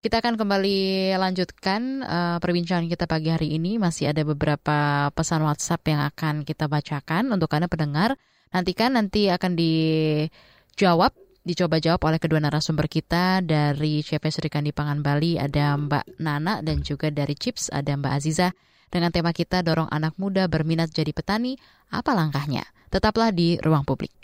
Kita 0.02 0.18
akan 0.22 0.34
kembali 0.38 1.14
lanjutkan 1.18 2.02
uh, 2.02 2.36
perbincangan 2.42 2.90
kita 2.90 3.06
pagi 3.06 3.30
hari 3.30 3.54
ini. 3.54 3.78
Masih 3.78 4.10
ada 4.10 4.26
beberapa 4.26 5.10
pesan 5.14 5.46
WhatsApp 5.46 5.86
yang 5.86 6.02
akan 6.02 6.42
kita 6.42 6.66
bacakan 6.66 7.30
untuk 7.30 7.50
Anda 7.54 7.70
pendengar. 7.70 8.18
Nantikan 8.50 8.98
nanti 8.98 9.30
akan 9.30 9.58
dijawab, 9.58 11.10
dicoba 11.42 11.82
jawab 11.82 12.02
oleh 12.06 12.18
kedua 12.18 12.38
narasumber 12.42 12.86
kita 12.86 13.42
dari 13.42 14.02
CV 14.02 14.30
Serikandi 14.30 14.70
Pangan 14.74 15.02
Bali. 15.02 15.38
Ada 15.38 15.74
Mbak 15.74 16.18
Nana 16.22 16.62
dan 16.62 16.82
juga 16.82 17.10
dari 17.10 17.34
CHIPS 17.34 17.74
ada 17.74 17.94
Mbak 17.94 18.12
Azizah. 18.14 18.54
Dengan 18.86 19.10
tema 19.10 19.34
kita 19.34 19.66
dorong 19.66 19.90
anak 19.90 20.14
muda 20.14 20.46
berminat 20.46 20.94
jadi 20.94 21.10
petani, 21.10 21.58
apa 21.90 22.14
langkahnya? 22.14 22.62
Tetaplah 22.86 23.34
di 23.34 23.58
Ruang 23.58 23.82
Publik. 23.82 24.14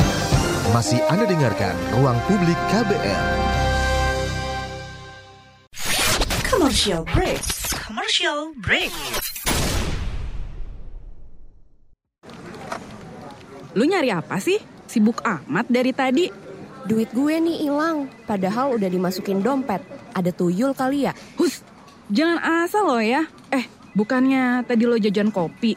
Masih 0.70 1.02
Anda 1.10 1.26
dengarkan 1.26 1.74
Ruang 1.98 2.14
Publik 2.30 2.54
KBR. 2.70 3.24
Commercial 6.46 7.02
break. 7.10 7.42
Commercial 7.74 8.54
break. 8.62 8.94
Lu 13.74 13.82
nyari 13.82 14.14
apa 14.14 14.38
sih? 14.38 14.62
Sibuk 14.86 15.26
amat 15.26 15.66
dari 15.66 15.90
tadi. 15.90 16.30
Duit 16.86 17.10
gue 17.10 17.34
nih 17.34 17.66
hilang, 17.66 18.06
padahal 18.30 18.78
udah 18.78 18.86
dimasukin 18.86 19.42
dompet. 19.42 19.82
Ada 20.14 20.30
tuyul 20.30 20.70
kali 20.70 21.10
ya? 21.10 21.12
Hus, 21.34 21.66
jangan 22.14 22.38
asal 22.62 22.86
lo 22.86 23.02
ya. 23.02 23.26
Eh, 23.50 23.81
Bukannya 23.92 24.64
tadi 24.64 24.88
lo 24.88 24.96
jajan 24.96 25.28
kopi, 25.28 25.76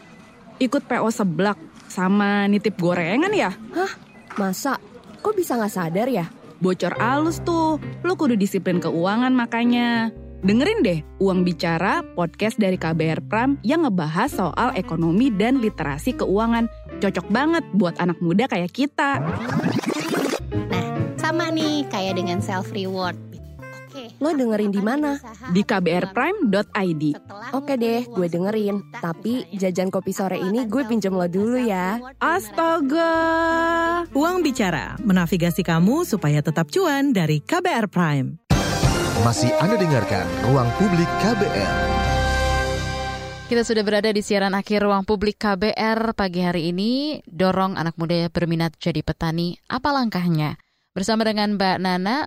ikut 0.64 0.88
PO 0.88 1.10
seblak 1.12 1.60
sama 1.92 2.48
nitip 2.48 2.80
gorengan 2.80 3.32
ya? 3.36 3.52
Hah? 3.52 3.92
Masa? 4.40 4.80
Kok 5.20 5.36
bisa 5.36 5.60
nggak 5.60 5.74
sadar 5.74 6.08
ya? 6.08 6.26
Bocor 6.64 6.96
alus 6.96 7.44
tuh, 7.44 7.76
lo 8.08 8.14
kudu 8.16 8.40
disiplin 8.40 8.80
keuangan 8.80 9.36
makanya. 9.36 10.16
Dengerin 10.46 10.86
deh 10.86 11.00
Uang 11.20 11.44
Bicara, 11.44 12.06
podcast 12.16 12.56
dari 12.56 12.80
KBR 12.80 13.26
Pram 13.28 13.58
yang 13.66 13.84
ngebahas 13.84 14.30
soal 14.30 14.72
ekonomi 14.80 15.34
dan 15.34 15.60
literasi 15.60 16.16
keuangan. 16.16 16.72
Cocok 17.04 17.28
banget 17.28 17.68
buat 17.76 18.00
anak 18.00 18.22
muda 18.24 18.48
kayak 18.48 18.72
kita. 18.72 19.20
Nah, 20.72 20.88
sama 21.20 21.52
nih 21.52 21.84
kayak 21.92 22.22
dengan 22.22 22.40
self 22.40 22.72
reward. 22.72 23.35
Lo 24.20 24.32
dengerin 24.32 24.72
di 24.72 24.82
mana? 24.82 25.20
Di 25.52 25.62
kbrprime.id. 25.64 27.04
Oke 27.52 27.74
deh, 27.76 28.08
gue 28.08 28.28
dengerin. 28.28 28.82
Tapi 29.02 29.48
jajan 29.56 29.92
kopi 29.92 30.12
sore 30.16 30.40
ini 30.40 30.64
gue 30.68 30.84
pinjem 30.88 31.12
lo 31.12 31.28
dulu 31.28 31.60
ya. 31.60 32.00
Astaga. 32.24 33.14
Uang 34.16 34.46
Bicara, 34.46 34.96
menavigasi 35.04 35.66
kamu 35.66 36.08
supaya 36.08 36.40
tetap 36.40 36.72
cuan 36.72 37.12
dari 37.12 37.44
KBR 37.44 37.88
Prime. 37.92 38.40
Masih 39.24 39.50
Anda 39.64 39.80
dengarkan 39.80 40.28
Ruang 40.46 40.70
Publik 40.78 41.08
KBR. 41.24 41.74
Kita 43.46 43.62
sudah 43.62 43.86
berada 43.86 44.10
di 44.10 44.26
siaran 44.26 44.58
akhir 44.58 44.82
Ruang 44.82 45.06
Publik 45.06 45.38
KBR 45.38 46.18
pagi 46.18 46.42
hari 46.42 46.74
ini. 46.74 47.22
Dorong 47.30 47.78
anak 47.78 47.94
muda 47.94 48.26
berminat 48.34 48.74
jadi 48.82 49.06
petani, 49.06 49.54
apa 49.70 49.94
langkahnya? 49.94 50.58
Bersama 50.98 51.22
dengan 51.30 51.54
Mbak 51.54 51.78
Nana, 51.78 52.26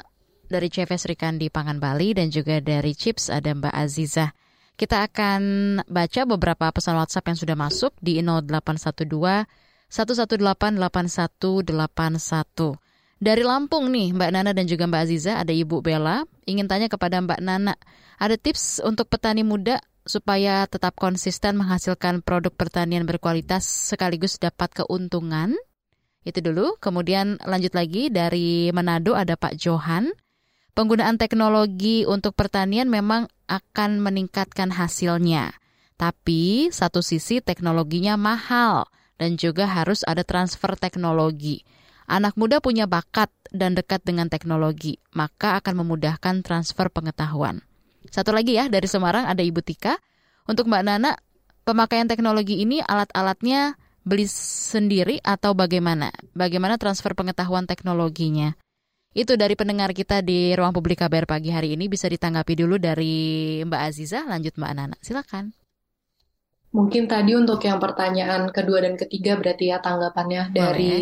dari 0.49 0.73
CV 0.73 0.97
Serikan 0.97 1.37
di 1.37 1.53
Pangan 1.53 1.79
Bali 1.79 2.17
dan 2.17 2.33
juga 2.33 2.59
dari 2.59 2.97
Chips 2.97 3.29
ada 3.29 3.53
Mbak 3.53 3.73
Aziza. 3.73 4.33
Kita 4.75 5.07
akan 5.07 5.43
baca 5.87 6.23
beberapa 6.25 6.67
pesan 6.73 6.97
WhatsApp 6.97 7.29
yang 7.31 7.39
sudah 7.39 7.57
masuk 7.59 7.93
di 8.01 8.25
0812 8.25 9.45
118 9.89 10.41
8181. 10.41 12.81
Dari 13.19 13.43
Lampung 13.43 13.91
nih 13.91 14.15
Mbak 14.15 14.31
Nana 14.31 14.55
dan 14.55 14.71
juga 14.71 14.87
Mbak 14.87 15.03
Aziza 15.03 15.43
ada 15.43 15.51
Ibu 15.51 15.83
Bella 15.83 16.23
ingin 16.47 16.71
tanya 16.71 16.87
kepada 16.87 17.19
Mbak 17.19 17.43
Nana 17.43 17.75
ada 18.15 18.39
tips 18.39 18.79
untuk 18.87 19.11
petani 19.11 19.43
muda 19.43 19.83
supaya 20.07 20.65
tetap 20.71 20.95
konsisten 20.95 21.59
menghasilkan 21.59 22.23
produk 22.23 22.55
pertanian 22.55 23.05
berkualitas 23.05 23.67
sekaligus 23.67 24.39
dapat 24.39 24.71
keuntungan 24.71 25.59
itu 26.23 26.39
dulu 26.39 26.79
kemudian 26.79 27.43
lanjut 27.43 27.75
lagi 27.75 28.07
dari 28.07 28.71
Manado 28.71 29.19
ada 29.19 29.35
Pak 29.35 29.59
Johan 29.59 30.15
Penggunaan 30.79 31.19
teknologi 31.19 32.07
untuk 32.07 32.39
pertanian 32.39 32.87
memang 32.87 33.27
akan 33.51 33.99
meningkatkan 33.99 34.71
hasilnya. 34.71 35.51
Tapi 35.99 36.71
satu 36.71 37.03
sisi 37.03 37.43
teknologinya 37.43 38.15
mahal 38.15 38.87
dan 39.19 39.35
juga 39.35 39.67
harus 39.67 40.07
ada 40.07 40.23
transfer 40.23 40.79
teknologi. 40.79 41.67
Anak 42.07 42.39
muda 42.39 42.63
punya 42.63 42.87
bakat 42.87 43.27
dan 43.51 43.75
dekat 43.75 44.07
dengan 44.07 44.31
teknologi, 44.31 45.03
maka 45.19 45.59
akan 45.59 45.83
memudahkan 45.83 46.47
transfer 46.47 46.87
pengetahuan. 46.95 47.59
Satu 48.15 48.31
lagi 48.31 48.55
ya, 48.55 48.71
dari 48.71 48.87
Semarang 48.87 49.27
ada 49.27 49.43
Ibu 49.43 49.59
Tika. 49.67 49.99
Untuk 50.47 50.71
Mbak 50.71 50.83
Nana, 50.87 51.19
pemakaian 51.67 52.07
teknologi 52.07 52.63
ini 52.63 52.79
alat-alatnya 52.87 53.75
beli 54.07 54.31
sendiri 54.31 55.19
atau 55.27 55.59
bagaimana? 55.59 56.15
Bagaimana 56.39 56.79
transfer 56.79 57.19
pengetahuan 57.19 57.67
teknologinya? 57.67 58.55
Itu 59.17 59.41
dari 59.41 59.57
pendengar 59.57 59.97
kita 59.97 60.21
di 60.21 60.53
ruang 60.53 60.71
publik 60.77 61.01
KBR 61.01 61.25
pagi 61.25 61.49
hari 61.49 61.75
ini 61.75 61.89
bisa 61.89 62.07
ditanggapi 62.07 62.53
dulu 62.55 62.77
dari 62.77 63.59
Mbak 63.65 63.83
Aziza, 63.89 64.29
lanjut 64.29 64.55
Mbak 64.55 64.73
Nana. 64.77 64.97
Silakan. 65.01 65.51
Mungkin 66.69 67.09
tadi 67.09 67.33
untuk 67.33 67.65
yang 67.65 67.81
pertanyaan 67.81 68.53
kedua 68.53 68.85
dan 68.85 69.01
ketiga 69.01 69.41
berarti 69.41 69.73
ya 69.73 69.81
tanggapannya 69.81 70.53
Boleh. 70.53 70.61
dari 70.61 70.97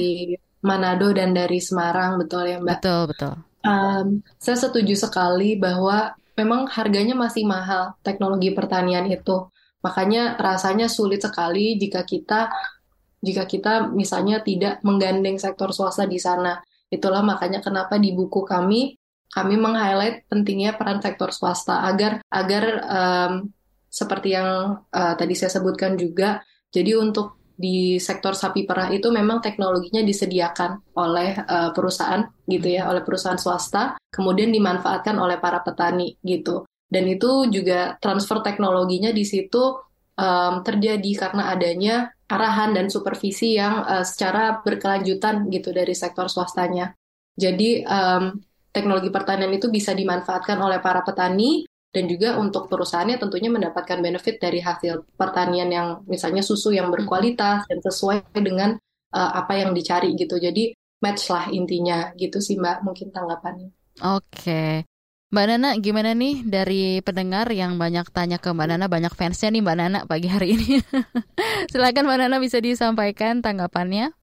Manado 0.63 1.11
dan 1.11 1.35
dari 1.35 1.59
Semarang, 1.59 2.23
betul 2.23 2.47
ya 2.47 2.59
Mbak? 2.63 2.79
Betul, 2.79 3.03
betul. 3.11 3.35
Um, 3.67 4.23
saya 4.39 4.57
setuju 4.63 4.95
sekali 4.95 5.59
bahwa 5.59 6.15
memang 6.39 6.71
harganya 6.71 7.19
masih 7.19 7.43
mahal 7.43 7.99
teknologi 8.07 8.55
pertanian 8.55 9.11
itu. 9.11 9.51
Makanya 9.83 10.39
rasanya 10.39 10.87
sulit 10.87 11.23
sekali 11.23 11.75
jika 11.75 12.07
kita 12.07 12.51
jika 13.19 13.43
kita 13.49 13.91
misalnya 13.91 14.39
tidak 14.47 14.79
menggandeng 14.87 15.35
sektor 15.43 15.75
swasta 15.75 16.07
di 16.07 16.23
sana. 16.23 16.63
Itulah 16.93 17.23
makanya 17.23 17.59
kenapa 17.63 17.99
di 17.99 18.15
buku 18.15 18.47
kami 18.47 18.95
kami 19.27 19.59
meng-highlight 19.59 20.31
pentingnya 20.31 20.79
peran 20.79 21.03
sektor 21.03 21.35
swasta 21.35 21.85
agar 21.85 22.23
agar 22.31 22.65
um, 22.87 23.33
seperti 23.91 24.33
yang 24.33 24.81
uh, 24.81 25.15
tadi 25.19 25.35
saya 25.37 25.51
sebutkan 25.51 25.99
juga. 25.99 26.41
Jadi 26.71 26.93
untuk 26.97 27.37
di 27.57 27.97
sektor 27.97 28.37
sapi 28.37 28.69
perah 28.69 28.93
itu 28.93 29.09
memang 29.09 29.41
teknologinya 29.41 30.05
disediakan 30.05 30.93
oleh 30.93 31.37
uh, 31.41 31.73
perusahaan 31.73 32.21
gitu 32.45 32.69
ya, 32.69 32.89
oleh 32.93 33.01
perusahaan 33.01 33.41
swasta, 33.41 33.97
kemudian 34.13 34.53
dimanfaatkan 34.53 35.17
oleh 35.17 35.41
para 35.41 35.65
petani 35.65 36.21
gitu. 36.21 36.69
Dan 36.87 37.09
itu 37.09 37.49
juga 37.49 37.97
transfer 37.99 38.45
teknologinya 38.45 39.11
di 39.11 39.25
situ 39.25 39.75
um, 40.21 40.55
terjadi 40.61 41.11
karena 41.17 41.51
adanya 41.51 41.97
arahan 42.27 42.75
dan 42.75 42.87
supervisi 42.91 43.55
yang 43.55 43.87
uh, 43.87 44.03
secara 44.03 44.61
berkelanjutan 44.63 45.47
gitu 45.51 45.71
dari 45.71 45.95
sektor 45.95 46.27
swastanya. 46.27 46.95
Jadi 47.37 47.85
um, 47.87 48.35
teknologi 48.75 49.09
pertanian 49.13 49.53
itu 49.55 49.71
bisa 49.71 49.95
dimanfaatkan 49.95 50.59
oleh 50.59 50.83
para 50.83 51.01
petani 51.07 51.65
dan 51.95 52.05
juga 52.11 52.37
untuk 52.37 52.69
perusahaannya 52.69 53.17
tentunya 53.17 53.49
mendapatkan 53.49 54.03
benefit 54.05 54.37
dari 54.37 54.61
hasil 54.61 55.17
pertanian 55.17 55.71
yang 55.73 55.89
misalnya 56.05 56.45
susu 56.45 56.75
yang 56.75 56.93
berkualitas 56.93 57.65
dan 57.65 57.79
sesuai 57.81 58.37
dengan 58.37 58.77
uh, 59.17 59.31
apa 59.33 59.63
yang 59.65 59.73
dicari 59.73 60.13
gitu. 60.19 60.37
Jadi 60.37 60.77
match 61.01 61.33
lah 61.33 61.49
intinya 61.53 62.13
gitu 62.17 62.43
sih 62.43 62.59
Mbak 62.61 62.85
mungkin 62.85 63.09
tanggapannya. 63.13 63.71
Oke. 64.05 64.85
Mbak 65.37 65.49
Nana, 65.53 65.77
gimana 65.77 66.17
nih 66.17 66.49
dari 66.49 67.05
pendengar 67.05 67.53
yang 67.53 67.77
banyak 67.77 68.09
tanya 68.09 68.41
ke 68.41 68.57
Mbak 68.57 68.69
Nana, 68.73 68.89
banyak 68.89 69.13
fansnya 69.13 69.53
nih 69.53 69.61
Mbak 69.61 69.77
Nana 69.77 69.99
pagi 70.09 70.33
hari 70.33 70.57
ini. 70.57 70.81
Silakan 71.77 72.09
Mbak 72.09 72.19
Nana 72.25 72.41
bisa 72.41 72.57
disampaikan 72.57 73.45
tanggapannya. 73.45 74.17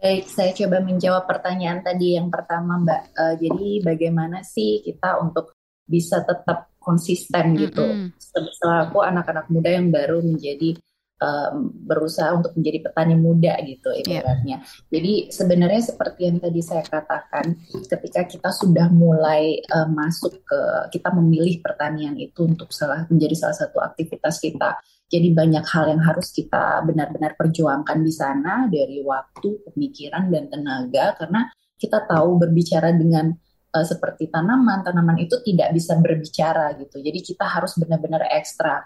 Baik, 0.00 0.24
saya 0.24 0.56
coba 0.56 0.80
menjawab 0.80 1.28
pertanyaan 1.28 1.84
tadi 1.84 2.16
yang 2.16 2.32
pertama 2.32 2.80
Mbak. 2.80 3.02
Uh, 3.12 3.34
jadi 3.36 3.68
bagaimana 3.84 4.40
sih 4.40 4.80
kita 4.80 5.20
untuk 5.20 5.52
bisa 5.84 6.24
tetap 6.24 6.72
konsisten 6.80 7.52
gitu. 7.52 7.84
Mm 7.84 8.16
-hmm. 8.16 8.48
Selaku 8.56 9.04
anak-anak 9.04 9.52
muda 9.52 9.68
yang 9.68 9.92
baru 9.92 10.24
menjadi 10.24 10.80
um, 11.20 11.72
berusaha 11.72 12.32
untuk 12.36 12.52
menjadi 12.56 12.88
petani 12.88 13.16
muda 13.16 13.54
gitu 13.64 13.88
iya. 13.92 14.20
ibaratnya. 14.20 14.56
Yeah. 14.60 14.90
Jadi 14.92 15.12
sebenarnya 15.32 15.82
seperti 15.82 16.20
yang 16.28 16.38
tadi 16.40 16.60
saya 16.60 16.84
katakan, 16.84 17.56
ketika 17.72 18.20
kita 18.28 18.50
sudah 18.52 18.86
mulai 18.92 19.60
um, 19.72 19.96
masuk 19.96 20.44
ke 20.44 20.60
kita 20.92 21.12
memilih 21.16 21.60
pertanian 21.64 22.16
itu 22.16 22.44
untuk 22.44 22.70
salah 22.72 23.08
menjadi 23.08 23.34
salah 23.36 23.56
satu 23.56 23.78
aktivitas 23.80 24.40
kita. 24.40 24.76
Jadi 25.06 25.30
banyak 25.30 25.62
hal 25.70 25.86
yang 25.86 26.02
harus 26.02 26.34
kita 26.34 26.82
benar-benar 26.82 27.38
perjuangkan 27.38 28.02
di 28.02 28.10
sana 28.10 28.66
dari 28.66 28.98
waktu, 29.06 29.70
pemikiran 29.70 30.26
dan 30.34 30.50
tenaga 30.50 31.14
karena 31.14 31.46
kita 31.78 32.10
tahu 32.10 32.42
berbicara 32.42 32.90
dengan 32.90 33.30
uh, 33.70 33.86
seperti 33.86 34.26
tanaman, 34.26 34.82
tanaman 34.82 35.22
itu 35.22 35.38
tidak 35.46 35.70
bisa 35.78 35.94
berbicara 36.02 36.74
gitu. 36.82 36.98
Jadi 36.98 37.22
kita 37.22 37.46
harus 37.46 37.78
benar-benar 37.78 38.26
ekstra 38.34 38.82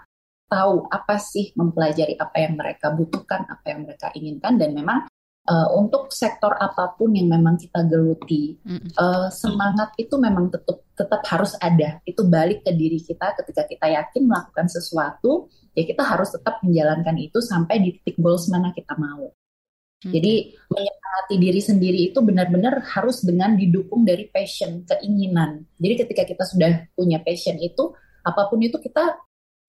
tahu 0.51 0.91
apa 0.91 1.15
sih 1.15 1.55
mempelajari 1.55 2.19
apa 2.19 2.35
yang 2.43 2.59
mereka 2.59 2.91
butuhkan, 2.91 3.47
apa 3.47 3.65
yang 3.71 3.87
mereka 3.87 4.11
inginkan 4.11 4.59
dan 4.59 4.75
memang 4.75 5.07
uh, 5.47 5.67
untuk 5.79 6.11
sektor 6.11 6.51
apa 6.59 6.91
pun 6.99 7.15
yang 7.15 7.31
memang 7.31 7.55
kita 7.55 7.87
geluti 7.87 8.59
uh, 8.99 9.31
semangat 9.31 9.95
itu 9.95 10.19
memang 10.19 10.51
tetap 10.51 10.83
tetap 10.91 11.21
harus 11.31 11.55
ada. 11.63 12.03
Itu 12.03 12.27
balik 12.27 12.67
ke 12.67 12.75
diri 12.75 12.99
kita 12.99 13.39
ketika 13.39 13.63
kita 13.65 13.87
yakin 13.95 14.27
melakukan 14.27 14.67
sesuatu, 14.67 15.47
ya 15.71 15.87
kita 15.87 16.03
harus 16.03 16.35
tetap 16.35 16.59
menjalankan 16.61 17.15
itu 17.15 17.39
sampai 17.39 17.79
di 17.79 17.89
titik 17.95 18.19
goals 18.19 18.51
mana 18.51 18.75
kita 18.75 18.93
mau. 18.99 19.31
Hmm. 20.01 20.11
Jadi 20.11 20.57
menyemangati 20.69 21.35
diri 21.37 21.61
sendiri 21.61 21.99
itu 22.09 22.19
benar-benar 22.25 22.81
harus 22.97 23.21
dengan 23.21 23.53
didukung 23.53 24.01
dari 24.01 24.27
passion, 24.27 24.81
keinginan. 24.83 25.65
Jadi 25.77 25.93
ketika 26.05 26.23
kita 26.25 26.43
sudah 26.45 26.89
punya 26.97 27.21
passion 27.21 27.57
itu, 27.61 27.93
apa 28.25 28.49
pun 28.49 28.61
itu 28.61 28.77
kita 28.81 29.17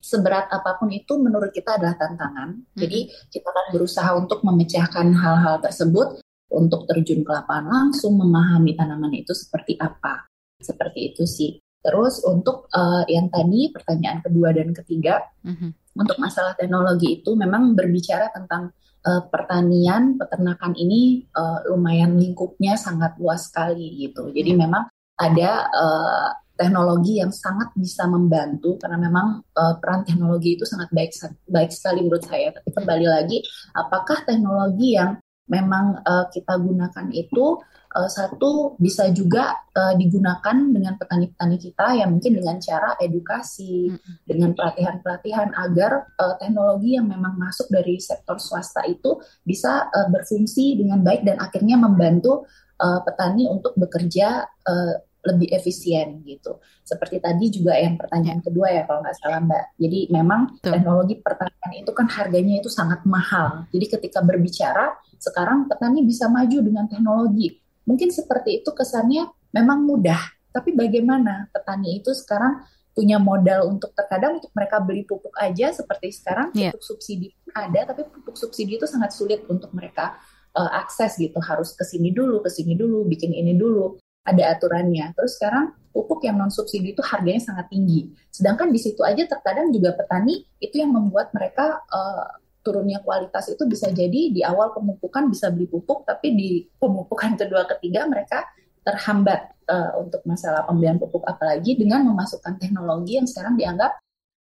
seberat 0.03 0.51
apa 0.51 0.77
pun 0.83 0.91
itu 0.91 1.15
menurut 1.15 1.55
kita 1.55 1.79
adalah 1.79 1.95
tantangan. 1.95 2.59
Hmm. 2.59 2.75
Jadi 2.75 3.07
kita 3.31 3.47
akan 3.47 3.67
berusaha 3.71 4.11
untuk 4.19 4.43
memecahkan 4.43 5.07
hal-hal 5.15 5.63
tersebut 5.63 6.19
untuk 6.53 6.85
terjun 6.91 7.23
ke 7.25 7.31
lapangan 7.33 7.95
langsung 7.95 8.19
memahami 8.19 8.75
tanaman 8.75 9.15
itu 9.15 9.33
seperti 9.33 9.79
apa. 9.79 10.27
Seperti 10.59 11.15
itu 11.15 11.23
sih. 11.25 11.63
Terus 11.83 12.23
untuk 12.23 12.71
uh, 12.71 13.03
yang 13.11 13.27
tadi 13.31 13.71
pertanyaan 13.75 14.23
kedua 14.23 14.55
dan 14.55 14.71
ketiga 14.71 15.19
mm-hmm. 15.43 15.99
untuk 15.99 16.15
masalah 16.23 16.55
teknologi 16.55 17.19
itu 17.19 17.35
memang 17.35 17.75
berbicara 17.75 18.31
tentang 18.31 18.71
uh, 19.03 19.23
pertanian 19.27 20.15
peternakan 20.15 20.79
ini 20.79 21.27
uh, 21.35 21.67
lumayan 21.67 22.15
lingkupnya 22.15 22.79
sangat 22.79 23.19
luas 23.19 23.51
sekali 23.51 23.99
gitu. 23.99 24.31
Jadi 24.31 24.55
mm 24.55 24.61
memang 24.63 24.85
ada 25.19 25.51
uh, 25.71 26.29
teknologi 26.57 27.19
yang 27.19 27.33
sangat 27.33 27.73
bisa 27.75 28.05
membantu 28.07 28.77
karena 28.79 28.99
memang 29.01 29.41
uh, 29.57 29.75
peran 29.81 30.05
teknologi 30.05 30.57
itu 30.61 30.65
sangat 30.69 30.93
baik 30.93 31.11
baik 31.49 31.71
sekali 31.73 32.05
menurut 32.05 32.25
saya. 32.25 32.53
Tapi 32.55 32.69
kembali 32.71 33.07
lagi, 33.09 33.39
apakah 33.75 34.25
teknologi 34.25 34.95
yang 34.97 35.19
memang 35.51 36.01
uh, 36.07 36.31
kita 36.31 36.55
gunakan 36.55 37.07
itu 37.13 37.59
uh, 37.93 38.09
satu 38.09 38.79
bisa 38.81 39.11
juga 39.13 39.53
uh, 39.75 39.93
digunakan 39.99 40.57
dengan 40.71 40.97
petani-petani 40.97 41.57
kita 41.61 41.87
yang 41.99 42.17
mungkin 42.17 42.41
dengan 42.41 42.57
cara 42.63 42.97
edukasi, 42.97 43.93
hmm. 43.93 44.25
dengan 44.25 44.57
pelatihan-pelatihan 44.57 45.53
agar 45.53 46.09
uh, 46.17 46.35
teknologi 46.41 46.97
yang 46.97 47.11
memang 47.11 47.37
masuk 47.37 47.69
dari 47.69 48.01
sektor 48.01 48.41
swasta 48.41 48.87
itu 48.89 49.21
bisa 49.45 49.93
uh, 49.93 50.09
berfungsi 50.09 50.81
dengan 50.81 51.05
baik 51.05 51.27
dan 51.27 51.37
akhirnya 51.43 51.77
membantu 51.77 52.49
uh, 52.81 53.01
petani 53.05 53.51
untuk 53.51 53.77
bekerja 53.77 54.47
uh, 54.47 54.95
lebih 55.23 55.49
efisien 55.55 56.19
gitu. 56.27 56.59
Seperti 56.83 57.23
tadi 57.23 57.47
juga 57.49 57.79
yang 57.79 57.95
pertanyaan 57.95 58.43
kedua 58.43 58.75
ya 58.75 58.83
kalau 58.85 59.07
nggak 59.07 59.17
salah 59.23 59.39
Mbak. 59.39 59.65
Jadi 59.79 59.99
memang 60.11 60.41
Tuh. 60.59 60.75
teknologi 60.75 61.15
pertanian 61.23 61.73
itu 61.79 61.93
kan 61.95 62.07
harganya 62.11 62.55
itu 62.59 62.69
sangat 62.69 63.07
mahal. 63.07 63.67
Jadi 63.71 63.87
ketika 63.87 64.19
berbicara 64.21 64.99
sekarang 65.23 65.71
petani 65.71 66.03
bisa 66.03 66.27
maju 66.27 66.59
dengan 66.59 66.91
teknologi. 66.91 67.55
Mungkin 67.87 68.11
seperti 68.11 68.63
itu 68.63 68.71
kesannya 68.75 69.31
memang 69.55 69.83
mudah, 69.83 70.19
tapi 70.55 70.75
bagaimana 70.75 71.51
petani 71.51 71.99
itu 71.99 72.15
sekarang 72.15 72.63
punya 72.93 73.17
modal 73.17 73.73
untuk 73.73 73.97
terkadang 73.97 74.39
untuk 74.39 74.53
mereka 74.53 74.77
beli 74.79 75.03
pupuk 75.09 75.33
aja 75.41 75.73
seperti 75.73 76.13
sekarang 76.13 76.53
yeah. 76.53 76.71
pupuk 76.71 76.85
subsidi 76.85 77.33
ada, 77.57 77.89
tapi 77.89 78.05
pupuk 78.07 78.37
subsidi 78.37 78.77
itu 78.77 78.87
sangat 78.87 79.17
sulit 79.17 79.43
untuk 79.49 79.73
mereka 79.73 80.21
uh, 80.53 80.71
akses 80.77 81.17
gitu 81.17 81.41
harus 81.41 81.73
ke 81.73 81.85
sini 81.89 82.13
dulu, 82.13 82.45
ke 82.45 82.53
sini 82.53 82.77
dulu, 82.77 83.09
bikin 83.09 83.33
ini 83.33 83.57
dulu 83.57 84.02
ada 84.23 84.43
aturannya. 84.55 85.11
Terus 85.19 85.39
sekarang 85.39 85.75
pupuk 85.93 86.25
yang 86.25 86.39
non 86.41 86.49
subsidi 86.49 86.95
itu 86.97 87.03
harganya 87.05 87.43
sangat 87.43 87.69
tinggi. 87.69 88.11
Sedangkan 88.33 88.73
di 88.73 88.81
situ 88.81 89.03
aja 89.05 89.27
terkadang 89.29 89.75
juga 89.75 89.93
petani 89.99 90.43
itu 90.63 90.81
yang 90.81 90.95
membuat 90.95 91.35
mereka 91.37 91.83
uh, 91.91 92.41
turunnya 92.63 93.03
kualitas 93.03 93.51
itu 93.51 93.67
bisa 93.67 93.91
jadi 93.91 94.31
di 94.31 94.41
awal 94.47 94.71
pemupukan 94.73 95.27
bisa 95.29 95.51
beli 95.51 95.67
pupuk, 95.67 96.07
tapi 96.07 96.33
di 96.33 96.51
pemupukan 96.79 97.35
kedua 97.41 97.67
ketiga 97.77 98.07
mereka 98.07 98.47
terhambat 98.83 99.55
uh, 99.71 99.99
untuk 100.03 100.23
masalah 100.27 100.67
pembelian 100.67 100.99
pupuk 100.99 101.23
apalagi 101.27 101.79
dengan 101.79 102.03
memasukkan 102.07 102.59
teknologi 102.59 103.19
yang 103.19 103.29
sekarang 103.31 103.55
dianggap 103.55 103.95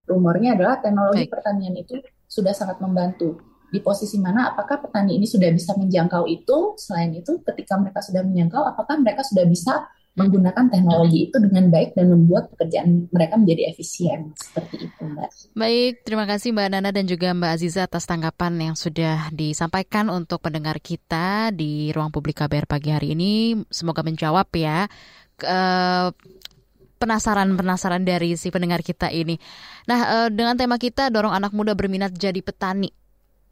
rumornya 0.06 0.54
adalah 0.54 0.78
teknologi 0.78 1.26
Baik. 1.26 1.32
pertanian 1.34 1.74
itu 1.74 1.98
sudah 2.30 2.54
sangat 2.54 2.78
membantu 2.78 3.40
di 3.68 3.80
posisi 3.84 4.16
mana 4.16 4.52
apakah 4.52 4.80
petani 4.80 5.20
ini 5.20 5.28
sudah 5.28 5.52
bisa 5.52 5.76
menjangkau 5.76 6.24
itu 6.24 6.76
selain 6.80 7.12
itu 7.12 7.40
ketika 7.44 7.76
mereka 7.76 8.00
sudah 8.00 8.24
menjangkau 8.24 8.62
apakah 8.64 8.96
mereka 8.96 9.20
sudah 9.24 9.44
bisa 9.44 9.88
menggunakan 10.18 10.66
teknologi 10.66 11.30
itu 11.30 11.36
dengan 11.38 11.70
baik 11.70 11.94
dan 11.94 12.10
membuat 12.10 12.50
pekerjaan 12.50 13.06
mereka 13.14 13.38
menjadi 13.38 13.70
efisien 13.70 14.34
seperti 14.34 14.90
itu 14.90 15.02
Mbak. 15.06 15.30
Baik, 15.54 15.92
terima 16.02 16.26
kasih 16.26 16.50
Mbak 16.50 16.68
Nana 16.74 16.90
dan 16.90 17.06
juga 17.06 17.30
Mbak 17.30 17.50
Aziza 17.54 17.86
atas 17.86 18.02
tanggapan 18.02 18.58
yang 18.58 18.74
sudah 18.74 19.30
disampaikan 19.30 20.10
untuk 20.10 20.42
pendengar 20.42 20.82
kita 20.82 21.54
di 21.54 21.94
ruang 21.94 22.10
publik 22.10 22.42
KBR 22.42 22.66
pagi 22.66 22.90
hari 22.90 23.14
ini. 23.14 23.62
Semoga 23.70 24.02
menjawab 24.02 24.50
ya 24.58 24.90
penasaran-penasaran 26.98 28.02
dari 28.02 28.34
si 28.34 28.50
pendengar 28.50 28.82
kita 28.82 29.06
ini. 29.14 29.38
Nah, 29.86 30.26
eh, 30.26 30.28
dengan 30.34 30.58
tema 30.58 30.82
kita 30.82 31.14
dorong 31.14 31.30
anak 31.30 31.54
muda 31.54 31.78
berminat 31.78 32.10
jadi 32.10 32.42
petani 32.42 32.90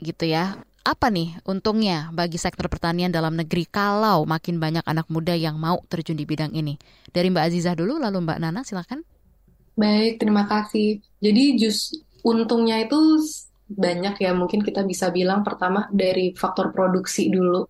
gitu 0.01 0.29
ya. 0.29 0.61
Apa 0.87 1.11
nih 1.11 1.35
untungnya 1.43 2.15
bagi 2.15 2.39
sektor 2.39 2.71
pertanian 2.71 3.11
dalam 3.11 3.35
negeri 3.35 3.67
kalau 3.67 4.23
makin 4.23 4.63
banyak 4.63 4.87
anak 4.87 5.11
muda 5.11 5.35
yang 5.35 5.59
mau 5.59 5.83
terjun 5.91 6.15
di 6.15 6.23
bidang 6.23 6.55
ini? 6.55 6.79
Dari 7.11 7.27
Mbak 7.27 7.45
Azizah 7.51 7.75
dulu, 7.75 7.99
lalu 7.99 8.23
Mbak 8.23 8.39
Nana 8.39 8.63
silakan. 8.63 9.03
Baik, 9.75 10.23
terima 10.23 10.47
kasih. 10.47 11.03
Jadi 11.19 11.59
jus 11.59 11.91
untungnya 12.23 12.87
itu 12.87 12.97
banyak 13.67 14.23
ya 14.23 14.31
mungkin 14.31 14.63
kita 14.63 14.87
bisa 14.87 15.11
bilang 15.11 15.43
pertama 15.43 15.91
dari 15.91 16.31
faktor 16.39 16.71
produksi 16.71 17.35
dulu. 17.35 17.67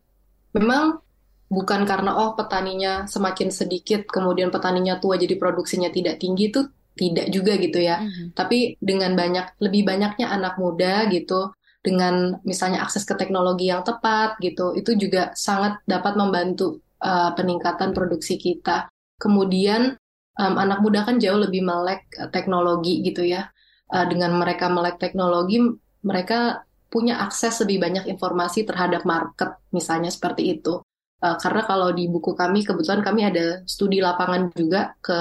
Memang 0.52 1.00
bukan 1.48 1.88
karena 1.88 2.20
oh 2.20 2.36
petaninya 2.36 3.08
semakin 3.08 3.48
sedikit 3.48 4.04
kemudian 4.04 4.52
petaninya 4.52 5.00
tua 5.00 5.16
jadi 5.16 5.40
produksinya 5.40 5.88
tidak 5.88 6.20
tinggi 6.20 6.52
itu 6.52 6.68
tidak 7.00 7.32
juga 7.32 7.56
gitu 7.56 7.80
ya. 7.80 8.04
Mm 8.04 8.08
-hmm. 8.12 8.26
Tapi 8.36 8.76
dengan 8.76 9.16
banyak 9.16 9.56
lebih 9.64 9.88
banyaknya 9.88 10.28
anak 10.28 10.60
muda 10.60 11.08
gitu 11.08 11.55
dengan 11.86 12.42
misalnya 12.42 12.82
akses 12.82 13.06
ke 13.06 13.14
teknologi 13.14 13.70
yang 13.70 13.86
tepat 13.86 14.34
gitu, 14.42 14.74
itu 14.74 14.98
juga 14.98 15.30
sangat 15.38 15.78
dapat 15.86 16.18
membantu 16.18 16.82
uh, 16.98 17.30
peningkatan 17.38 17.94
produksi 17.94 18.34
kita. 18.34 18.90
Kemudian 19.22 19.94
um, 20.34 20.54
anak 20.58 20.82
muda 20.82 21.06
kan 21.06 21.22
jauh 21.22 21.38
lebih 21.38 21.62
melek 21.62 22.10
uh, 22.18 22.26
teknologi 22.34 23.06
gitu 23.06 23.22
ya. 23.22 23.46
Uh, 23.86 24.02
dengan 24.10 24.34
mereka 24.34 24.66
melek 24.66 24.98
teknologi, 24.98 25.62
mereka 26.02 26.66
punya 26.90 27.22
akses 27.22 27.62
lebih 27.62 27.78
banyak 27.78 28.10
informasi 28.10 28.66
terhadap 28.66 29.06
market, 29.06 29.62
misalnya 29.70 30.10
seperti 30.10 30.58
itu. 30.58 30.82
Uh, 31.22 31.38
karena 31.38 31.62
kalau 31.62 31.94
di 31.94 32.10
buku 32.10 32.34
kami, 32.34 32.66
kebetulan 32.66 33.06
kami 33.06 33.30
ada 33.30 33.62
studi 33.70 34.02
lapangan 34.02 34.50
juga 34.50 34.98
ke 34.98 35.18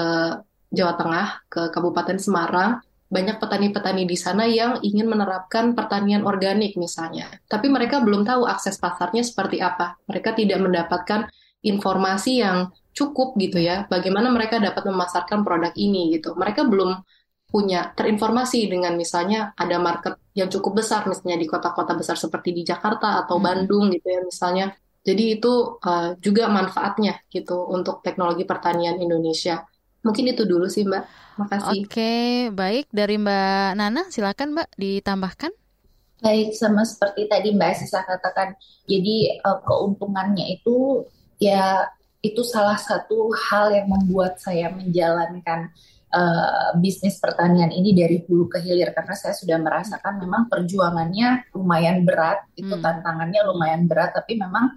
Jawa 0.74 0.98
Tengah, 0.98 1.28
ke 1.46 1.62
Kabupaten 1.70 2.18
Semarang, 2.18 2.82
banyak 3.06 3.38
petani-petani 3.38 4.02
di 4.02 4.18
sana 4.18 4.50
yang 4.50 4.82
ingin 4.82 5.06
menerapkan 5.06 5.78
pertanian 5.78 6.26
organik 6.26 6.74
misalnya. 6.74 7.30
Tapi 7.46 7.70
mereka 7.70 8.02
belum 8.02 8.26
tahu 8.26 8.42
akses 8.46 8.82
pasarnya 8.82 9.22
seperti 9.22 9.62
apa. 9.62 9.94
Mereka 10.10 10.34
tidak 10.34 10.58
mendapatkan 10.58 11.30
informasi 11.62 12.42
yang 12.42 12.74
cukup 12.90 13.38
gitu 13.38 13.62
ya. 13.62 13.86
Bagaimana 13.86 14.34
mereka 14.34 14.58
dapat 14.58 14.90
memasarkan 14.90 15.46
produk 15.46 15.70
ini 15.78 16.18
gitu. 16.18 16.34
Mereka 16.34 16.66
belum 16.66 16.98
punya 17.46 17.94
terinformasi 17.94 18.66
dengan 18.66 18.98
misalnya 18.98 19.54
ada 19.54 19.78
market 19.78 20.18
yang 20.34 20.50
cukup 20.50 20.82
besar 20.82 21.06
misalnya 21.06 21.38
di 21.38 21.46
kota-kota 21.46 21.94
besar 21.94 22.18
seperti 22.18 22.50
di 22.50 22.66
Jakarta 22.66 23.22
atau 23.22 23.38
hmm. 23.38 23.44
Bandung 23.46 23.86
gitu 23.94 24.06
ya 24.10 24.20
misalnya. 24.26 24.74
Jadi 25.06 25.38
itu 25.38 25.78
uh, 25.78 26.18
juga 26.18 26.50
manfaatnya 26.50 27.22
gitu 27.30 27.54
untuk 27.70 28.02
teknologi 28.02 28.42
pertanian 28.42 28.98
Indonesia. 28.98 29.62
Mungkin 30.06 30.30
itu 30.30 30.46
dulu 30.46 30.70
sih 30.70 30.86
Mbak. 30.86 31.04
Makasih. 31.42 31.82
Oke, 31.84 32.14
baik 32.54 32.86
dari 32.94 33.18
Mbak 33.18 33.68
Nana, 33.74 34.02
silakan 34.08 34.54
Mbak 34.54 34.68
ditambahkan. 34.78 35.52
Baik, 36.22 36.56
sama 36.56 36.86
seperti 36.86 37.28
tadi 37.28 37.52
Mbak 37.52 37.72
Sisa 37.76 38.00
katakan, 38.06 38.56
jadi 38.88 39.42
uh, 39.44 39.60
keuntungannya 39.66 40.48
itu 40.56 41.04
ya 41.36 41.90
itu 42.24 42.40
salah 42.40 42.80
satu 42.80 43.28
hal 43.36 43.76
yang 43.76 43.86
membuat 43.92 44.40
saya 44.40 44.72
menjalankan 44.72 45.68
uh, 46.10 46.72
bisnis 46.80 47.20
pertanian 47.20 47.68
ini 47.68 47.92
dari 47.92 48.24
hulu 48.24 48.48
ke 48.48 48.64
hilir 48.64 48.90
karena 48.96 49.14
saya 49.14 49.36
sudah 49.36 49.60
merasakan 49.60 50.16
memang 50.24 50.48
perjuangannya 50.48 51.52
lumayan 51.52 52.02
berat, 52.08 52.48
itu 52.56 52.72
hmm. 52.72 52.82
tantangannya 52.82 53.40
lumayan 53.44 53.84
berat, 53.84 54.16
tapi 54.16 54.40
memang 54.40 54.72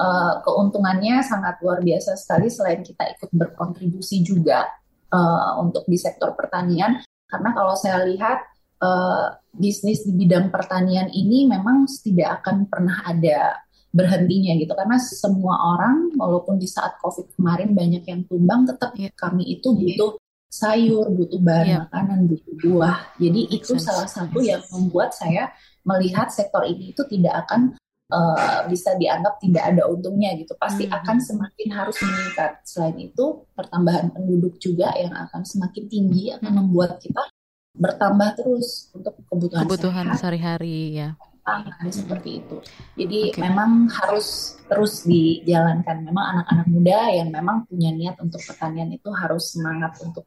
uh, 0.00 0.34
keuntungannya 0.42 1.22
sangat 1.22 1.60
luar 1.62 1.82
biasa 1.82 2.18
sekali 2.18 2.50
selain 2.50 2.82
kita 2.82 3.14
ikut 3.18 3.30
berkontribusi 3.30 4.22
juga 4.24 4.66
uh, 5.10 5.60
untuk 5.62 5.86
di 5.86 5.98
sektor 5.98 6.34
pertanian. 6.34 7.02
Karena 7.24 7.50
kalau 7.54 7.74
saya 7.74 8.06
lihat 8.06 8.38
uh, 8.82 9.34
bisnis 9.54 10.06
di 10.06 10.12
bidang 10.14 10.50
pertanian 10.50 11.10
ini 11.10 11.46
memang 11.46 11.86
tidak 12.02 12.42
akan 12.42 12.66
pernah 12.66 13.06
ada 13.06 13.58
berhentinya 13.94 14.58
gitu. 14.58 14.74
Karena 14.74 14.98
semua 14.98 15.54
orang 15.78 16.10
walaupun 16.18 16.58
di 16.58 16.66
saat 16.66 16.98
covid 16.98 17.30
kemarin 17.38 17.70
banyak 17.72 18.02
yang 18.06 18.26
tumbang 18.26 18.66
tetap 18.66 18.90
yeah. 18.98 19.14
kami 19.14 19.46
itu 19.54 19.70
butuh 19.70 20.18
sayur 20.50 21.10
butuh 21.10 21.38
bahan 21.42 21.66
yeah. 21.66 21.80
makanan 21.86 22.18
butuh 22.26 22.54
buah. 22.62 22.98
Jadi 23.22 23.40
itu 23.54 23.78
salah 23.78 24.10
satu 24.10 24.42
yang 24.42 24.62
membuat 24.74 25.14
saya 25.14 25.54
melihat 25.86 26.30
sektor 26.34 26.66
ini 26.66 26.90
itu 26.90 27.02
tidak 27.06 27.46
akan 27.46 27.78
uh, 28.14 28.58
bisa 28.70 28.94
dianggap 28.94 29.42
tidak 29.42 29.74
ada 29.74 29.82
untungnya 29.90 30.38
gitu 30.38 30.54
pasti 30.54 30.86
hmm. 30.86 30.94
akan 30.94 31.16
semakin 31.18 31.68
harus 31.74 31.96
meningkat 31.98 32.52
selain 32.62 32.96
itu 33.02 33.24
pertambahan 33.58 34.14
penduduk 34.14 34.54
juga 34.62 34.94
yang 34.94 35.12
akan 35.12 35.42
semakin 35.42 35.84
tinggi 35.90 36.30
akan 36.38 36.50
hmm. 36.54 36.58
membuat 36.62 37.02
kita 37.02 37.26
bertambah 37.74 38.38
terus 38.38 38.94
untuk 38.94 39.18
kebutuhan 39.26 39.66
kebutuhan 39.66 40.06
sehari-hari 40.14 40.94
ya 40.94 41.18
pangan 41.44 41.92
seperti 41.92 42.40
itu. 42.40 42.56
Jadi 42.96 43.20
okay. 43.30 43.40
memang 43.44 43.86
harus 43.92 44.56
terus 44.64 45.04
dijalankan. 45.04 46.00
Memang 46.00 46.24
anak-anak 46.40 46.66
muda 46.72 46.98
yang 47.12 47.28
memang 47.28 47.68
punya 47.68 47.92
niat 47.92 48.16
untuk 48.18 48.40
pertanian 48.40 48.88
itu 48.90 49.12
harus 49.12 49.52
semangat 49.52 50.00
untuk 50.00 50.24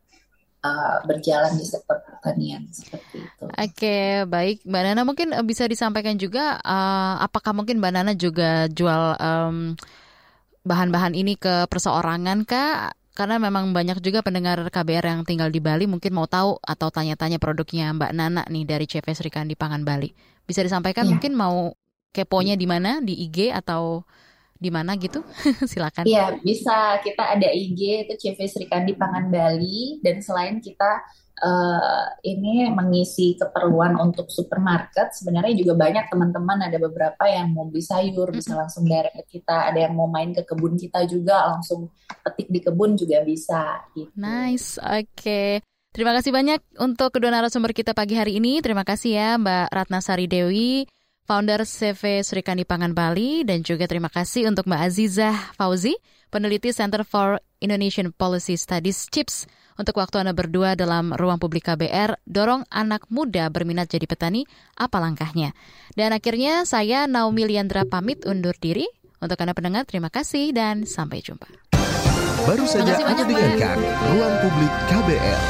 uh, 0.64 0.98
berjalan 1.06 1.54
di 1.58 1.66
sektor 1.66 2.02
pertanian 2.02 2.66
seperti 2.72 3.22
itu. 3.22 3.44
Oke, 3.46 4.26
baik 4.26 4.66
Mbak 4.66 4.82
Nana 4.84 5.02
mungkin 5.06 5.34
eh, 5.34 5.46
bisa 5.46 5.66
disampaikan 5.70 6.18
juga 6.18 6.58
uh, 6.62 7.22
apakah 7.22 7.54
mungkin 7.54 7.78
Mbak 7.78 7.94
Nana 7.94 8.14
juga 8.18 8.66
jual 8.72 9.18
bahan 9.18 9.76
bahan-bahan 10.68 11.14
ini 11.16 11.40
ke 11.40 11.70
perseorangan 11.70 12.44
kak? 12.44 12.98
Karena 13.18 13.42
memang 13.42 13.74
banyak 13.74 13.98
juga 14.06 14.22
pendengar 14.22 14.62
KBR 14.70 15.06
yang 15.10 15.22
tinggal 15.26 15.50
di 15.50 15.58
Bali 15.58 15.90
mungkin 15.90 16.14
mau 16.14 16.30
tahu 16.30 16.62
atau 16.62 16.94
tanya-tanya 16.94 17.42
produknya 17.42 17.90
Mbak 17.98 18.12
Nana 18.14 18.46
nih 18.46 18.66
dari 18.70 18.86
CV 18.86 19.10
Sri 19.18 19.34
Kandi 19.34 19.58
Pangan 19.58 19.82
Bali. 19.82 20.14
Bisa 20.46 20.62
disampaikan 20.62 21.10
ya. 21.10 21.18
mungkin 21.18 21.34
mau 21.34 21.74
keponya 22.14 22.54
di 22.54 22.70
mana 22.70 23.02
di 23.02 23.18
IG 23.26 23.50
atau 23.50 24.06
di 24.58 24.70
mana 24.74 24.98
gitu? 24.98 25.22
Silakan. 25.72 26.04
Iya, 26.04 26.38
bisa. 26.42 27.00
Kita 27.02 27.38
ada 27.38 27.50
IG 27.50 28.10
itu 28.10 28.14
CV 28.18 28.40
Sri 28.50 28.66
Kandi 28.66 28.98
Pangan 28.98 29.30
Bali 29.30 30.02
dan 30.02 30.20
selain 30.20 30.60
kita 30.60 31.06
uh, 31.42 32.06
ini 32.26 32.70
mengisi 32.74 33.38
keperluan 33.38 33.98
untuk 33.98 34.30
supermarket, 34.30 35.14
sebenarnya 35.14 35.54
juga 35.54 35.74
banyak 35.78 36.10
teman-teman 36.10 36.66
ada 36.66 36.78
beberapa 36.82 37.24
yang 37.30 37.54
mau 37.54 37.70
beli 37.70 37.84
sayur 37.86 38.34
bisa 38.34 38.58
langsung 38.58 38.86
direct 38.86 39.18
ke 39.26 39.40
kita, 39.40 39.70
ada 39.70 39.80
yang 39.90 39.94
mau 39.94 40.10
main 40.10 40.34
ke 40.34 40.42
kebun 40.46 40.78
kita 40.78 41.06
juga 41.06 41.54
langsung 41.54 41.94
petik 42.26 42.50
di 42.50 42.60
kebun 42.62 42.98
juga 42.98 43.22
bisa. 43.22 43.86
Gitu. 43.94 44.10
Nice, 44.18 44.82
oke. 44.82 45.06
Okay. 45.14 45.62
Terima 45.98 46.14
kasih 46.14 46.30
banyak 46.30 46.62
untuk 46.78 47.10
kedua 47.10 47.34
narasumber 47.34 47.74
kita 47.74 47.98
pagi 47.98 48.14
hari 48.14 48.38
ini. 48.38 48.62
Terima 48.62 48.86
kasih 48.86 49.18
ya 49.18 49.30
Mbak 49.42 49.74
Ratnasari 49.74 50.30
Dewi, 50.30 50.86
founder 51.28 51.68
CV 51.68 52.24
Serikandi 52.24 52.64
Pangan 52.64 52.96
Bali, 52.96 53.44
dan 53.44 53.60
juga 53.62 53.84
terima 53.86 54.08
kasih 54.08 54.48
untuk 54.48 54.64
Mbak 54.66 54.82
Azizah 54.88 55.36
Fauzi, 55.60 56.00
peneliti 56.32 56.72
Center 56.72 57.04
for 57.04 57.44
Indonesian 57.60 58.16
Policy 58.16 58.56
Studies 58.56 59.12
CHIPS 59.12 59.46
untuk 59.78 60.02
waktu 60.02 60.26
Anda 60.26 60.34
berdua 60.34 60.74
dalam 60.74 61.14
ruang 61.14 61.38
publik 61.38 61.70
KBR, 61.70 62.18
dorong 62.26 62.66
anak 62.74 63.06
muda 63.14 63.52
berminat 63.54 63.92
jadi 63.92 64.10
petani, 64.10 64.48
apa 64.74 64.98
langkahnya? 64.98 65.54
Dan 65.94 66.16
akhirnya 66.18 66.66
saya 66.66 67.06
Naomi 67.06 67.46
Liandra 67.46 67.86
pamit 67.86 68.26
undur 68.26 68.58
diri. 68.58 68.90
Untuk 69.18 69.38
Anda 69.42 69.54
pendengar, 69.54 69.86
terima 69.86 70.14
kasih 70.14 70.54
dan 70.54 70.86
sampai 70.86 71.22
jumpa. 71.22 71.50
Baru 72.46 72.66
saja 72.70 73.02
Anda 73.02 73.26
dengarkan 73.26 73.78
Ruang 74.14 74.36
Publik 74.46 74.74
KBR. 74.94 75.42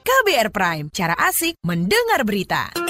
KBR 0.00 0.48
Prime, 0.54 0.86
cara 0.90 1.14
asik 1.18 1.58
mendengar 1.66 2.22
berita. 2.22 2.89